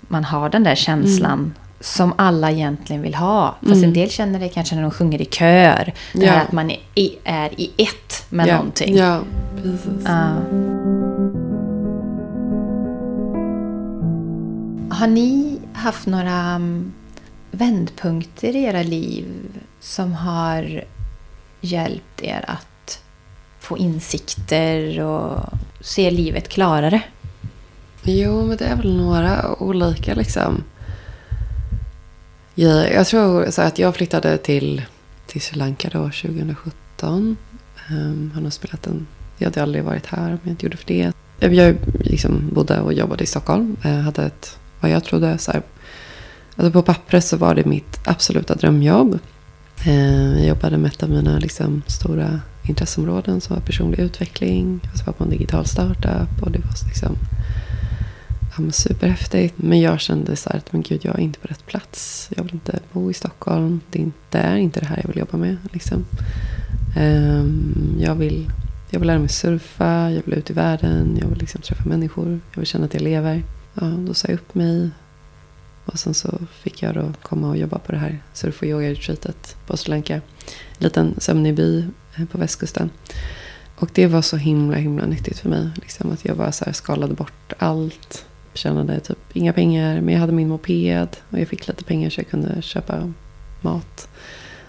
man 0.00 0.24
har 0.24 0.48
den 0.48 0.64
där 0.64 0.74
känslan 0.74 1.54
som 1.80 2.12
alla 2.18 2.50
egentligen 2.50 3.02
vill 3.02 3.14
ha. 3.14 3.54
Fast 3.60 3.72
Mm. 3.72 3.84
en 3.84 3.92
del 3.92 4.10
känner 4.10 4.40
det 4.40 4.48
kanske 4.48 4.74
när 4.74 4.82
de 4.82 4.90
sjunger 4.90 5.20
i 5.22 5.24
kör. 5.24 5.92
Det 6.12 6.24
Ja. 6.24 6.32
här 6.32 6.42
att 6.44 6.52
man 6.52 6.70
är 6.70 6.78
i, 6.94 7.16
är 7.24 7.60
i 7.60 7.70
ett 7.76 8.24
med 8.28 8.48
ja. 8.48 8.56
någonting. 8.56 8.96
Ja, 8.96 9.20
precis. 9.62 10.04
Ja. 10.04 10.28
Har 14.90 15.06
ni 15.06 15.58
haft 15.72 16.06
några 16.06 16.32
mm, 16.40 16.92
vändpunkter 17.50 18.56
i 18.56 18.64
era 18.64 18.82
liv 18.82 19.26
som 19.80 20.12
har 20.12 20.84
hjälpt 21.60 22.22
er 22.22 22.44
att 22.48 23.02
få 23.60 23.78
insikter 23.78 25.00
och 25.02 25.40
se 25.80 26.10
livet 26.10 26.48
klarare? 26.48 27.00
Jo, 28.02 28.46
men 28.46 28.56
det 28.56 28.64
är 28.64 28.76
väl 28.76 28.96
några 28.96 29.62
olika 29.62 30.14
liksom. 30.14 30.62
Jag, 32.58 32.92
jag 32.92 33.06
tror 33.06 33.50
så 33.50 33.62
att 33.62 33.78
jag 33.78 33.94
flyttade 33.94 34.38
till, 34.38 34.82
till 35.26 35.40
Sri 35.40 35.58
Lanka 35.58 35.88
då 35.92 35.98
2017. 35.98 36.66
Um, 37.00 37.36
ehm, 37.88 38.32
har 38.44 38.50
spelat 38.50 38.86
en... 38.86 39.06
Jag 39.38 39.46
hade 39.46 39.62
aldrig 39.62 39.84
varit 39.84 40.06
här 40.06 40.30
om 40.30 40.38
jag 40.42 40.50
inte 40.50 40.66
gjorde 40.66 40.76
för 40.76 40.86
det. 40.86 41.12
Jag, 41.38 41.76
liksom 42.00 42.50
bodde 42.52 42.80
och 42.80 42.92
jobbade 42.92 43.24
i 43.24 43.26
Stockholm. 43.26 43.76
Jag 43.82 43.90
hade 43.90 44.22
ett, 44.22 44.58
vad 44.80 44.90
jag 44.90 45.04
trodde, 45.04 45.38
så 45.38 45.52
här, 45.52 45.62
alltså 46.56 46.72
på 46.72 46.82
pappret 46.82 47.24
så 47.24 47.36
var 47.36 47.54
det 47.54 47.64
mitt 47.64 48.00
absoluta 48.04 48.54
drömjobb. 48.54 49.18
Ehm, 49.84 50.38
jag 50.38 50.46
jobbade 50.46 50.78
med 50.78 50.92
ett 50.92 51.02
av 51.02 51.10
mina 51.10 51.38
liksom, 51.38 51.82
stora 51.86 52.40
intresseområden 52.68 53.40
som 53.40 53.56
var 53.56 53.62
personlig 53.62 53.98
utveckling. 53.98 54.80
Jag 54.82 55.06
var 55.06 55.12
på 55.12 55.24
en 55.24 55.30
digital 55.30 55.66
startup. 55.66 56.42
Och 56.42 56.50
det 56.50 56.58
var 56.58 56.86
liksom, 56.86 57.16
ja, 58.56 58.62
men 58.62 58.72
superhäftigt. 58.72 59.54
Men 59.56 59.80
jag 59.80 60.00
kände 60.00 60.36
så 60.36 60.50
här 60.50 60.58
att 60.58 60.72
men 60.72 60.82
gud, 60.82 61.04
jag 61.04 61.14
är 61.14 61.22
inte 61.22 61.38
på 61.38 61.48
rätt 61.48 61.66
plats. 61.66 62.28
Jag 62.36 62.42
vill 62.42 62.54
inte 62.54 62.78
bo 62.92 63.10
i 63.10 63.14
Stockholm. 63.14 63.80
Det 63.90 63.98
är 63.98 64.02
inte, 64.02 64.18
det 64.30 64.38
är 64.38 64.56
inte 64.56 64.80
det 64.80 64.86
här 64.86 65.00
jag 65.02 65.08
vill 65.08 65.18
jobba 65.18 65.36
med. 65.36 65.56
Liksom. 65.72 66.04
Ehm, 66.96 67.96
jag, 68.00 68.14
vill, 68.14 68.50
jag 68.90 69.00
vill 69.00 69.06
lära 69.06 69.18
mig 69.18 69.28
surfa. 69.28 70.10
Jag 70.10 70.22
vill 70.24 70.34
ut 70.34 70.50
i 70.50 70.52
världen. 70.52 71.18
Jag 71.20 71.28
vill 71.28 71.38
liksom 71.38 71.60
träffa 71.60 71.88
människor. 71.88 72.40
Jag 72.52 72.60
vill 72.60 72.66
känna 72.66 72.84
att 72.84 72.94
jag 72.94 73.02
lever. 73.02 73.42
Ja, 73.74 73.86
då 73.86 74.14
sa 74.14 74.28
jag 74.28 74.34
upp 74.34 74.54
mig. 74.54 74.90
Och 75.84 75.98
sen 75.98 76.14
så 76.14 76.38
fick 76.62 76.82
jag 76.82 76.94
då 76.94 77.12
komma 77.22 77.48
och 77.48 77.56
jobba 77.56 77.78
på 77.78 77.92
det 77.92 77.98
här 77.98 78.22
surf 78.32 78.62
och 78.62 78.68
yoga-retreatet 78.68 79.56
på 79.66 79.76
Sri 79.76 79.90
Lanka. 79.90 80.14
En 80.14 80.22
liten 80.78 81.14
sömnig 81.18 81.54
by 81.54 81.84
eh, 82.16 82.24
på 82.24 82.38
västkusten. 82.38 82.90
Och 83.76 83.90
det 83.92 84.06
var 84.06 84.22
så 84.22 84.36
himla 84.36 84.76
himla 84.76 85.06
nyttigt 85.06 85.38
för 85.38 85.48
mig. 85.48 85.70
Liksom 85.76 86.12
att 86.12 86.24
jag 86.24 86.36
bara 86.36 86.52
så 86.52 86.64
här 86.64 86.72
skalade 86.72 87.14
bort 87.14 87.52
allt. 87.58 88.24
Tjänade 88.56 89.00
typ 89.00 89.18
inga 89.32 89.52
pengar. 89.52 90.00
Men 90.00 90.14
jag 90.14 90.20
hade 90.20 90.32
min 90.32 90.48
moped. 90.48 91.16
Och 91.30 91.38
jag 91.40 91.48
fick 91.48 91.68
lite 91.68 91.84
pengar 91.84 92.10
så 92.10 92.20
jag 92.20 92.28
kunde 92.28 92.62
köpa 92.62 93.12
mat. 93.60 94.08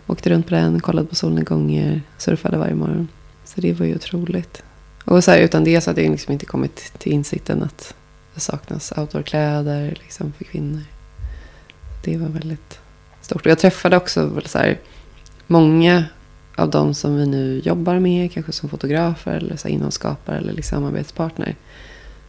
Åkte 0.08 0.30
runt 0.30 0.48
på 0.48 0.56
den, 0.56 0.80
kollade 0.80 1.08
på 1.08 1.16
solnedgångar. 1.16 2.02
Surfade 2.18 2.58
varje 2.58 2.76
morgon. 2.76 3.08
Så 3.46 3.62
det 3.62 3.74
var 3.74 3.86
ju 3.86 3.96
otroligt. 3.96 4.64
Och 5.06 5.24
så 5.24 5.32
här, 5.32 5.40
utan 5.40 5.64
det 5.64 5.82
så 5.82 5.90
hade 5.90 6.02
jag 6.02 6.12
liksom 6.12 6.34
inte 6.34 6.46
kommit 6.46 6.94
till 6.98 7.12
insikten 7.12 7.64
att 7.64 7.96
det 8.34 8.40
saknas 8.40 8.94
outdoorkläder 8.98 9.98
liksom, 10.02 10.34
för 10.38 10.44
kvinnor. 10.44 10.82
Det 12.06 12.18
var 12.18 12.28
väldigt 12.28 12.80
stort. 13.22 13.46
Och 13.46 13.52
jag 13.52 13.60
träffade 13.60 13.98
också 13.98 14.26
väl 14.26 14.46
så 14.46 14.58
här, 14.58 14.80
många 15.48 16.06
av 16.56 16.70
de 16.70 16.94
som 16.94 17.16
vi 17.16 17.26
nu 17.26 17.62
jobbar 17.66 18.00
med, 18.00 18.32
kanske 18.32 18.52
som 18.52 18.70
fotografer 18.70 19.32
eller 19.32 19.56
så 19.56 19.68
här, 19.68 19.76
innehållsskapare 19.76 20.38
eller 20.38 20.54
liksom 20.54 20.76
samarbetspartner, 20.78 21.56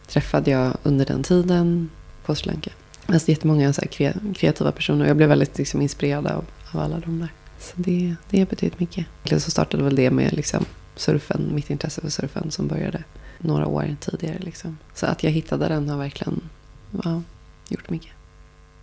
träffade 0.09 0.51
jag 0.51 0.77
under 0.83 1.05
den 1.05 1.23
tiden 1.23 1.89
på 2.25 2.35
Sri 2.35 2.51
Lanka. 2.51 2.71
Alltså 3.05 3.29
jättemånga 3.29 3.73
så 3.73 3.81
här, 3.81 4.13
kreativa 4.33 4.71
personer. 4.71 5.07
Jag 5.07 5.17
blev 5.17 5.29
väldigt 5.29 5.57
liksom, 5.57 5.81
inspirerad 5.81 6.27
av, 6.27 6.45
av 6.71 6.79
alla 6.79 6.99
de 6.99 7.19
där. 7.19 7.29
Så 7.59 7.73
det, 7.75 8.15
det 8.29 8.39
har 8.39 8.45
betytt 8.45 8.79
mycket. 8.79 8.97
Egentligen 8.97 9.41
så 9.41 9.51
startade 9.51 9.83
väl 9.83 9.95
det 9.95 10.11
med 10.11 10.33
liksom, 10.33 10.65
surfen, 10.95 11.49
mitt 11.55 11.69
intresse 11.69 12.01
för 12.01 12.09
surfen 12.09 12.51
som 12.51 12.67
började 12.67 13.03
några 13.39 13.67
år 13.67 13.95
tidigare. 13.99 14.39
Liksom. 14.39 14.77
Så 14.93 15.05
att 15.05 15.23
jag 15.23 15.31
hittade 15.31 15.67
den 15.67 15.89
har 15.89 15.97
verkligen 15.97 16.41
ja, 17.03 17.21
gjort 17.69 17.89
mycket. 17.89 18.11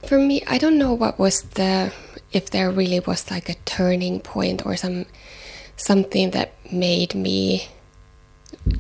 For 0.09 0.19
me, 0.19 0.35
I 0.35 0.59
don't 0.59 0.79
know 0.79 0.99
what 0.99 1.19
was 1.19 1.43
the 1.43 1.91
if 2.31 2.51
there 2.51 2.71
really 2.71 3.01
was 3.01 3.31
like 3.31 3.53
a 3.53 3.55
turning 3.65 4.21
point 4.21 4.67
or 4.67 4.77
some 4.77 5.05
something 5.77 6.31
that 6.31 6.49
made 6.71 7.15
me 7.15 7.61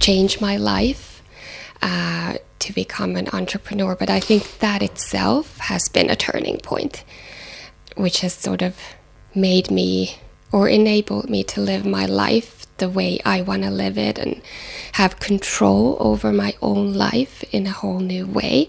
change 0.00 0.36
my 0.40 0.58
life 0.58 1.15
uh, 1.82 2.34
to 2.58 2.72
become 2.72 3.16
an 3.16 3.28
entrepreneur. 3.32 3.94
But 3.94 4.10
I 4.10 4.20
think 4.20 4.58
that 4.58 4.82
itself 4.82 5.58
has 5.58 5.88
been 5.88 6.10
a 6.10 6.16
turning 6.16 6.58
point, 6.58 7.04
which 7.96 8.20
has 8.20 8.34
sort 8.34 8.62
of 8.62 8.76
made 9.34 9.70
me 9.70 10.18
or 10.52 10.68
enabled 10.68 11.28
me 11.28 11.44
to 11.44 11.60
live 11.60 11.84
my 11.84 12.06
life 12.06 12.66
the 12.78 12.88
way 12.88 13.18
I 13.24 13.42
want 13.42 13.62
to 13.62 13.70
live 13.70 13.98
it 13.98 14.18
and 14.18 14.40
have 14.92 15.18
control 15.20 15.96
over 16.00 16.32
my 16.32 16.54
own 16.60 16.92
life 16.92 17.42
in 17.52 17.66
a 17.66 17.70
whole 17.70 18.00
new 18.00 18.26
way. 18.26 18.68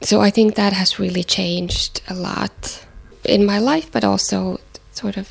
So 0.00 0.20
I 0.20 0.30
think 0.30 0.54
that 0.54 0.72
has 0.72 0.98
really 0.98 1.22
changed 1.22 2.02
a 2.08 2.14
lot 2.14 2.84
in 3.24 3.46
my 3.46 3.58
life, 3.58 3.92
but 3.92 4.04
also 4.04 4.58
sort 4.92 5.16
of 5.16 5.30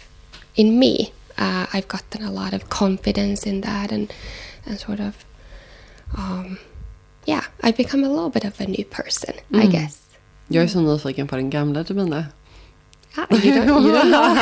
in 0.56 0.80
me. 0.80 1.14
Uh, 1.38 1.66
I've 1.74 1.88
gotten 1.88 2.24
a 2.24 2.32
lot 2.32 2.54
of 2.54 2.70
confidence 2.70 3.46
in 3.46 3.62
that 3.62 3.92
and, 3.92 4.14
and 4.66 4.80
sort 4.80 5.00
of, 5.00 5.26
um, 6.18 6.57
yeah, 7.26 7.43
I've 7.64 7.78
become 7.78 8.03
a 8.03 8.09
little 8.09 8.30
bit 8.30 8.45
of 8.45 8.59
a 8.62 8.68
new 8.68 8.84
person, 8.84 9.36
I 9.64 9.68
guess. 9.68 10.01
Jag 10.47 10.64
är 10.64 10.68
så 10.68 10.82
nyfiken 10.82 11.28
på 11.28 11.36
den 11.36 11.49
gamla 11.49 11.84
Demina. 11.84 12.26
Ah, 13.16 13.36
you 13.36 13.55
don't, 13.55 13.84
you 13.84 13.91
don't 13.91 14.09
know. 14.09 14.38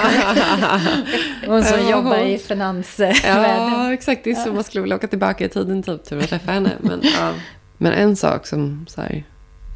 Hon 1.53 1.63
som 1.63 1.79
Ja, 1.79 1.91
jobbar 1.91 2.17
i 2.17 2.37
finansvärlden. 2.37 3.21
Ja, 3.23 3.93
exakt. 3.93 4.23
Det 4.23 4.31
är 4.31 4.35
så 4.35 4.53
man 4.53 4.63
skulle 4.63 4.81
vilja 4.81 4.95
åka 4.95 5.07
tillbaka 5.07 5.45
i 5.45 5.49
tiden 5.49 5.83
typ 5.83 6.03
till 6.03 6.19
att 6.19 6.29
träffa 6.29 6.51
henne. 6.51 6.71
Men, 6.79 7.01
ja. 7.03 7.33
men 7.77 7.93
en 7.93 8.15
sak 8.15 8.47
som 8.47 8.85
så 8.89 9.01
här, 9.01 9.23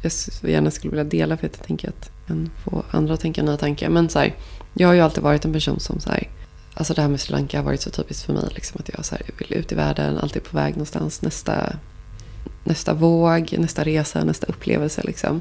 jag 0.02 0.12
så 0.12 0.48
gärna 0.48 0.70
skulle 0.70 0.90
vilja 0.90 1.04
dela 1.04 1.36
för 1.36 1.46
att 1.46 1.56
jag 1.56 1.66
tänker 1.66 1.88
att 1.88 2.10
jag 2.18 2.28
kan 2.28 2.50
få 2.64 2.84
andra 2.90 3.14
att 3.14 3.20
tänka 3.20 3.42
nya 3.42 3.56
tankar. 3.56 3.88
Men 3.88 4.08
så 4.08 4.18
här, 4.18 4.34
jag 4.74 4.88
har 4.88 4.94
ju 4.94 5.00
alltid 5.00 5.22
varit 5.22 5.44
en 5.44 5.52
person 5.52 5.80
som 5.80 6.00
så 6.00 6.10
här, 6.10 6.28
alltså 6.74 6.94
det 6.94 7.02
här 7.02 7.08
med 7.08 7.20
Sri 7.20 7.32
Lanka 7.32 7.58
har 7.58 7.64
varit 7.64 7.80
så 7.80 7.90
typiskt 7.90 8.26
för 8.26 8.32
mig. 8.32 8.48
Liksom, 8.54 8.80
att 8.80 8.90
jag 8.94 9.04
så 9.04 9.14
här, 9.14 9.24
vill 9.38 9.52
ut 9.52 9.72
i 9.72 9.74
världen, 9.74 10.18
alltid 10.18 10.44
på 10.44 10.56
väg 10.56 10.72
någonstans. 10.74 11.22
Nästa, 11.22 11.76
nästa 12.64 12.94
våg, 12.94 13.54
nästa 13.58 13.84
resa, 13.84 14.24
nästa 14.24 14.46
upplevelse. 14.46 15.02
Liksom. 15.02 15.40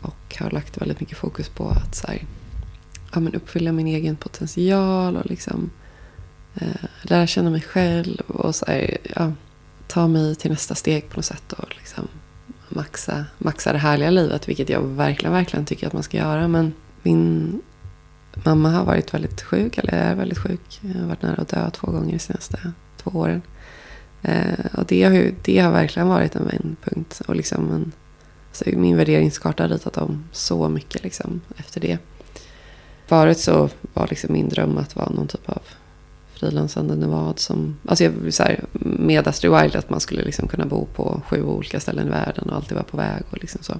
Och 0.00 0.36
har 0.40 0.50
lagt 0.50 0.80
väldigt 0.80 1.00
mycket 1.00 1.18
fokus 1.18 1.48
på 1.48 1.68
att 1.68 1.94
så 1.94 2.06
här, 2.06 2.26
ja, 3.12 3.20
men 3.20 3.34
uppfylla 3.34 3.72
min 3.72 3.86
egen 3.86 4.16
potential 4.16 5.16
och 5.16 5.26
liksom 5.26 5.70
eh, 6.54 6.84
lära 7.02 7.26
känna 7.26 7.50
mig 7.50 7.60
själv 7.60 8.20
och 8.26 8.54
så 8.54 8.66
här, 8.66 8.98
ja, 9.14 9.32
ta 9.86 10.06
mig 10.06 10.34
till 10.34 10.50
nästa 10.50 10.74
steg 10.74 11.08
på 11.10 11.16
något 11.16 11.24
sätt 11.24 11.52
och 11.52 11.74
liksom 11.76 12.08
maxa, 12.68 13.24
maxa 13.38 13.72
det 13.72 13.78
härliga 13.78 14.10
livet, 14.10 14.48
vilket 14.48 14.68
jag 14.68 14.80
verkligen, 14.80 15.32
verkligen 15.32 15.66
tycker 15.66 15.86
att 15.86 15.92
man 15.92 16.02
ska 16.02 16.16
göra. 16.16 16.48
Men 16.48 16.72
min 17.02 17.60
mamma 18.44 18.70
har 18.70 18.84
varit 18.84 19.14
väldigt 19.14 19.42
sjuk, 19.42 19.78
eller 19.78 19.92
är 19.92 20.14
väldigt 20.14 20.38
sjuk. 20.38 20.80
Jag 20.80 21.00
har 21.00 21.08
varit 21.08 21.22
nära 21.22 21.42
att 21.42 21.48
dö 21.48 21.70
två 21.70 21.86
gånger 21.86 22.12
de 22.12 22.18
senaste 22.18 22.72
två 22.96 23.10
åren. 23.10 23.42
Eh, 24.22 24.66
och 24.72 24.84
det 24.86 25.02
har, 25.02 25.12
ju, 25.12 25.34
det 25.44 25.58
har 25.58 25.72
verkligen 25.72 26.08
varit 26.08 26.36
en 26.36 26.46
vändpunkt. 26.46 27.22
Och 27.26 27.36
liksom 27.36 27.72
en, 27.72 27.92
alltså 28.48 28.64
min 28.78 28.96
värderingskarta 28.96 29.62
har 29.62 29.68
ritat 29.68 29.96
om 29.96 30.24
så 30.32 30.68
mycket 30.68 31.02
liksom, 31.02 31.40
efter 31.56 31.80
det. 31.80 31.98
Förut 33.06 33.38
så 33.38 33.68
var 33.94 34.06
liksom 34.10 34.32
min 34.32 34.48
dröm 34.48 34.78
att 34.78 34.96
vara 34.96 35.10
någon 35.10 35.28
typ 35.28 35.48
av 35.48 35.62
frilansande 36.34 36.96
nevad. 36.96 37.38
som... 37.38 37.76
Alltså 37.88 38.04
jag, 38.04 38.34
så 38.34 38.42
här, 38.42 38.64
med 38.80 39.28
Astrid 39.28 39.52
Wild 39.52 39.76
att 39.76 39.90
man 39.90 40.00
skulle 40.00 40.24
liksom 40.24 40.48
kunna 40.48 40.66
bo 40.66 40.86
på 40.86 41.22
sju 41.28 41.42
olika 41.42 41.80
ställen 41.80 42.06
i 42.06 42.10
världen 42.10 42.48
och 42.48 42.56
alltid 42.56 42.74
vara 42.74 42.84
på 42.84 42.96
väg 42.96 43.22
och 43.30 43.38
liksom 43.40 43.62
så. 43.62 43.72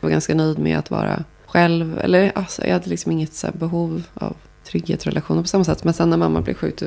Jag 0.00 0.02
var 0.06 0.10
ganska 0.10 0.34
nöjd 0.34 0.58
med 0.58 0.78
att 0.78 0.90
vara 0.90 1.24
själv. 1.50 1.98
Eller 1.98 2.32
alltså, 2.34 2.66
jag 2.66 2.72
hade 2.72 2.90
liksom 2.90 3.12
inget 3.12 3.34
så 3.34 3.46
här, 3.46 3.54
behov 3.54 4.02
av 4.14 4.36
trygghet 4.64 5.00
och 5.00 5.06
relationer 5.06 5.42
på 5.42 5.48
samma 5.48 5.64
sätt. 5.64 5.84
Men 5.84 5.94
sen 5.94 6.10
när 6.10 6.16
mamma 6.16 6.40
blev 6.40 6.54
sjuk 6.54 6.82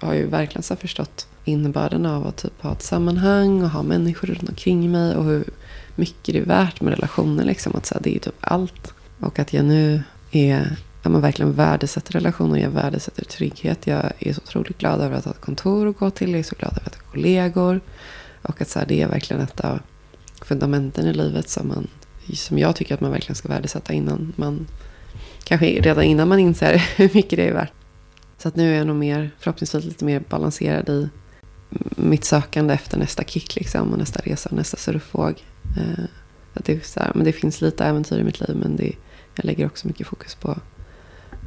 har 0.00 0.14
jag 0.14 0.16
ju 0.16 0.26
verkligen 0.26 0.62
så 0.62 0.74
här, 0.74 0.80
förstått 0.80 1.26
innebörden 1.44 2.06
av 2.06 2.26
att 2.26 2.36
typ 2.36 2.62
ha 2.62 2.72
ett 2.72 2.82
sammanhang 2.82 3.62
och 3.62 3.70
ha 3.70 3.82
människor 3.82 4.28
runt 4.28 4.48
omkring 4.48 4.90
mig 4.90 5.16
och 5.16 5.24
hur 5.24 5.44
mycket 5.96 6.34
det 6.34 6.38
är 6.38 6.44
värt 6.44 6.80
med 6.80 6.94
relationer. 6.94 7.44
Liksom. 7.44 7.76
Att, 7.76 7.86
så 7.86 7.94
här, 7.94 8.02
det 8.02 8.10
är 8.10 8.14
ju 8.14 8.18
typ 8.18 8.36
allt. 8.40 8.94
Och 9.20 9.38
att 9.38 9.52
jag 9.52 9.64
nu 9.64 10.02
är 10.30 10.76
ja, 11.02 11.10
men 11.10 11.20
verkligen 11.20 11.52
värdesätter 11.52 12.12
relationer. 12.12 12.58
Jag 12.58 12.70
värdesätter 12.70 13.24
trygghet. 13.24 13.86
Jag 13.86 14.12
är 14.18 14.32
så 14.32 14.40
otroligt 14.40 14.78
glad 14.78 15.00
över 15.00 15.16
att 15.16 15.24
ha 15.24 15.32
ett 15.32 15.40
kontor 15.40 15.88
att 15.88 15.98
gå 15.98 16.10
till. 16.10 16.30
Jag 16.30 16.38
är 16.38 16.42
så 16.42 16.56
glad 16.58 16.72
över 16.72 16.86
att 16.86 16.94
ha 16.94 17.12
kollegor. 17.12 17.80
Och 18.42 18.60
att 18.60 18.68
så 18.68 18.78
här, 18.78 18.86
det 18.86 19.02
är 19.02 19.08
verkligen 19.08 19.42
ett 19.42 19.60
av 19.60 19.80
fundamenten 20.42 21.06
i 21.06 21.12
livet 21.12 21.48
som, 21.48 21.68
man, 21.68 21.88
som 22.36 22.58
jag 22.58 22.76
tycker 22.76 22.94
att 22.94 23.00
man 23.00 23.10
verkligen 23.10 23.36
ska 23.36 23.48
värdesätta 23.48 23.92
innan 23.92 24.32
man... 24.36 24.66
Kanske 25.44 25.66
redan 25.66 26.04
innan 26.04 26.28
man 26.28 26.38
inser 26.38 26.76
hur 26.96 27.10
mycket 27.14 27.36
det 27.36 27.48
är 27.48 27.52
värt. 27.52 27.72
Så 28.38 28.48
att 28.48 28.56
nu 28.56 28.72
är 28.72 28.78
jag 28.78 28.86
nog 28.86 28.96
mer, 28.96 29.30
förhoppningsvis 29.38 29.84
lite 29.84 30.04
mer 30.04 30.22
balanserad 30.28 30.88
i 30.88 31.08
mitt 31.96 32.24
sökande 32.24 32.74
efter 32.74 32.98
nästa 32.98 33.24
kick 33.24 33.56
liksom, 33.56 33.92
och 33.92 33.98
nästa 33.98 34.20
resa 34.20 34.48
och 34.50 34.56
nästa 34.56 34.76
surfvåg. 34.76 35.44
Eh, 35.76 36.04
att 36.54 36.64
det, 36.64 36.72
är 36.72 36.80
så 36.80 37.00
här, 37.00 37.12
men 37.14 37.24
det 37.24 37.32
finns 37.32 37.60
lite 37.60 37.84
äventyr 37.84 38.18
i 38.18 38.24
mitt 38.24 38.40
liv 38.40 38.56
men 38.56 38.76
det, 38.76 38.92
jag 39.34 39.44
lägger 39.44 39.66
också 39.66 39.86
mycket 39.86 40.06
fokus 40.06 40.34
på 40.34 40.58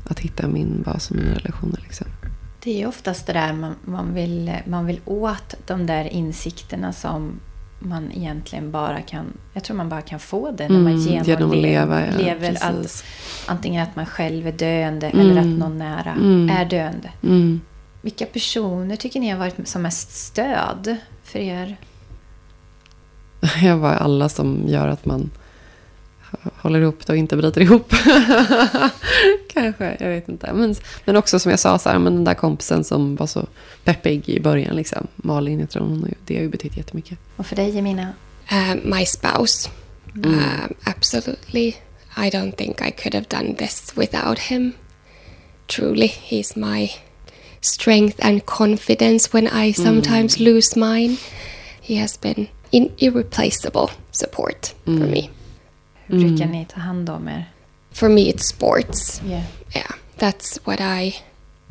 att 0.09 0.19
hitta 0.19 0.47
min 0.47 0.81
bas 0.81 1.09
och 1.09 1.15
mina 1.15 1.33
relationer. 1.33 1.79
Liksom. 1.83 2.07
Det 2.63 2.81
är 2.81 2.87
oftast 2.87 3.27
det 3.27 3.33
där 3.33 3.53
man, 3.53 3.75
man, 3.85 4.13
vill, 4.13 4.51
man 4.65 4.85
vill 4.85 5.01
åt 5.05 5.55
de 5.65 5.85
där 5.85 6.05
insikterna 6.05 6.93
som 6.93 7.39
man 7.83 8.11
egentligen 8.11 8.71
bara 8.71 9.01
kan... 9.01 9.25
Jag 9.53 9.63
tror 9.63 9.77
man 9.77 9.89
bara 9.89 10.01
kan 10.01 10.19
få 10.19 10.51
det 10.51 10.69
när 10.69 10.79
man 10.79 10.91
Mm, 10.91 10.97
genomlever, 10.99 11.29
genom 11.39 11.51
leva, 11.51 12.05
ja, 12.05 12.17
lever 12.17 12.57
att, 12.61 13.03
antingen 13.45 13.83
att 13.83 13.95
man 13.95 14.05
själv 14.05 14.47
är 14.47 14.51
döende 14.51 15.07
Mm. 15.09 15.19
eller 15.29 15.41
att 15.41 15.59
någon 15.59 15.77
nära 15.77 16.11
Mm. 16.11 16.49
är 16.49 16.65
döende. 16.65 17.09
Mm. 17.23 17.61
Vilka 18.01 18.25
personer 18.25 18.95
tycker 18.95 19.19
ni 19.19 19.29
har 19.29 19.39
varit 19.39 19.67
som 19.67 19.81
mest 19.81 20.11
stöd 20.11 20.95
för 21.23 21.39
er? 21.39 21.77
Jag 23.63 23.77
var 23.77 23.91
alla 23.93 24.29
som 24.29 24.63
gör 24.67 24.87
att 24.87 25.05
man 25.05 25.29
håller 26.55 26.81
ihop 26.81 27.07
det 27.07 27.13
och 27.13 27.17
inte 27.17 27.37
bryter 27.37 27.61
ihop. 27.61 27.89
Kanske, 29.53 29.97
jag 29.99 30.09
vet 30.09 30.29
inte. 30.29 30.53
Men, 30.53 30.75
men 31.05 31.15
också 31.15 31.39
som 31.39 31.51
jag 31.51 31.59
sa, 31.59 31.79
så 31.79 31.89
här, 31.89 31.99
men 31.99 32.15
den 32.15 32.23
där 32.23 32.33
kompisen 32.33 32.83
som 32.83 33.15
var 33.15 33.27
så 33.27 33.47
peppig 33.83 34.29
i 34.29 34.39
början. 34.39 34.75
Liksom. 34.75 35.07
Malin, 35.15 35.59
jag 35.59 35.69
tror 35.69 35.83
hon, 35.83 36.13
det 36.25 36.35
har 36.35 36.41
ju 36.41 36.49
betytt 36.49 36.77
jättemycket. 36.77 37.17
Och 37.35 37.45
för 37.45 37.55
dig, 37.55 37.69
Jemina? 37.69 38.13
Uh, 38.51 38.75
my 38.83 39.05
spouse. 39.05 39.69
Um, 40.15 40.73
absolutely. 40.83 41.75
I 42.17 42.29
don't 42.29 42.51
think 42.51 42.81
I 42.81 42.91
could 42.91 43.13
have 43.13 43.25
done 43.29 43.55
this 43.55 43.93
without 43.95 44.39
him. 44.39 44.73
Truly, 45.67 46.07
he's 46.07 46.55
my 46.55 46.91
strength 47.61 48.25
and 48.25 48.45
confidence 48.45 49.33
when 49.33 49.47
I 49.47 49.73
sometimes 49.73 50.39
lose 50.39 50.79
mine. 50.79 51.17
He 51.81 51.95
has 51.95 52.17
been 52.17 52.47
in 52.71 52.91
irreplaceable 52.97 53.89
support 54.11 54.73
for 54.85 54.91
me. 54.91 55.29
Hur 56.05 56.19
brukar 56.19 56.45
ni 56.45 56.65
ta 56.65 56.79
hand 56.79 57.09
om 57.09 57.27
er? 57.27 57.45
For 57.91 58.09
me, 58.09 58.21
it's 58.21 58.47
sports. 58.47 59.21
Yeah. 59.25 59.43
Yeah, 59.75 59.91
that's 60.17 60.59
what 60.63 60.79
I. 60.79 61.15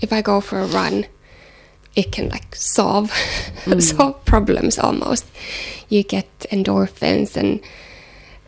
If 0.01 0.13
I 0.13 0.23
go 0.23 0.41
for 0.41 0.59
a 0.59 0.67
run, 0.67 1.05
it 1.95 2.13
can 2.13 2.29
like 2.29 2.57
solve 2.57 3.13
solve 3.81 4.25
problems 4.25 4.79
almost. 4.79 5.27
You 5.89 6.03
get 6.03 6.47
endorphins 6.51 7.37
and 7.37 7.61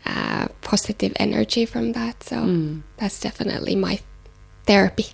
uh, 0.06 0.46
positive 0.60 1.12
energy 1.16 1.66
from 1.66 1.92
that. 1.92 2.22
So 2.22 2.36
that's 2.96 3.20
definitely 3.20 3.76
my 3.76 3.98
therapy. 4.66 5.06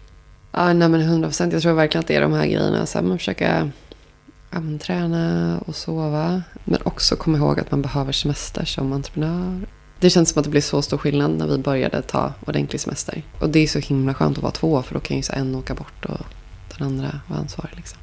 Ja, 0.53 0.73
nej 0.73 0.89
men 0.89 1.01
100 1.01 1.29
procent. 1.29 1.53
Jag 1.53 1.63
tror 1.63 1.73
verkligen 1.73 2.01
att 2.01 2.09
det 2.09 2.17
är 2.17 2.21
de 2.21 2.33
här 2.33 2.47
grejerna. 2.47 2.87
Så 2.87 2.99
här, 2.99 3.07
man 3.07 3.19
försöker 3.19 3.73
ja, 4.51 4.61
träna 4.83 5.59
och 5.67 5.77
sova. 5.77 6.43
Men 6.65 6.79
också 6.85 7.17
komma 7.17 7.39
ihåg 7.39 7.61
att 7.61 7.71
man 7.71 7.83
behöver 7.83 8.13
semester 8.13 8.65
som 8.65 8.93
entreprenör. 8.93 9.67
Det 10.01 10.11
känns 10.11 10.31
som 10.31 10.41
att 10.41 10.45
det 10.45 10.51
blir 10.51 10.61
så 10.61 10.83
stor 10.83 10.99
skillnad 10.99 11.31
när 11.31 11.47
vi 11.47 11.59
började 11.59 12.03
ta 12.03 12.33
ordentlig 12.47 12.81
semester. 12.81 13.23
Och 13.39 13.51
det 13.51 13.61
är 13.61 13.67
så 13.67 13.79
himla 13.79 14.15
skönt 14.15 14.37
att 14.37 14.43
vara 14.43 14.53
två. 14.53 14.83
För 14.83 14.95
då 14.95 15.01
kan 15.01 15.17
ju 15.17 15.23
så 15.23 15.33
en 15.33 15.55
åka 15.55 15.75
bort 15.75 16.05
och 16.05 16.21
den 16.79 16.87
andra 16.87 17.21
vara 17.27 17.41
ansvarig. 17.41 17.77
Liksom. 17.77 17.99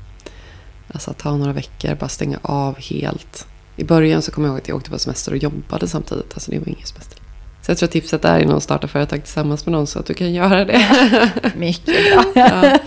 Alltså 0.87 1.11
att 1.11 1.17
ta 1.17 1.37
några 1.37 1.53
veckor, 1.53 1.95
bara 1.95 2.09
stänga 2.09 2.39
av 2.41 2.77
helt. 2.79 3.47
I 3.75 3.83
början 3.83 4.21
så 4.21 4.31
kommer 4.31 4.47
jag 4.47 4.53
ihåg 4.53 4.61
att 4.61 4.67
jag 4.67 4.77
åkte 4.77 4.89
på 4.89 4.99
semester 4.99 5.31
och 5.31 5.37
jobbade 5.37 5.87
samtidigt. 5.87 6.33
Alltså 6.33 6.51
det 6.51 6.59
var 6.59 6.67
ingen 6.67 6.85
semester. 6.85 7.21
Så 7.61 7.71
jag 7.71 7.77
tror 7.77 7.87
att 7.87 7.91
tipset 7.91 8.25
är 8.25 8.55
att 8.55 8.63
starta 8.63 8.87
företag 8.87 9.23
tillsammans 9.23 9.65
med 9.65 9.71
någon 9.71 9.87
så 9.87 9.99
att 9.99 10.05
du 10.05 10.13
kan 10.13 10.33
göra 10.33 10.65
det. 10.65 11.31
Mycket 11.55 11.95
bra. 12.13 12.23
Ja. 12.35 12.77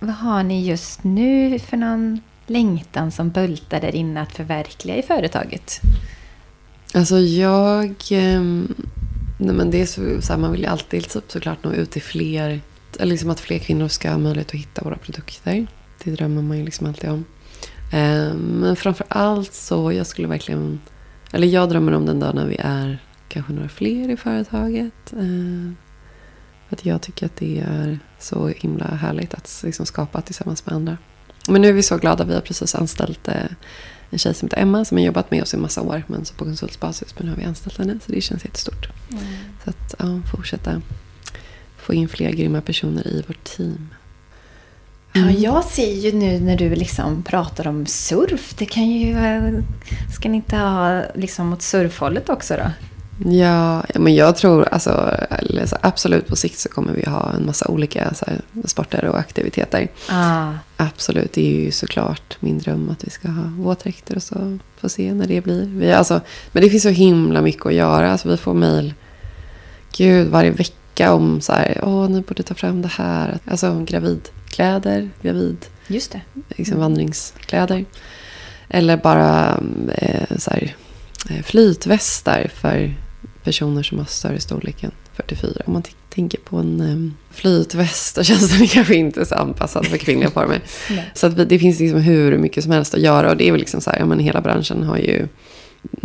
Vad 0.00 0.14
har 0.14 0.42
ni 0.42 0.66
just 0.66 1.04
nu 1.04 1.58
för 1.58 1.76
någon 1.76 2.20
längtan 2.46 3.12
som 3.12 3.30
bultar 3.30 3.80
där 3.80 3.94
inne 3.94 4.22
att 4.22 4.32
förverkliga 4.32 4.96
i 4.96 5.02
företaget? 5.02 5.80
Alltså 6.96 7.18
jag... 7.18 7.94
Ehm, 8.10 8.74
nej 9.38 9.54
men 9.54 9.70
det 9.70 9.82
är 9.82 9.86
så, 9.86 10.22
så 10.22 10.32
här, 10.32 10.40
man 10.40 10.52
vill 10.52 10.60
ju 10.60 10.66
alltid 10.66 11.08
typ, 11.08 11.32
såklart 11.32 11.64
nå 11.64 11.72
ut 11.72 11.90
till 11.90 12.02
fler. 12.02 12.60
Eller 12.98 13.10
liksom 13.10 13.30
att 13.30 13.40
fler 13.40 13.58
kvinnor 13.58 13.88
ska 13.88 14.10
ha 14.10 14.18
möjlighet 14.18 14.48
att 14.48 14.54
hitta 14.54 14.84
våra 14.84 14.96
produkter. 14.96 15.66
Det 16.04 16.10
drömmer 16.10 16.42
man 16.42 16.58
ju 16.58 16.64
liksom 16.64 16.86
alltid 16.86 17.10
om. 17.10 17.24
Ehm, 17.92 18.36
men 18.36 18.76
framför 18.76 19.06
allt 19.08 19.52
så 19.52 19.92
jag 19.92 20.06
skulle 20.06 20.28
verkligen... 20.28 20.80
Eller 21.32 21.46
jag 21.46 21.68
drömmer 21.68 21.92
om 21.92 22.06
den 22.06 22.20
dag 22.20 22.34
när 22.34 22.46
vi 22.46 22.56
är 22.60 22.98
kanske 23.28 23.52
några 23.52 23.68
fler 23.68 24.10
i 24.10 24.16
företaget. 24.16 25.10
För 26.68 26.76
att 26.76 26.86
jag 26.86 27.02
tycker 27.02 27.26
att 27.26 27.36
det 27.36 27.58
är 27.58 27.98
så 28.18 28.48
himla 28.48 28.86
härligt 28.86 29.34
att 29.34 29.62
liksom 29.64 29.86
skapa 29.86 30.20
tillsammans 30.20 30.66
med 30.66 30.74
andra. 30.74 30.96
Men 31.48 31.62
nu 31.62 31.68
är 31.68 31.72
vi 31.72 31.82
så 31.82 31.96
glada. 31.96 32.24
Vi 32.24 32.34
har 32.34 32.40
precis 32.40 32.74
anställt 32.74 33.28
eh, 33.28 33.34
en 34.10 34.18
tjej 34.18 34.34
som 34.34 34.46
heter 34.46 34.62
Emma 34.62 34.84
som 34.84 34.98
har 34.98 35.04
jobbat 35.04 35.30
med 35.30 35.42
oss 35.42 35.54
i 35.54 35.56
massa 35.56 35.80
år. 35.82 36.02
Men 36.06 36.24
så 36.24 36.34
på 36.34 36.44
konsultbasis. 36.44 37.14
Men 37.18 37.26
nu 37.26 37.32
har 37.32 37.38
vi 37.38 37.44
anställt 37.44 37.78
henne. 37.78 37.98
Så 38.06 38.12
det 38.12 38.20
känns 38.20 38.44
jättestort. 38.44 38.88
Mm. 39.10 39.22
Så 39.64 39.70
att 39.70 39.94
ja, 39.98 40.20
fortsätta 40.32 40.82
få 41.76 41.94
in 41.94 42.08
fler 42.08 42.30
grymma 42.32 42.60
personer 42.60 43.06
i 43.08 43.24
vårt 43.28 43.44
team. 43.44 43.88
Ja, 45.12 45.30
jag 45.30 45.64
ser 45.64 45.92
ju 45.92 46.12
nu 46.12 46.40
när 46.40 46.56
du 46.56 46.74
liksom 46.74 47.22
pratar 47.22 47.66
om 47.66 47.86
surf. 47.86 48.54
Det 48.58 48.66
kan 48.66 48.90
ju... 48.90 49.14
vara- 49.14 49.62
Ska 50.14 50.28
ni 50.28 50.36
inte 50.36 50.56
ha 50.56 51.02
liksom 51.14 51.52
åt 51.52 51.62
surfhållet 51.62 52.28
också 52.28 52.54
då? 52.56 52.70
Ja, 53.24 53.82
men 53.94 54.14
jag 54.14 54.36
tror 54.36 54.68
alltså, 54.68 55.16
absolut 55.80 56.26
på 56.26 56.36
sikt 56.36 56.58
så 56.58 56.68
kommer 56.68 56.92
vi 56.92 57.10
ha 57.10 57.32
en 57.32 57.46
massa 57.46 57.68
olika 57.68 58.14
så 58.14 58.24
här, 58.28 58.40
sporter 58.64 59.04
och 59.04 59.18
aktiviteter. 59.18 59.88
Ah. 60.08 60.52
Absolut, 60.76 61.32
det 61.32 61.46
är 61.46 61.64
ju 61.64 61.70
såklart 61.70 62.36
min 62.40 62.58
dröm 62.58 62.90
att 62.90 63.04
vi 63.04 63.10
ska 63.10 63.28
ha 63.28 63.42
våtdräkter 63.58 64.16
och 64.16 64.22
så. 64.22 64.58
Får 64.80 64.88
se 64.88 65.14
när 65.14 65.26
det 65.26 65.40
blir. 65.40 65.66
Vi, 65.66 65.92
alltså, 65.92 66.20
men 66.52 66.62
det 66.62 66.70
finns 66.70 66.82
så 66.82 66.88
himla 66.88 67.42
mycket 67.42 67.66
att 67.66 67.74
göra. 67.74 68.12
Alltså, 68.12 68.28
vi 68.28 68.36
får 68.36 68.54
mejl, 68.54 68.94
gud, 69.96 70.28
varje 70.28 70.50
vecka 70.50 71.12
om 71.12 71.40
så 71.40 71.52
här, 71.52 71.80
åh, 71.82 72.08
ni 72.08 72.20
borde 72.20 72.42
ta 72.42 72.54
fram 72.54 72.82
det 72.82 72.88
här. 72.88 73.38
Alltså 73.50 73.84
gravidkläder, 73.84 75.10
gravid 75.22 75.66
Just 75.86 76.12
det. 76.12 76.20
liksom 76.48 76.80
vandringskläder. 76.80 77.84
Eller 78.68 78.96
bara 78.96 79.60
eh, 79.94 80.36
så 80.38 80.50
här, 80.50 80.74
eh, 81.30 81.42
flytvästar 81.42 82.50
för 82.54 82.94
personer 83.46 83.82
som 83.82 83.98
har 83.98 84.04
större 84.04 84.40
storlek 84.40 84.82
än 84.84 84.90
44. 85.14 85.62
Om 85.66 85.72
man 85.72 85.82
tänker 86.08 86.38
på 86.38 86.56
en 86.56 86.80
eh, 86.80 87.34
flytväst 87.34 88.14
så 88.14 88.22
känns 88.24 88.58
den 88.58 88.66
kanske 88.68 88.94
inte 88.94 89.26
så 89.26 89.34
anpassad 89.34 89.86
för 89.86 89.96
kvinnliga 89.96 90.30
former. 90.30 90.60
Så 91.14 91.26
att 91.26 91.32
vi, 91.34 91.44
det 91.44 91.58
finns 91.58 91.80
liksom 91.80 92.00
hur 92.00 92.38
mycket 92.38 92.62
som 92.64 92.72
helst 92.72 92.94
att 92.94 93.00
göra. 93.00 93.30
Och 93.30 93.36
det 93.36 93.48
är 93.48 93.52
väl 93.52 93.60
liksom 93.60 93.80
så 93.80 93.90
här, 93.90 93.98
ja, 93.98 94.06
men 94.06 94.18
hela 94.18 94.40
branschen 94.40 94.82
har 94.82 94.96
ju 94.98 95.28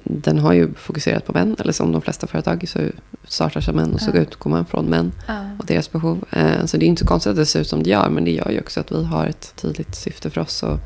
den 0.04 0.38
har 0.40 0.54
ju 0.54 0.74
fokuserat 0.74 1.26
på 1.26 1.34
män. 1.34 1.56
Eller 1.60 1.74
som 1.74 1.92
de 1.92 2.02
flesta 2.02 2.28
företag 2.28 2.66
så 2.68 2.80
startar 3.24 3.62
som 3.62 3.76
män 3.76 3.94
och 3.94 4.02
så 4.02 4.12
Ja. 4.14 4.20
utgår 4.22 4.50
man 4.50 4.66
från 4.66 4.86
män 4.86 5.12
Ja. 5.28 5.50
och 5.60 5.66
deras 5.66 5.92
behov. 5.92 6.26
Eh, 6.32 6.66
Så 6.66 6.78
det 6.78 6.86
är 6.86 6.88
inte 6.88 7.00
så 7.00 7.08
konstigt 7.08 7.30
att 7.32 7.36
det 7.36 7.46
ser 7.46 7.60
ut 7.62 7.68
som 7.68 7.84
det 7.84 7.90
gör. 7.90 8.10
Men 8.10 8.26
det 8.26 8.32
gör 8.32 8.50
ju 8.52 8.60
också 8.60 8.80
att 8.80 8.92
vi 8.92 9.04
har 9.04 9.26
ett 9.26 9.54
tydligt 9.56 9.96
syfte 9.96 10.30
för 10.30 10.42
oss. 10.42 10.64
Och 10.64 10.80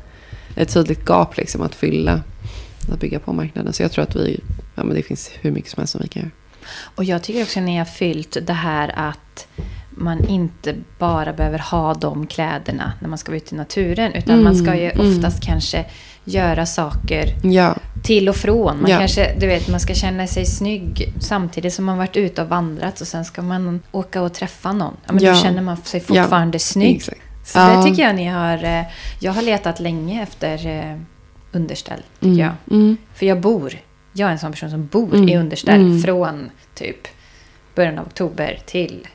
ett 0.56 0.72
tydligt 0.74 1.04
gap 1.08 1.36
liksom 1.36 1.62
att 1.62 1.74
fylla. 1.74 2.22
Att 2.92 3.00
bygga 3.00 3.18
på 3.18 3.32
marknaden. 3.32 3.72
Så 3.72 3.82
jag 3.82 3.92
tror 3.92 4.02
att 4.02 4.16
vi, 4.16 4.40
ja 4.74 4.84
men 4.84 4.96
det 4.96 5.02
finns 5.02 5.30
hur 5.40 5.50
mycket 5.50 5.70
som 5.70 5.80
helst 5.80 5.92
som 5.92 6.00
vi 6.02 6.08
kan 6.08 6.22
göra. 6.22 6.30
Och 6.94 7.04
jag 7.04 7.22
tycker 7.22 7.42
också 7.42 7.60
när 7.60 7.66
ni 7.66 7.78
har 7.78 7.84
fyllt 7.84 8.36
det 8.42 8.52
här 8.52 8.92
att 8.96 9.46
man 9.98 10.28
inte 10.28 10.74
bara 10.98 11.32
behöver 11.32 11.58
ha 11.58 11.94
de 11.94 12.26
kläderna 12.26 12.92
när 13.00 13.08
man 13.08 13.18
ska 13.18 13.32
vara 13.32 13.36
ute 13.36 13.54
i 13.54 13.58
naturen. 13.58 14.12
Utan 14.12 14.32
Mm, 14.34 14.44
man 14.44 14.56
ska 14.56 14.74
ju 14.76 14.90
mm. 14.90 15.16
oftast 15.16 15.42
kanske 15.44 15.84
göra 16.24 16.66
saker 16.66 17.34
Ja, 17.42 17.76
till 18.02 18.28
och 18.28 18.36
från. 18.36 18.80
Man 18.82 18.90
Ja. 18.90 18.98
kanske, 18.98 19.34
du 19.38 19.46
vet, 19.46 19.68
man 19.68 19.80
ska 19.80 19.94
känna 19.94 20.26
sig 20.26 20.46
snygg 20.46 21.12
samtidigt 21.20 21.74
som 21.74 21.84
man 21.84 21.98
varit 21.98 22.16
ute 22.16 22.42
och 22.42 22.48
vandrat. 22.48 23.00
Och 23.00 23.06
sen 23.06 23.24
ska 23.24 23.42
man 23.42 23.82
åka 23.92 24.22
och 24.22 24.34
träffa 24.34 24.72
någon. 24.72 24.96
Ja, 25.06 25.12
men 25.12 25.22
Ja. 25.24 25.30
Då 25.32 25.36
känner 25.38 25.62
man 25.62 25.76
sig 25.76 26.00
fortfarande 26.00 26.58
snygg. 26.58 26.96
exakt. 26.96 27.20
Så 27.44 27.58
Ja. 27.58 27.76
det 27.76 27.82
tycker 27.82 28.02
jag 28.02 28.14
ni 28.14 28.26
har... 28.26 28.64
eh, 28.64 28.82
Jag 29.20 29.32
har 29.32 29.42
letat 29.42 29.80
länge 29.80 30.22
efter 30.22 30.66
eh, 30.66 30.96
underställ, 31.52 32.02
tycker 32.20 32.26
Mm, 32.26 32.38
jag. 32.38 32.52
mm. 32.76 32.96
För 33.14 33.26
jag 33.26 33.40
bor, 33.40 33.72
jag 34.16 34.28
är 34.28 34.32
en 34.32 34.38
sån 34.38 34.52
person 34.52 34.70
som 34.70 34.86
bor 34.86 35.14
Mm, 35.14 35.28
i 35.28 35.36
underställ 35.36 35.80
mm. 35.80 36.00
från 36.02 36.50
typ 36.74 37.08
början 37.74 37.98
av 37.98 38.06
oktober 38.06 38.58
till 38.66 39.08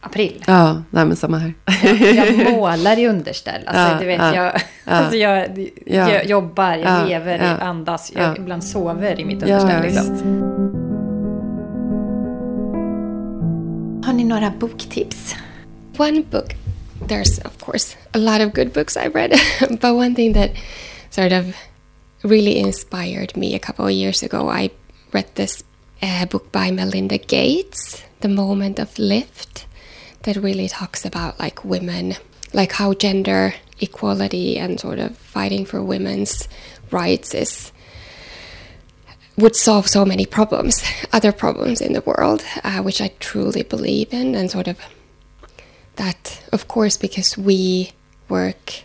april. 0.00 0.44
Ja, 0.46 0.82
nej 0.90 1.04
men 1.04 1.16
samma 1.16 1.38
här. 1.38 1.54
Jag, 1.82 2.14
jag 2.14 2.52
målar 2.52 2.98
i 2.98 3.08
underställ. 3.08 3.60
Alltså, 3.66 3.82
Ja, 3.92 3.98
du 4.00 4.06
vet, 4.06 4.18
ja, 4.20 4.34
jag, 4.34 4.54
ja. 4.84 4.92
alltså, 4.92 5.16
jag, 5.16 5.68
Ja. 5.86 6.10
jag 6.12 6.26
jobbar, 6.26 6.70
jag 6.76 6.80
Ja, 7.00 7.04
lever, 7.04 7.38
ja. 7.38 7.44
jag 7.44 7.60
andas. 7.60 8.12
Jag 8.14 8.22
Ja. 8.24 8.36
ibland 8.36 8.64
sover 8.64 9.20
i 9.20 9.24
mitt 9.24 9.42
underställ. 9.42 9.70
ja, 9.76 9.82
liksom. 9.82 10.16
Har 14.06 14.12
ni 14.12 14.24
några 14.24 14.52
boktips? 14.60 15.34
One 15.98 16.22
book, 16.30 16.54
there's 17.08 17.46
of 17.46 17.64
course 17.64 17.96
a 18.14 18.18
lot 18.18 18.40
of 18.48 18.52
good 18.54 18.72
books 18.72 18.96
I've 18.96 19.14
read, 19.14 19.30
but 19.70 19.84
one 19.84 20.14
thing 20.14 20.32
that 20.34 20.50
sort 21.10 21.32
of 21.32 21.44
really 22.24 22.58
inspired 22.58 23.36
me 23.36 23.54
a 23.54 23.58
couple 23.60 23.86
of 23.86 23.92
years 23.92 24.22
ago, 24.22 24.48
I 24.48 24.70
read 25.12 25.32
this 25.34 25.62
uh, 26.02 26.26
book 26.26 26.50
by 26.50 26.70
Melinda 26.70 27.18
Gates, 27.18 28.02
The 28.20 28.28
Moment 28.28 28.78
of 28.78 28.98
Lift, 28.98 29.66
that 30.22 30.36
really 30.36 30.68
talks 30.68 31.04
about 31.04 31.38
like 31.38 31.64
women, 31.64 32.16
like 32.52 32.72
how 32.72 32.94
gender 32.94 33.54
equality 33.80 34.56
and 34.56 34.80
sort 34.80 34.98
of 34.98 35.16
fighting 35.18 35.66
for 35.66 35.82
women's 35.82 36.48
rights 36.90 37.34
is 37.34 37.72
would 39.36 39.56
solve 39.56 39.88
so 39.88 40.04
many 40.04 40.24
problems, 40.24 40.82
other 41.12 41.32
problems 41.32 41.80
in 41.80 41.92
the 41.92 42.00
world, 42.02 42.44
uh, 42.62 42.80
which 42.82 43.00
I 43.00 43.08
truly 43.18 43.64
believe 43.64 44.12
in, 44.12 44.34
and 44.34 44.50
sort 44.50 44.68
of 44.68 44.78
that, 45.96 46.42
of 46.52 46.68
course, 46.68 46.96
because 46.96 47.36
we 47.36 47.92
work 48.28 48.84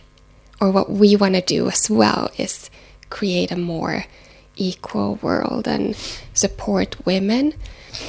or 0.60 0.70
what 0.70 0.90
we 0.90 1.16
want 1.16 1.34
to 1.36 1.40
do 1.40 1.68
as 1.68 1.88
well 1.88 2.30
is 2.36 2.68
create 3.10 3.50
a 3.50 3.56
more 3.56 4.04
equal 4.56 5.16
world 5.16 5.66
and 5.66 5.96
support 6.34 6.96
women. 7.06 7.54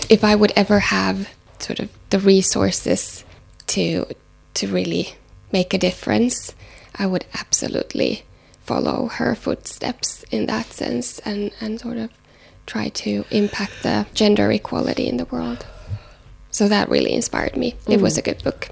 If 0.10 0.24
I 0.24 0.36
would 0.36 0.54
ever 0.56 0.80
have 0.80 1.30
sort 1.60 1.80
of 1.80 1.89
the 2.10 2.20
resources 2.20 3.24
to 3.68 4.06
to 4.54 4.68
really 4.68 5.16
make 5.52 5.74
a 5.74 5.78
difference, 5.78 6.54
I 6.95 7.06
would 7.06 7.26
absolutely 7.34 8.24
follow 8.66 9.08
her 9.08 9.36
footsteps 9.36 10.24
in 10.32 10.45
that 10.45 10.74
sense 10.74 11.20
and, 11.20 11.52
and 11.62 11.80
sort 11.80 11.97
of 11.97 12.10
try 12.66 12.89
to 12.89 13.26
impact 13.32 13.84
the 13.84 14.06
gender 14.14 14.52
equality 14.52 15.08
in 15.08 15.18
the 15.18 15.26
world. 15.26 15.66
So 16.52 16.68
that 16.68 16.89
really 16.89 17.14
inspired 17.14 17.56
me. 17.56 17.76
It 17.88 18.02
was 18.02 18.18
a 18.18 18.22
good 18.22 18.43
book. 18.43 18.70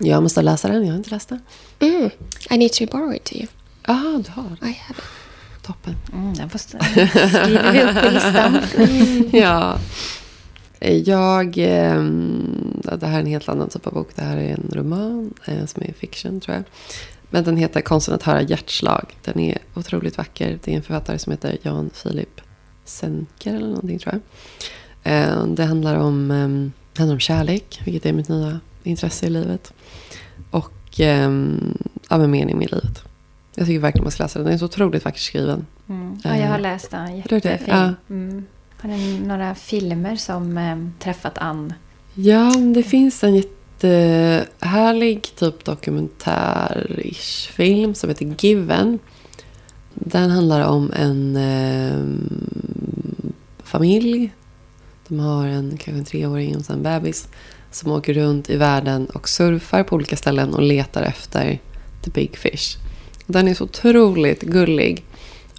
Jag 0.00 0.22
måste 0.22 0.42
läsa 0.42 0.68
den, 0.68 0.84
jag 0.84 0.92
har 0.92 0.96
inte 0.96 1.10
läst 1.10 1.28
den. 1.28 1.40
Mm. 1.80 2.10
I 2.50 2.58
need 2.58 2.72
to 2.72 2.86
borrow 2.86 3.14
it 3.14 3.24
to 3.24 3.36
you. 3.36 3.46
Ja, 3.86 4.22
du 4.24 4.30
har. 4.30 4.56
I 4.62 4.72
have 4.72 4.98
it. 4.98 5.19
Toppen. 5.70 5.96
Mm, 6.12 6.34
den 6.34 6.50
får 6.50 6.58
skriver 6.58 7.72
vi 7.72 7.82
upp 7.82 8.04
på 8.04 8.10
listan. 8.10 8.58
ja. 9.42 9.78
Jag... 11.04 11.58
ehm, 11.58 12.80
det 13.00 13.06
här 13.06 13.16
är 13.16 13.20
en 13.20 13.26
helt 13.26 13.48
annan 13.48 13.68
typ 13.68 13.86
av 13.86 13.92
bok. 13.92 14.08
Det 14.14 14.22
här 14.22 14.36
är 14.36 14.52
en 14.52 14.70
roman 14.72 15.34
eh, 15.44 15.66
som 15.66 15.82
är 15.82 15.92
fiction, 15.92 16.40
tror 16.40 16.56
jag. 16.56 16.64
Men 17.30 17.44
den 17.44 17.56
heter 17.56 17.80
Konsten 17.80 18.14
att 18.14 18.22
höra 18.22 18.42
hjärtslag. 18.42 19.16
Den 19.24 19.40
är 19.40 19.58
otroligt 19.74 20.18
vacker. 20.18 20.58
Det 20.64 20.72
är 20.72 20.76
en 20.76 20.82
författare 20.82 21.18
som 21.18 21.30
heter 21.30 21.58
Jan 21.62 21.90
Filip 21.94 22.40
Senker 22.84 23.54
eller 23.54 23.68
någonting, 23.68 23.98
tror 23.98 24.14
jag. 24.14 25.12
Eh, 25.12 25.44
det 25.44 25.64
handlar 25.64 25.96
om, 25.96 26.28
det 26.92 26.98
handlar 26.98 27.14
om 27.14 27.20
kärlek, 27.20 27.80
vilket 27.84 28.06
är 28.06 28.12
mitt 28.12 28.28
nya 28.28 28.60
intresse 28.82 29.26
i 29.26 29.30
livet. 29.30 29.72
Och 30.50 31.00
ehm, 31.00 31.78
ja, 32.08 32.18
men 32.18 32.30
mening 32.30 32.58
med 32.58 32.70
livet. 32.72 33.09
Jag 33.54 33.66
tycker 33.66 33.80
verkligen 33.80 34.04
man 34.04 34.12
ska 34.12 34.22
läsa 34.22 34.38
den. 34.38 34.46
Den 34.46 34.54
är 34.54 34.58
så 34.58 34.64
otroligt 34.64 35.04
vackert 35.04 35.20
skriven. 35.20 35.66
Mm. 35.88 36.18
Ja, 36.24 36.36
jag 36.36 36.48
har 36.48 36.58
läst 36.58 36.90
den. 36.90 37.16
Jättefin. 37.16 37.58
Ja. 37.66 37.94
Mm. 38.10 38.46
Har 38.80 38.88
ni 38.88 39.20
några 39.20 39.54
filmer 39.54 40.16
som 40.16 40.58
eh, 40.58 40.76
träffat 40.98 41.38
an? 41.38 41.72
Ja, 42.14 42.54
det 42.74 42.82
finns 42.82 43.24
en 43.24 43.34
jättehärlig 43.34 45.22
typ 45.22 45.64
dokumentär-ish 45.64 47.50
film 47.52 47.94
som 47.94 48.08
heter 48.08 48.34
Given. 48.38 48.98
Den 49.94 50.30
handlar 50.30 50.68
om 50.68 50.92
en 50.96 51.36
eh, 51.36 52.04
familj. 53.64 54.32
De 55.08 55.18
har 55.18 55.46
en 55.46 55.70
kanske 55.70 55.98
en 55.98 56.04
treåring 56.04 56.56
och 56.56 56.70
en 56.70 56.82
bebis. 56.82 57.28
Som 57.70 57.92
åker 57.92 58.14
runt 58.14 58.50
i 58.50 58.56
världen 58.56 59.06
och 59.06 59.28
surfar 59.28 59.82
på 59.82 59.96
olika 59.96 60.16
ställen 60.16 60.54
och 60.54 60.62
letar 60.62 61.02
efter 61.02 61.58
the 62.04 62.10
big 62.10 62.36
fish. 62.36 62.76
Den 63.32 63.48
är 63.48 63.54
så 63.54 63.64
otroligt 63.64 64.42
gullig. 64.42 65.04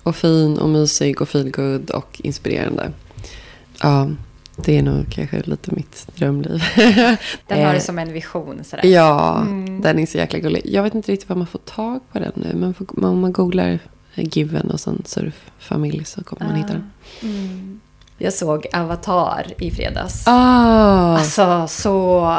Och 0.04 0.16
fin 0.16 0.58
och 0.58 0.70
mysig 0.70 1.22
och 1.22 1.30
feelgood 1.30 1.90
och 1.90 2.22
inspirerande. 2.24 2.92
Ja, 3.82 4.10
det 4.56 4.78
är 4.78 4.84
nog 4.84 5.06
kanske 5.10 5.42
lite 5.46 5.76
mitt 5.76 6.08
drömliv. 6.16 6.64
Den 7.48 7.64
har 7.64 7.70
Eh, 7.70 7.74
du 7.74 7.80
som 7.80 8.00
en 8.00 8.14
vision. 8.14 8.64
Sådär. 8.64 8.86
Ja, 8.86 9.38
Mm. 9.42 9.82
den 9.82 10.00
är 10.00 10.06
så 10.06 10.18
jäkla 10.18 10.40
gullig. 10.40 10.62
Jag 10.66 10.84
vet 10.84 10.96
inte 10.96 11.12
riktigt 11.12 11.30
var 11.30 11.36
man 11.36 11.48
får 11.48 11.60
tag 11.60 12.00
på 12.12 12.20
den 12.20 12.32
nu. 12.36 12.52
Men 12.56 12.76
om 13.12 13.20
man 13.20 13.32
googlar 13.34 13.80
eh, 14.16 14.28
Given 14.32 14.72
och 14.72 14.80
sen 14.80 15.02
surffamilj 15.06 16.06
så 16.06 16.24
kommer 16.24 16.46
man 16.52 16.56
hitta 16.56 16.74
den. 16.74 16.92
Mm. 17.22 17.80
Jag 18.18 18.34
såg 18.34 18.68
Avatar 18.74 19.46
i 19.58 19.72
fredags. 19.72 20.24
Ah, 20.28 21.18
Alltså 21.18 21.66
så... 21.70 22.38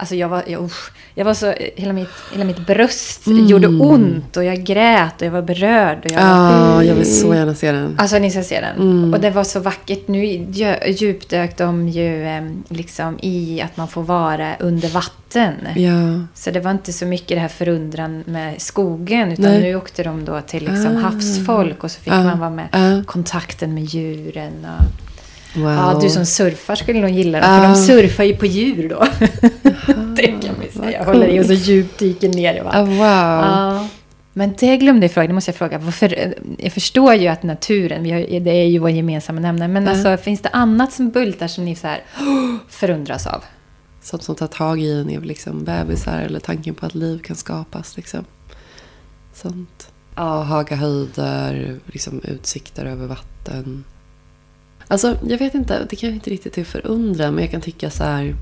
Alltså 0.00 0.14
jag 0.14 0.28
var, 0.28 0.42
jag, 0.46 0.64
usch, 0.64 0.90
jag 1.14 1.24
var 1.24 1.34
så, 1.34 1.54
hela 1.76 1.92
mitt, 1.92 2.08
hela 2.32 2.44
mitt 2.44 2.66
bröst 2.66 3.22
gjorde 3.26 3.66
ont 3.68 4.36
och 4.36 4.44
jag 4.44 4.64
grät 4.64 5.20
och 5.20 5.26
jag 5.26 5.30
var 5.32 5.42
berörd. 5.42 5.98
Och 6.04 6.10
jag, 6.10 6.20
Ja, 6.22 6.84
jag 6.84 6.94
vill 6.94 7.20
så 7.20 7.34
gärna 7.34 7.54
se 7.54 7.72
den. 7.72 7.94
Alltså 7.98 8.18
ni 8.18 8.30
ska 8.30 8.42
se 8.42 8.60
den. 8.60 9.14
Och 9.14 9.20
det 9.20 9.30
var 9.30 9.44
så 9.44 9.60
vackert. 9.60 10.08
Nu 10.08 10.24
djupdök 10.86 11.56
de 11.58 11.88
ju 11.88 12.26
liksom 12.68 13.18
i 13.22 13.60
att 13.62 13.76
man 13.76 13.88
får 13.88 14.02
vara 14.02 14.56
under 14.60 14.88
vatten. 14.88 15.54
Ja. 15.76 16.26
Så 16.34 16.50
det 16.50 16.60
var 16.60 16.70
inte 16.70 16.92
så 16.92 17.06
mycket 17.06 17.28
det 17.28 17.40
här 17.40 17.48
förundran 17.48 18.22
med 18.26 18.62
skogen. 18.62 19.32
Utan 19.32 19.44
Nej. 19.44 19.62
nu 19.62 19.74
åkte 19.76 20.02
de 20.02 20.24
då 20.24 20.40
till 20.40 20.64
liksom 20.64 20.96
Ah. 20.96 21.00
havsfolk. 21.00 21.84
Och 21.84 21.90
så 21.90 22.00
fick 22.00 22.12
Ah. 22.12 22.22
man 22.24 22.38
vara 22.38 22.50
med. 22.50 22.68
Ah. 22.72 23.04
Kontakten 23.06 23.74
med 23.74 23.84
djuren. 23.84 24.52
Och, 24.78 25.07
Wow. 25.54 25.64
Ja, 25.72 25.98
du 26.02 26.10
som 26.10 26.26
surfar 26.26 26.74
skulle 26.74 27.00
nog 27.00 27.10
gilla 27.10 27.40
det. 27.40 27.46
Ah. 27.46 27.60
För 27.60 27.68
de 27.68 27.74
surfar 27.74 28.24
ju 28.24 28.36
på 28.36 28.46
djur 28.46 28.88
då. 28.88 29.06
det 30.16 30.26
kan 30.26 30.54
vi 30.60 30.78
säga. 30.80 31.04
Håller 31.04 31.26
i 31.28 31.40
och 31.40 31.46
så 31.46 31.52
djupt 31.52 31.98
dyker 31.98 32.28
ner 32.28 32.54
i 32.54 32.60
Ah, 32.60 32.64
vattnet. 32.64 32.88
wow. 32.88 32.98
Ja. 33.00 33.88
Men 34.32 34.54
det 34.58 34.76
glömde 34.76 35.04
jag 35.06 35.12
fråga, 35.12 35.26
det 35.28 35.34
måste 35.34 35.48
jag 35.50 35.56
fråga. 35.56 35.78
Varför, 35.78 36.34
jag 36.58 36.72
förstår 36.72 37.14
ju 37.14 37.28
att 37.28 37.42
naturen, 37.42 38.02
vi 38.02 38.10
har, 38.10 38.40
det 38.40 38.50
är 38.50 38.66
ju 38.66 38.78
vår 38.78 38.90
gemensamma 38.90 39.40
nämnare. 39.40 39.68
Men 39.68 39.88
alltså, 39.88 40.16
finns 40.16 40.40
det 40.42 40.48
annat 40.48 40.92
som 40.92 41.10
bultar 41.10 41.48
som 41.48 41.64
ni 41.64 41.74
så 41.74 41.86
här, 41.86 42.02
förundras 42.68 43.26
av? 43.26 43.44
Sånt 44.02 44.22
som 44.22 44.34
tar 44.34 44.46
tag 44.46 44.80
i 44.80 44.92
en 44.92 45.10
är 45.10 45.20
liksom 45.20 45.64
bebisar 45.64 46.20
eller 46.20 46.40
tanken 46.40 46.74
på 46.74 46.86
att 46.86 46.94
liv 46.94 47.18
kan 47.18 47.36
skapas. 47.36 47.96
Liksom. 47.96 48.24
Sånt. 49.34 49.88
Ja, 50.14 50.42
höga 50.42 50.76
höjder, 50.76 51.76
liksom 51.86 52.20
utsikter 52.24 52.84
över 52.86 53.06
vatten. 53.06 53.84
Alltså, 54.88 55.18
jag 55.26 55.38
vet 55.38 55.54
inte, 55.54 55.86
det 55.90 55.96
kan 55.96 56.08
jag 56.08 56.16
inte 56.16 56.30
riktigt 56.30 56.52
till 56.52 56.66
förundra, 56.66 57.30
men 57.30 57.44
jag 57.44 57.50
kan 57.50 57.60
tycka 57.60 57.90
så 57.90 58.04
här 58.04 58.34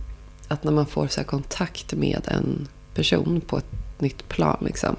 att 0.48 0.64
när 0.64 0.72
man 0.72 0.86
får 0.86 1.06
så 1.06 1.20
här 1.20 1.26
kontakt 1.26 1.94
med 1.94 2.20
en 2.24 2.68
person 2.94 3.40
på 3.40 3.58
ett 3.58 3.70
nytt 3.98 4.28
plan. 4.28 4.56
Liksom. 4.60 4.96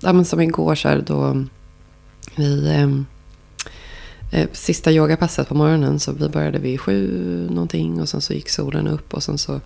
Ja, 0.00 0.12
men 0.12 0.24
som 0.24 0.40
igår 0.40 0.74
så 0.74 0.88
här 0.88 1.04
då 1.06 1.44
vi... 2.36 2.68
Ehm, 2.70 3.06
eh, 4.32 4.48
sista 4.52 4.92
yogapasset 4.92 5.48
på 5.48 5.54
morgonen 5.54 6.00
så 6.00 6.12
vi 6.12 6.28
började 6.28 6.58
vid 6.58 6.80
sju 6.80 7.48
någonting 7.50 8.00
och 8.00 8.08
sen 8.08 8.20
så 8.20 8.32
gick 8.32 8.48
solen 8.48 8.88
upp 8.88 9.14
och 9.14 9.22
sen 9.22 9.38
så 9.38 9.60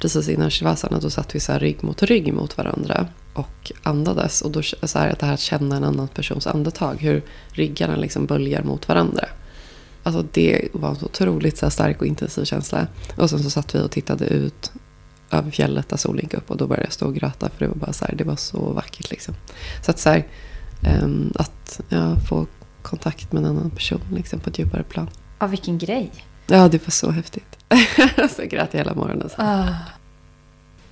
precis 0.00 0.28
innan 0.28 0.50
shivasana 0.50 0.98
då 0.98 1.10
satt 1.10 1.34
vi 1.34 1.40
så 1.40 1.52
här 1.52 1.60
rygg 1.60 1.84
mot 1.84 2.02
rygg 2.02 2.34
mot 2.34 2.58
varandra 2.58 3.06
och 3.34 3.72
andades. 3.82 4.42
Och 4.42 4.50
då 4.50 4.62
så 4.62 4.98
här, 4.98 5.10
att 5.10 5.18
det 5.18 5.26
här 5.26 5.34
att 5.34 5.40
känna 5.40 5.76
en 5.76 5.84
annan 5.84 6.08
persons 6.08 6.46
andetag, 6.46 6.96
hur 7.00 7.22
ryggarna 7.48 7.96
liksom 7.96 8.26
böljar 8.26 8.62
mot 8.62 8.88
varandra. 8.88 9.24
Alltså 10.02 10.24
det 10.32 10.68
var 10.72 10.90
en 10.90 10.96
otroligt 11.02 11.58
så 11.58 11.70
stark 11.70 12.00
och 12.00 12.06
intensiv 12.06 12.44
känsla. 12.44 12.86
Och 13.16 13.30
sen 13.30 13.42
så 13.42 13.50
satt 13.50 13.74
vi 13.74 13.80
och 13.80 13.90
tittade 13.90 14.26
ut 14.26 14.72
över 15.30 15.50
fjället 15.50 15.88
där 15.88 15.96
solen 15.96 16.22
gick 16.22 16.34
upp 16.34 16.50
och 16.50 16.56
då 16.56 16.66
började 16.66 16.86
jag 16.86 16.92
stå 16.92 17.06
och 17.06 17.14
gråta 17.14 17.48
för 17.48 17.58
det 17.58 17.68
var 17.68 17.74
bara 17.74 17.92
så 17.92 18.04
här, 18.04 18.14
det 18.14 18.24
var 18.24 18.36
så 18.36 18.58
vackert 18.72 19.10
liksom. 19.10 19.34
Så 19.82 19.90
att 19.90 19.98
så 19.98 20.10
här, 20.10 20.26
ehm, 20.82 21.32
att 21.34 21.80
ja, 21.88 22.16
få 22.28 22.46
kontakt 22.82 23.32
med 23.32 23.44
en 23.44 23.50
annan 23.50 23.70
person 23.70 24.00
liksom, 24.12 24.40
på 24.40 24.50
ett 24.50 24.58
djupare 24.58 24.82
plan. 24.82 25.10
Ja, 25.38 25.46
vilken 25.46 25.78
grej. 25.78 26.10
Ja, 26.46 26.68
det 26.68 26.86
var 26.86 26.90
så 26.90 27.10
häftigt. 27.10 27.58
så 28.36 28.42
jag 28.42 28.50
grät 28.50 28.74
hela 28.74 28.94
morgonen. 28.94 29.28
Så. 29.28 29.34
Ah. 29.38 29.74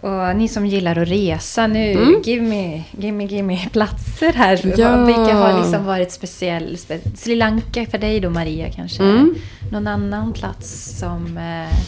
Och 0.00 0.36
ni 0.36 0.48
som 0.48 0.66
gillar 0.66 0.98
att 0.98 1.08
resa 1.08 1.66
nu, 1.66 1.90
Mm. 1.92 2.22
give, 2.24 2.42
me, 2.42 2.84
give 2.98 3.12
me, 3.12 3.24
give 3.24 3.42
me 3.42 3.68
platser 3.72 4.32
här. 4.32 4.72
Ja. 4.78 5.04
Vilka 5.04 5.34
har 5.34 5.60
liksom 5.60 5.84
varit 5.84 6.12
speciell? 6.12 6.78
Spe, 6.78 7.00
Sri 7.16 7.36
Lanka 7.36 7.86
för 7.86 7.98
dig 7.98 8.20
då 8.20 8.30
Maria 8.30 8.70
kanske? 8.72 9.02
Mm. 9.02 9.34
Någon 9.72 9.86
annan 9.86 10.32
plats 10.32 10.98
som, 10.98 11.36
eh, 11.38 11.78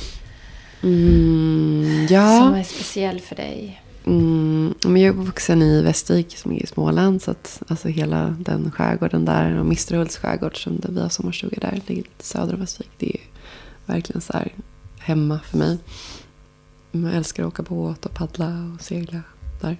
Mm, 0.83 2.09
som 2.09 2.17
ja, 2.17 2.57
är 2.59 2.63
speciell 2.63 3.21
för 3.21 3.37
dig? 3.37 3.83
mm, 4.07 4.75
men 4.85 5.03
jag 5.03 5.17
är 5.17 5.23
vuxen 5.23 5.63
i 5.63 5.83
Västervik 5.83 6.37
som 6.39 6.53
är 6.53 6.63
i 6.63 6.67
Småland. 6.67 7.23
Så 7.23 7.31
att 7.31 7.63
alltså 7.69 7.89
hela 7.89 8.37
den 8.39 8.71
skärgården 8.71 9.25
där 9.25 9.59
och 9.59 9.67
Misterhults 9.67 10.17
skärgård 10.17 10.63
som 10.63 10.81
vi 10.89 11.01
har 11.01 11.09
sommarstuga 11.09 11.59
där 11.61 11.81
ligger 11.87 12.05
söder 12.19 12.55
om 12.55 12.61
Västervik. 12.61 12.91
Det 12.99 13.07
är 13.11 13.21
verkligen 13.87 14.21
så 14.21 14.33
här 14.33 14.53
hemma 14.99 15.41
för 15.51 15.59
mig. 15.59 15.79
Jag 16.93 17.15
älskar 17.15 17.43
att 17.43 17.49
åka 17.49 17.63
båt 17.63 18.07
och 18.07 18.15
paddla 18.15 18.73
och 18.75 18.81
segla 18.81 19.23
där. 19.61 19.77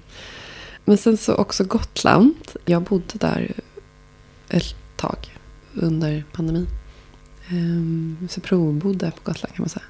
Men 0.85 0.99
sen 0.99 1.17
så 1.17 1.35
också 1.35 1.65
Gotland. 1.65 2.35
Jag 2.65 2.83
bodde 2.83 3.19
där 3.19 3.55
ett 4.49 4.75
tag 4.97 5.39
under 5.75 6.25
pandemin. 6.33 6.67
Ehm, 7.49 8.29
så 8.31 8.41
provbodde 8.41 9.11
på 9.11 9.21
Gotland 9.23 9.55
kan 9.55 9.63
man 9.63 9.69
säga. 9.69 9.85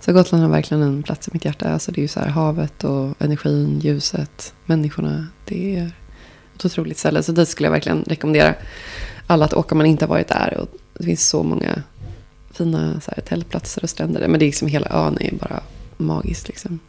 Så 0.00 0.12
Gotland 0.12 0.44
har 0.44 0.50
verkligen 0.50 0.82
en 0.82 1.02
plats 1.02 1.28
i 1.28 1.30
mitt 1.32 1.44
hjärta. 1.44 1.68
Alltså 1.68 1.92
det 1.92 2.00
är 2.00 2.02
ju 2.02 2.08
så 2.08 2.20
här 2.20 2.28
havet 2.28 2.84
och 2.84 3.22
energin, 3.22 3.80
ljuset, 3.80 4.54
människorna. 4.64 5.26
Det 5.44 5.76
är 5.76 5.92
ett 6.54 6.64
otroligt 6.64 6.98
ställe. 6.98 7.22
Så 7.22 7.32
dit 7.32 7.48
skulle 7.48 7.66
jag 7.66 7.72
verkligen 7.72 8.02
rekommendera 8.02 8.54
alla 9.26 9.44
att 9.44 9.54
åka 9.54 9.74
om 9.74 9.78
man 9.78 9.86
inte 9.86 10.04
har 10.04 10.10
varit 10.10 10.28
där. 10.28 10.56
Och 10.60 10.68
det 10.94 11.04
finns 11.04 11.28
så 11.28 11.42
många 11.42 11.82
fina 12.50 13.00
så 13.00 13.12
här, 13.16 13.22
tältplatser 13.22 13.82
och 13.82 13.90
stränder. 13.90 14.28
Men 14.28 14.40
det 14.40 14.44
är 14.44 14.46
liksom 14.46 14.68
hela 14.68 14.88
ön 14.90 15.18
är 15.20 15.34
bara 15.34 15.62
magiskt 15.96 16.48
liksom. 16.48 16.80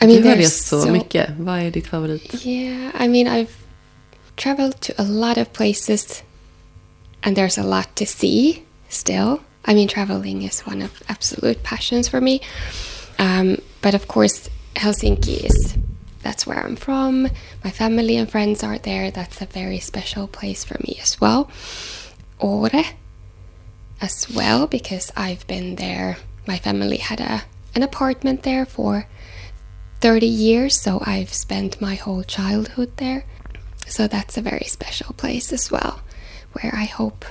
I 0.00 0.06
mean, 0.06 0.22
du 0.22 0.28
har 0.28 0.36
rest 0.36 0.66
så, 0.66 0.82
so 0.82 0.92
mycket. 0.92 1.30
Vad 1.38 1.60
är 1.60 1.70
ditt 1.70 1.86
favorit? 1.86 2.44
Yeah, 2.44 2.90
I 3.04 3.08
mean, 3.08 3.26
I've 3.26 3.52
traveled 4.36 4.80
to 4.80 4.92
a 4.96 5.04
lot 5.04 5.38
of 5.38 5.52
places 5.52 6.22
and 7.22 7.36
there's 7.36 7.58
a 7.58 7.62
lot 7.62 7.96
to 7.96 8.06
see 8.06 8.62
still. 8.88 9.40
I 9.64 9.74
mean, 9.74 9.88
traveling 9.88 10.42
is 10.42 10.66
one 10.66 10.82
of 10.82 11.02
absolute 11.08 11.62
passions 11.62 12.08
for 12.08 12.20
me. 12.20 12.40
Um, 13.18 13.56
but 13.82 13.94
of 13.94 14.06
course, 14.06 14.48
Helsinki 14.76 15.44
is 15.44 15.76
that's 16.22 16.46
where 16.46 16.64
I'm 16.64 16.76
from. 16.76 17.28
My 17.64 17.70
family 17.70 18.16
and 18.16 18.30
friends 18.30 18.62
are 18.62 18.78
there. 18.78 19.10
That's 19.10 19.40
a 19.40 19.46
very 19.46 19.80
special 19.80 20.28
place 20.28 20.64
for 20.64 20.76
me 20.86 20.98
as 21.02 21.20
well. 21.20 21.50
Åre 22.40 22.84
as 24.00 24.26
well 24.34 24.66
because 24.66 25.10
I've 25.16 25.46
been 25.46 25.76
there. 25.76 26.18
My 26.46 26.58
family 26.58 26.98
had 26.98 27.20
a 27.20 27.42
an 27.74 27.82
apartment 27.82 28.42
there 28.42 28.64
for 28.66 29.06
30 30.00 30.26
years, 30.26 30.80
so 30.80 31.00
I've 31.06 31.32
spent 31.32 31.80
my 31.80 31.94
whole 31.96 32.22
childhood 32.22 32.90
there. 32.96 33.24
So 33.86 34.06
that's 34.08 34.36
a 34.38 34.42
very 34.42 34.64
special 34.66 35.14
place 35.14 35.52
as 35.52 35.70
well, 35.72 36.00
where 36.52 36.72
I 36.74 36.84
hope 36.84 37.24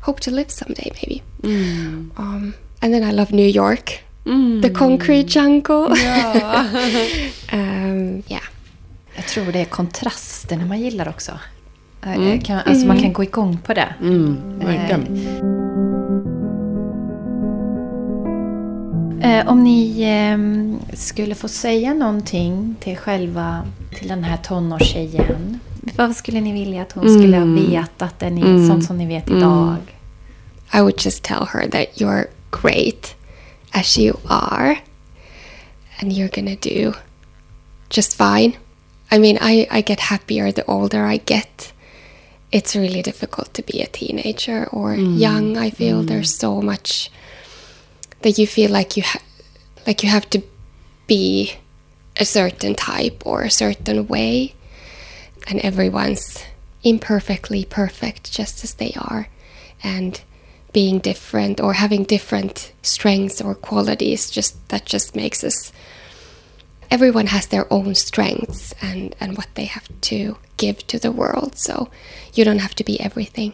hope 0.00 0.20
to 0.20 0.30
live 0.30 0.50
someday, 0.50 0.90
maybe. 0.94 1.22
Um, 2.18 2.54
and 2.82 2.92
then 2.94 3.02
I 3.04 3.12
love 3.12 3.32
New 3.32 3.46
York, 3.48 4.00
the 4.24 4.70
concrete 4.70 5.26
jungle. 5.28 5.84
um, 7.52 8.22
yeah. 8.28 8.42
Jag 9.14 9.26
tror 9.28 9.52
det 9.52 9.60
är 9.60 9.64
kontrasterna 9.64 10.64
man 10.66 10.80
gillar 10.80 11.08
också. 11.08 11.32
Eh, 12.02 12.40
Kan, 12.40 12.58
alltså 12.58 12.86
man 12.86 13.00
kan 13.00 13.12
gå 13.12 13.22
igång 13.24 13.58
på 13.64 13.74
det. 13.74 13.94
Mm, 14.00 14.58
verkligen. 14.58 15.55
Om 19.46 19.64
ni 19.64 20.02
ehm, 20.02 20.78
skulle 20.92 21.34
få 21.34 21.48
säga 21.48 21.94
någonting 21.94 22.76
till 22.80 22.96
själva, 22.96 23.66
till 23.98 24.08
den 24.08 24.24
här 24.24 24.36
tonårstjejen. 24.36 25.60
Vad 25.96 26.16
skulle 26.16 26.40
ni 26.40 26.52
vilja 26.52 26.82
att 26.82 26.92
hon 26.92 27.14
skulle 27.14 27.38
ha 27.38 27.44
vetat, 27.44 28.18
det 28.18 28.30
ni, 28.30 28.66
sånt 28.66 28.84
som 28.84 28.98
ni 28.98 29.06
vet 29.06 29.30
idag? 29.30 29.76
I 30.74 30.80
would 30.80 31.04
just 31.04 31.22
tell 31.22 31.46
her 31.52 31.68
that 31.68 32.00
you're 32.00 32.26
great 32.50 33.14
as 33.70 33.98
you 33.98 34.16
are 34.26 34.76
and 36.00 36.12
you're 36.12 36.34
gonna 36.34 36.56
do 36.60 36.92
just 37.90 38.14
fine. 38.14 38.52
I 39.12 39.18
mean, 39.18 39.38
I, 39.40 39.66
I 39.70 39.82
get 39.82 40.00
happier 40.00 40.52
the 40.52 40.64
older 40.66 41.06
I 41.06 41.20
get. 41.24 41.72
It's 42.50 42.76
really 42.76 43.02
difficult 43.02 43.52
to 43.54 43.62
be 43.62 43.82
a 43.82 43.86
teenager 43.86 44.66
or 44.72 44.94
young. 44.94 45.56
I 45.56 45.70
feel 45.70 46.02
there's 46.02 46.34
so 46.34 46.60
much 46.60 47.10
that 48.22 48.38
you 48.38 48.46
feel 48.46 48.70
like 48.70 48.96
you 48.96 49.02
ha- 49.02 49.22
like 49.86 50.02
you 50.02 50.08
have 50.08 50.28
to 50.30 50.42
be 51.06 51.54
a 52.16 52.24
certain 52.24 52.74
type 52.74 53.22
or 53.24 53.42
a 53.42 53.50
certain 53.50 54.06
way 54.08 54.54
and 55.46 55.60
everyone's 55.60 56.42
imperfectly 56.82 57.64
perfect 57.64 58.32
just 58.32 58.64
as 58.64 58.74
they 58.74 58.92
are 58.96 59.28
and 59.82 60.22
being 60.72 60.98
different 60.98 61.60
or 61.60 61.74
having 61.74 62.04
different 62.04 62.72
strengths 62.82 63.40
or 63.40 63.54
qualities 63.54 64.30
just 64.30 64.68
that 64.68 64.84
just 64.84 65.14
makes 65.16 65.42
us 65.44 65.72
everyone 66.90 67.26
has 67.28 67.46
their 67.46 67.70
own 67.72 67.94
strengths 67.94 68.72
and 68.82 69.14
and 69.20 69.36
what 69.36 69.48
they 69.54 69.64
have 69.64 69.88
to 70.00 70.36
give 70.56 70.86
to 70.86 70.98
the 70.98 71.12
world 71.12 71.56
so 71.56 71.88
you 72.34 72.44
don't 72.44 72.60
have 72.60 72.74
to 72.74 72.84
be 72.84 73.00
everything 73.00 73.52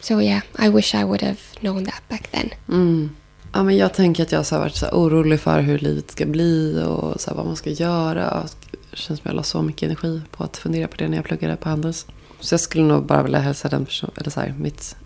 so 0.00 0.18
yeah 0.18 0.42
i 0.56 0.68
wish 0.68 0.94
i 0.94 1.02
would 1.04 1.20
have 1.22 1.40
known 1.62 1.84
that 1.84 2.02
back 2.08 2.30
then 2.30 2.52
Mm. 2.68 3.10
Ja, 3.52 3.62
men 3.62 3.76
jag 3.76 3.94
tänker 3.94 4.22
att 4.22 4.32
jag 4.32 4.44
har 4.50 4.58
varit 4.58 4.76
så 4.76 4.86
orolig 4.86 5.40
för 5.40 5.60
hur 5.60 5.78
livet 5.78 6.10
ska 6.10 6.26
bli 6.26 6.82
och 6.86 7.20
så 7.20 7.34
vad 7.34 7.46
man 7.46 7.56
ska 7.56 7.70
göra. 7.70 8.42
Det 8.90 8.96
känns 8.96 9.20
som 9.20 9.28
jag 9.28 9.36
la 9.36 9.42
så 9.42 9.62
mycket 9.62 9.82
energi 9.82 10.22
på 10.30 10.44
att 10.44 10.56
fundera 10.56 10.88
på 10.88 10.96
det 10.96 11.08
när 11.08 11.16
jag 11.16 11.24
pluggade 11.24 11.56
på 11.56 11.68
Handels. 11.68 12.06
Så 12.40 12.52
jag 12.54 12.60
skulle 12.60 12.84
nog 12.84 13.06
bara 13.06 13.22
vilja 13.22 13.38
hälsa 13.38 13.68
den 13.68 13.84
personen, 13.84 14.12
eller 14.16 14.30
så 14.30 14.40
här, 14.40 14.54
mitt 14.58 14.96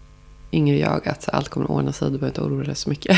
yngre 0.53 0.76
jag 0.78 1.09
att 1.09 1.28
allt 1.32 1.49
kommer 1.49 1.64
att 1.66 1.70
ordna 1.70 1.92
sig, 1.92 2.07
du 2.11 2.18
behöver 2.18 2.26
inte 2.26 2.40
oroa 2.40 2.64
dig 2.64 2.74
så 2.74 2.90
mycket. 2.90 3.16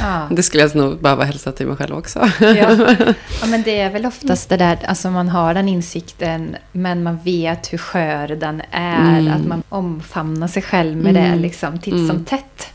Ja. 0.00 0.28
Det 0.36 0.42
skulle 0.42 0.62
jag 0.62 0.74
nog 0.74 1.00
behöva 1.00 1.24
hälsa 1.24 1.52
till 1.52 1.66
mig 1.66 1.76
själv 1.76 1.96
också. 1.96 2.30
Ja. 2.40 2.46
ja, 3.40 3.46
men 3.46 3.62
det 3.62 3.80
är 3.80 3.90
väl 3.90 4.06
oftast 4.06 4.48
det 4.48 4.56
där, 4.56 4.78
alltså 4.86 5.10
man 5.10 5.28
har 5.28 5.54
den 5.54 5.68
insikten, 5.68 6.56
men 6.72 7.02
man 7.02 7.18
vet 7.24 7.72
hur 7.72 7.78
skör 7.78 8.28
den 8.28 8.62
är. 8.70 9.18
Mm. 9.18 9.32
Att 9.32 9.46
man 9.46 9.62
omfamnar 9.68 10.48
sig 10.48 10.62
själv 10.62 10.96
med 10.96 11.14
det 11.14 11.20
Mm. 11.20 11.38
liksom, 11.38 11.78
titt 11.78 11.94
Mm. 11.94 12.08
som 12.08 12.24
tätt. 12.24 12.72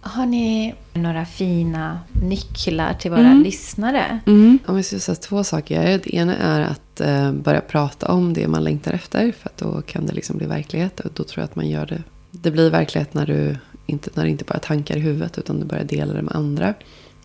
Har 0.00 0.26
ni 0.26 0.74
några 0.94 1.24
fina 1.24 2.00
nycklar 2.22 2.94
till 2.94 3.10
våra 3.10 3.20
Mm. 3.20 3.42
lyssnare? 3.42 4.20
Mm. 4.26 4.58
Om 4.66 4.76
jag 4.76 4.84
ska 4.84 4.98
säga 4.98 5.14
två 5.16 5.44
saker. 5.44 6.00
Det 6.04 6.14
ena 6.14 6.36
är 6.36 6.60
att 6.60 7.00
eh, 7.00 7.32
börja 7.32 7.60
prata 7.60 8.12
om 8.12 8.32
det 8.34 8.48
man 8.48 8.64
längtar 8.64 8.92
efter. 8.92 9.32
För 9.32 9.48
att 9.48 9.56
då 9.56 9.82
kan 9.82 10.06
det 10.06 10.12
liksom 10.12 10.38
bli 10.38 10.46
verklighet. 10.46 11.00
Och 11.00 11.10
då 11.14 11.24
tror 11.24 11.40
jag 11.42 11.44
att 11.44 11.56
man 11.56 11.68
gör 11.68 11.86
det. 11.86 12.02
Det 12.30 12.50
blir 12.50 12.70
verklighet 12.70 13.14
när 13.14 13.26
du 13.26 13.56
inte, 13.86 14.10
när 14.14 14.24
det 14.24 14.30
inte 14.30 14.44
bara 14.44 14.54
är 14.54 14.58
tankar 14.60 14.96
i 14.96 15.00
huvudet. 15.00 15.38
Utan 15.38 15.60
du 15.60 15.66
börjar 15.66 15.84
dela 15.84 16.12
det 16.14 16.22
med 16.22 16.36
andra. 16.36 16.74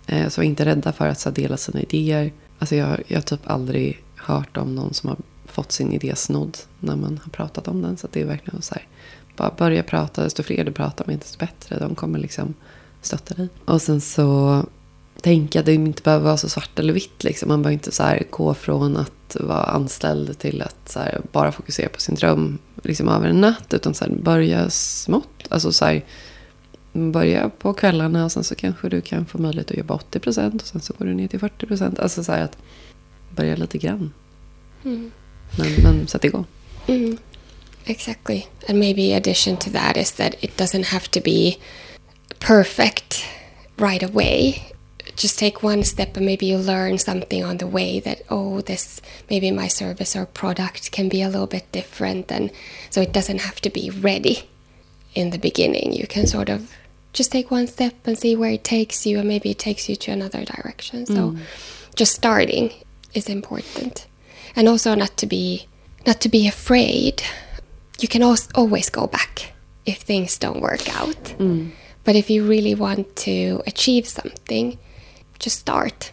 Eh, 0.08 0.30
så 0.30 0.42
var 0.42 0.46
inte 0.46 0.66
rädda 0.66 0.92
för 0.94 1.08
att 1.08 1.20
så, 1.20 1.30
dela 1.30 1.58
sina 1.58 1.82
idéer. 1.82 2.32
Alltså 2.60 2.76
jag, 2.76 3.02
jag 3.08 3.18
har 3.18 3.22
typ 3.22 3.50
aldrig 3.50 4.04
hört 4.16 4.58
om 4.58 4.76
någon 4.76 4.94
som 4.94 5.10
har 5.10 5.18
fått 5.46 5.72
sin 5.72 5.92
idé 5.94 6.16
snodd. 6.16 6.58
När 6.80 6.96
man 6.96 7.20
har 7.24 7.30
pratat 7.32 7.68
om 7.68 7.82
den. 7.82 7.98
Så 7.98 8.08
att 8.08 8.14
det 8.14 8.22
är 8.22 8.26
verkligen 8.26 8.62
så 8.62 8.74
här. 8.76 8.88
Bara 9.36 9.52
börja 9.58 9.84
prata. 9.84 10.24
Desto 10.24 10.44
fler 10.44 10.64
du 10.64 10.72
pratar 10.72 11.06
med 11.06 11.20
desto 11.20 11.38
bättre. 11.38 11.80
De 11.80 11.96
kommer 11.96 12.20
liksom 12.20 12.54
stötta 13.02 13.34
dig. 13.34 13.48
Och 13.66 13.82
sen 13.82 14.02
så 14.02 14.66
tänka 15.22 15.60
att 15.60 15.66
det 15.66 15.74
inte 15.74 16.04
behöver 16.04 16.26
vara 16.26 16.38
så 16.38 16.50
svart 16.50 16.80
eller 16.80 16.94
vitt. 16.94 17.24
Liksom. 17.24 17.50
Man 17.50 17.62
behöver 17.62 17.74
inte 17.74 17.92
så 17.92 18.04
här 18.04 18.24
gå 18.30 18.54
från 18.54 18.98
att 18.98 19.38
vara 19.40 19.64
anställd 19.64 20.40
till 20.40 20.62
att 20.62 20.96
här 20.96 21.22
bara 21.32 21.52
fokusera 21.52 21.90
på 21.90 22.00
sin 22.00 22.16
dröm 22.16 22.58
liksom 22.84 23.10
över 23.10 23.28
en 23.28 23.42
natt. 23.42 23.74
Utan 23.74 23.94
så 23.94 24.06
här, 24.06 24.12
börja 24.12 24.70
smått. 24.70 25.48
Alltså 25.50 25.72
så 25.72 25.86
här, 25.86 26.06
börja 26.94 27.50
på 27.50 27.74
kvällarna 27.74 28.26
och 28.26 28.32
sen 28.32 28.44
så 28.44 28.56
kanske 28.56 28.90
du 28.90 29.02
kan 29.02 29.26
få 29.26 29.38
möjlighet 29.38 29.72
att 29.72 29.78
jobba 29.78 29.94
80 29.94 30.20
procent. 30.20 30.62
Och 30.62 30.68
sen 30.68 30.82
så 30.82 30.94
går 30.98 31.06
du 31.06 31.14
ner 31.14 31.28
till 31.28 31.40
40 31.40 31.66
procent. 31.66 32.00
Alltså 32.00 32.24
så 32.24 32.32
här 32.32 32.44
att 32.44 32.58
börja 33.36 33.56
lite 33.56 33.78
grann. 33.78 34.14
Mm. 34.84 35.12
Men, 35.58 35.68
men 35.84 36.08
sätt 36.08 36.24
igång. 36.24 36.46
Mm. 36.88 37.18
Exactly. 37.86 38.48
And 38.68 38.80
maybe 38.80 39.14
addition 39.14 39.58
to 39.58 39.70
that 39.72 39.98
is 39.98 40.14
that 40.14 40.42
it 40.44 40.56
doesn't 40.58 40.88
have 40.88 41.10
to 41.12 41.22
be 41.22 41.60
perfect 42.40 43.26
right 43.78 44.02
away. 44.02 44.72
Just 45.16 45.38
take 45.38 45.62
one 45.62 45.84
step 45.84 46.16
and 46.18 46.26
maybe 46.26 46.46
you 46.46 46.58
learn 46.58 46.98
something 46.98 47.44
on 47.44 47.58
the 47.58 47.68
way 47.68 48.00
that 48.00 48.22
oh 48.30 48.62
this 48.62 49.02
maybe 49.30 49.52
my 49.52 49.68
service 49.68 50.16
or 50.16 50.26
product 50.26 50.92
can 50.92 51.08
be 51.10 51.22
a 51.22 51.30
little 51.30 51.48
bit 51.48 51.72
different 51.72 52.32
and 52.32 52.52
so 52.90 53.02
it 53.02 53.14
doesn't 53.14 53.42
have 53.42 53.62
to 53.62 53.70
be 53.70 53.90
ready 53.90 54.50
in 55.14 55.30
the 55.30 55.38
beginning. 55.38 55.94
You 55.94 56.08
can 56.08 56.26
sort 56.26 56.50
of 56.50 56.72
just 57.12 57.32
take 57.32 57.52
one 57.52 57.68
step 57.68 57.94
and 58.06 58.18
see 58.18 58.36
where 58.36 58.52
it 58.52 58.64
takes 58.64 59.06
you 59.06 59.20
and 59.20 59.28
maybe 59.28 59.52
it 59.52 59.60
takes 59.60 59.88
you 59.88 59.96
to 59.96 60.12
another 60.12 60.44
direction. 60.44 61.06
So 61.06 61.32
mm. 61.32 61.40
just 61.96 62.16
starting 62.16 62.74
is 63.14 63.30
important. 63.30 64.08
And 64.56 64.68
also 64.68 64.96
not 64.96 65.16
to 65.18 65.28
be 65.28 65.68
not 66.06 66.20
to 66.22 66.30
be 66.30 66.48
afraid. 66.48 67.24
You 68.04 68.10
can 68.10 68.24
always 68.54 68.90
go 68.90 69.08
back 69.08 69.54
if 69.86 70.00
things 70.00 70.40
don't 70.40 70.62
work 70.62 71.02
out. 71.02 71.34
But 72.04 72.16
if 72.16 72.30
you 72.30 72.50
really 72.50 72.76
want 72.76 73.16
to 73.16 73.62
achieve 73.66 74.08
something, 74.08 74.78
just 75.40 75.60
start. 75.60 76.12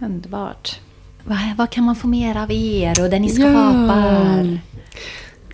Underbart. 0.00 0.80
Vad, 1.24 1.38
vad 1.56 1.70
kan 1.70 1.84
man 1.84 1.96
få 1.96 2.06
mer 2.06 2.36
av 2.36 2.52
er 2.52 3.02
och 3.02 3.10
det 3.10 3.18
ni 3.18 3.28
skapar? 3.28 4.58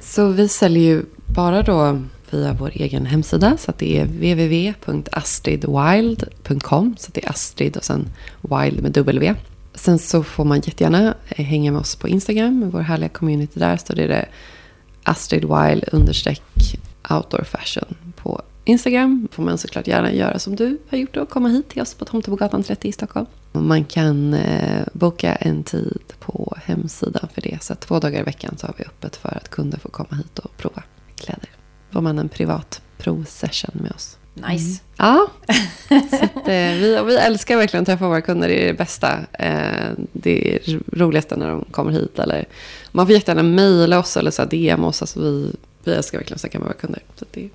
Så 0.01 0.29
vi 0.29 0.49
säljer 0.49 0.83
ju 0.83 1.05
bara 1.27 1.63
då 1.63 2.03
via 2.31 2.53
vår 2.53 2.71
egen 2.75 3.07
hemsida. 3.07 3.57
Så 3.57 3.71
att 3.71 3.79
det 3.79 3.99
är 3.99 4.05
www.astridwild.com. 4.05 6.97
Så 6.99 7.11
det 7.13 7.25
är 7.25 7.31
Astrid 7.31 7.77
och 7.77 7.85
sen 7.85 8.09
Wild 8.41 8.83
med 8.83 8.93
W. 8.93 9.35
Sen 9.75 9.99
så 9.99 10.23
får 10.23 10.45
man 10.45 10.57
jättegärna 10.57 11.15
hänga 11.27 11.73
med 11.73 11.81
oss 11.81 11.97
på 11.97 12.09
Instagram. 12.09 12.61
Med 12.61 12.73
vår 12.73 12.81
härliga 12.81 13.09
community 13.09 13.61
där. 13.61 13.77
Så 13.77 13.93
det 13.93 14.05
är 14.05 14.09
det 14.09 14.29
Astrid 15.07 15.45
Weil 15.45 15.85
understreck 15.93 16.43
outdoor 17.11 17.45
fashion 17.45 18.13
på 18.17 18.43
Instagram. 18.65 19.29
får 19.33 19.43
man 19.43 19.59
såklart 19.59 19.87
gärna 19.87 20.13
göra 20.13 20.39
som 20.39 20.57
du 20.57 20.79
har 20.89 20.99
gjort 20.99 21.17
och 21.17 21.29
komma 21.29 21.49
hit 21.49 21.69
till 21.69 21.83
oss 21.83 21.95
på 21.95 22.05
Tomtebogatan 22.05 22.63
30 22.63 22.89
i 22.89 22.93
Stockholm. 22.93 23.27
Man 23.53 23.85
kan 23.85 24.35
eh, 24.35 24.87
boka 24.93 25.35
en 25.35 25.63
tid 25.63 26.13
på 26.21 26.57
hemsidan 26.65 27.29
för 27.35 27.43
det. 27.43 27.63
Så 27.63 27.75
två 27.75 27.99
dagar 27.99 28.21
i 28.21 28.23
veckan 28.23 28.55
så 28.59 28.67
har 28.67 28.75
vi 28.79 28.85
öppet 28.85 29.17
för 29.17 29.37
att 29.37 29.51
kunder 29.51 29.79
får 29.79 29.91
komma 29.91 30.17
hit 30.17 30.39
och 30.39 30.57
prova 30.57 30.83
kläder. 31.17 31.51
Får 31.91 32.01
man 32.01 32.19
en 32.19 32.29
privat 32.29 32.83
provsession 32.99 33.81
med 33.83 33.93
oss. 33.93 34.19
Nice. 34.49 34.83
Ja, 34.97 35.27
så 35.89 36.25
att, 36.25 36.37
eh, 36.49 36.53
vi, 36.55 37.03
vi 37.07 37.17
älskar 37.17 37.57
verkligen 37.57 37.83
att 37.83 37.87
träffa 37.87 38.09
våra 38.09 38.21
kunder. 38.21 38.49
Det 38.49 38.63
är 38.63 38.67
det 38.67 38.75
bästa. 38.79 39.19
Eh, 39.33 39.91
det 40.13 40.55
är 40.55 40.79
roligaste 40.93 41.37
när 41.37 41.49
de 41.51 41.65
kommer 41.71 41.93
hit. 41.93 42.19
Eller, 42.19 42.45
man 42.93 43.07
får 43.07 43.15
jättegärna 43.15 43.43
mejla 43.43 43.99
oss 43.99 44.17
eller 44.17 44.31
så 44.31 44.43
här 44.43 44.49
DM 44.49 44.85
oss. 44.85 45.03
Alltså 45.03 45.21
vi, 45.21 45.53
vi 45.85 45.93
älskar 45.93 46.19
verkligen 46.19 46.35
att 46.35 46.41
snacka 46.41 46.59
med 46.59 46.67
våra 46.67 46.77
kunder. 46.79 47.03
Så 47.17 47.25
det, 47.31 47.49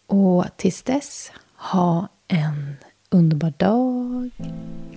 Och 0.07 0.45
tills 0.57 0.83
dess, 0.83 1.33
ha 1.57 2.09
en 2.29 2.77
underbar 3.11 3.53
dag, 3.57 4.31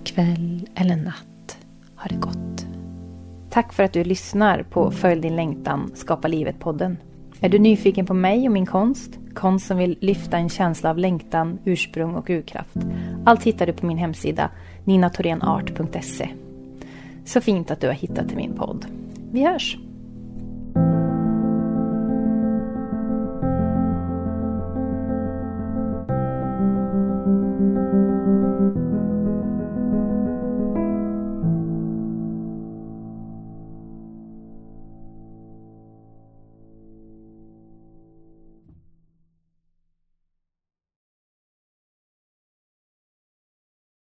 kväll 0.04 0.68
eller 0.74 0.96
natt. 0.96 1.56
Ha 1.96 2.08
det 2.08 2.16
gott. 2.16 2.66
Tack 3.50 3.72
för 3.72 3.82
att 3.82 3.92
du 3.92 4.04
lyssnar 4.04 4.62
på 4.62 4.90
Följ 4.90 5.20
din 5.20 5.36
längtan, 5.36 5.90
Skapa 5.94 6.28
livet-podden. 6.28 6.96
Är 7.40 7.48
du 7.48 7.58
nyfiken 7.58 8.06
på 8.06 8.14
mig 8.14 8.46
och 8.46 8.52
min 8.52 8.66
konst? 8.66 9.18
Konst 9.34 9.66
som 9.66 9.78
vill 9.78 9.98
lyfta 10.00 10.36
en 10.36 10.48
känsla 10.48 10.90
av 10.90 10.98
längtan, 10.98 11.58
ursprung 11.64 12.14
och 12.14 12.30
urkraft. 12.30 12.76
Allt 13.24 13.42
hittar 13.42 13.66
du 13.66 13.72
på 13.72 13.86
min 13.86 13.98
hemsida 13.98 14.50
ninatorenart.se. 14.84 16.28
Så 17.24 17.40
fint 17.40 17.70
att 17.70 17.80
du 17.80 17.86
har 17.86 17.94
hittat 17.94 18.28
till 18.28 18.36
min 18.36 18.54
podd. 18.54 18.86
Vi 19.32 19.44
hörs! 19.44 19.78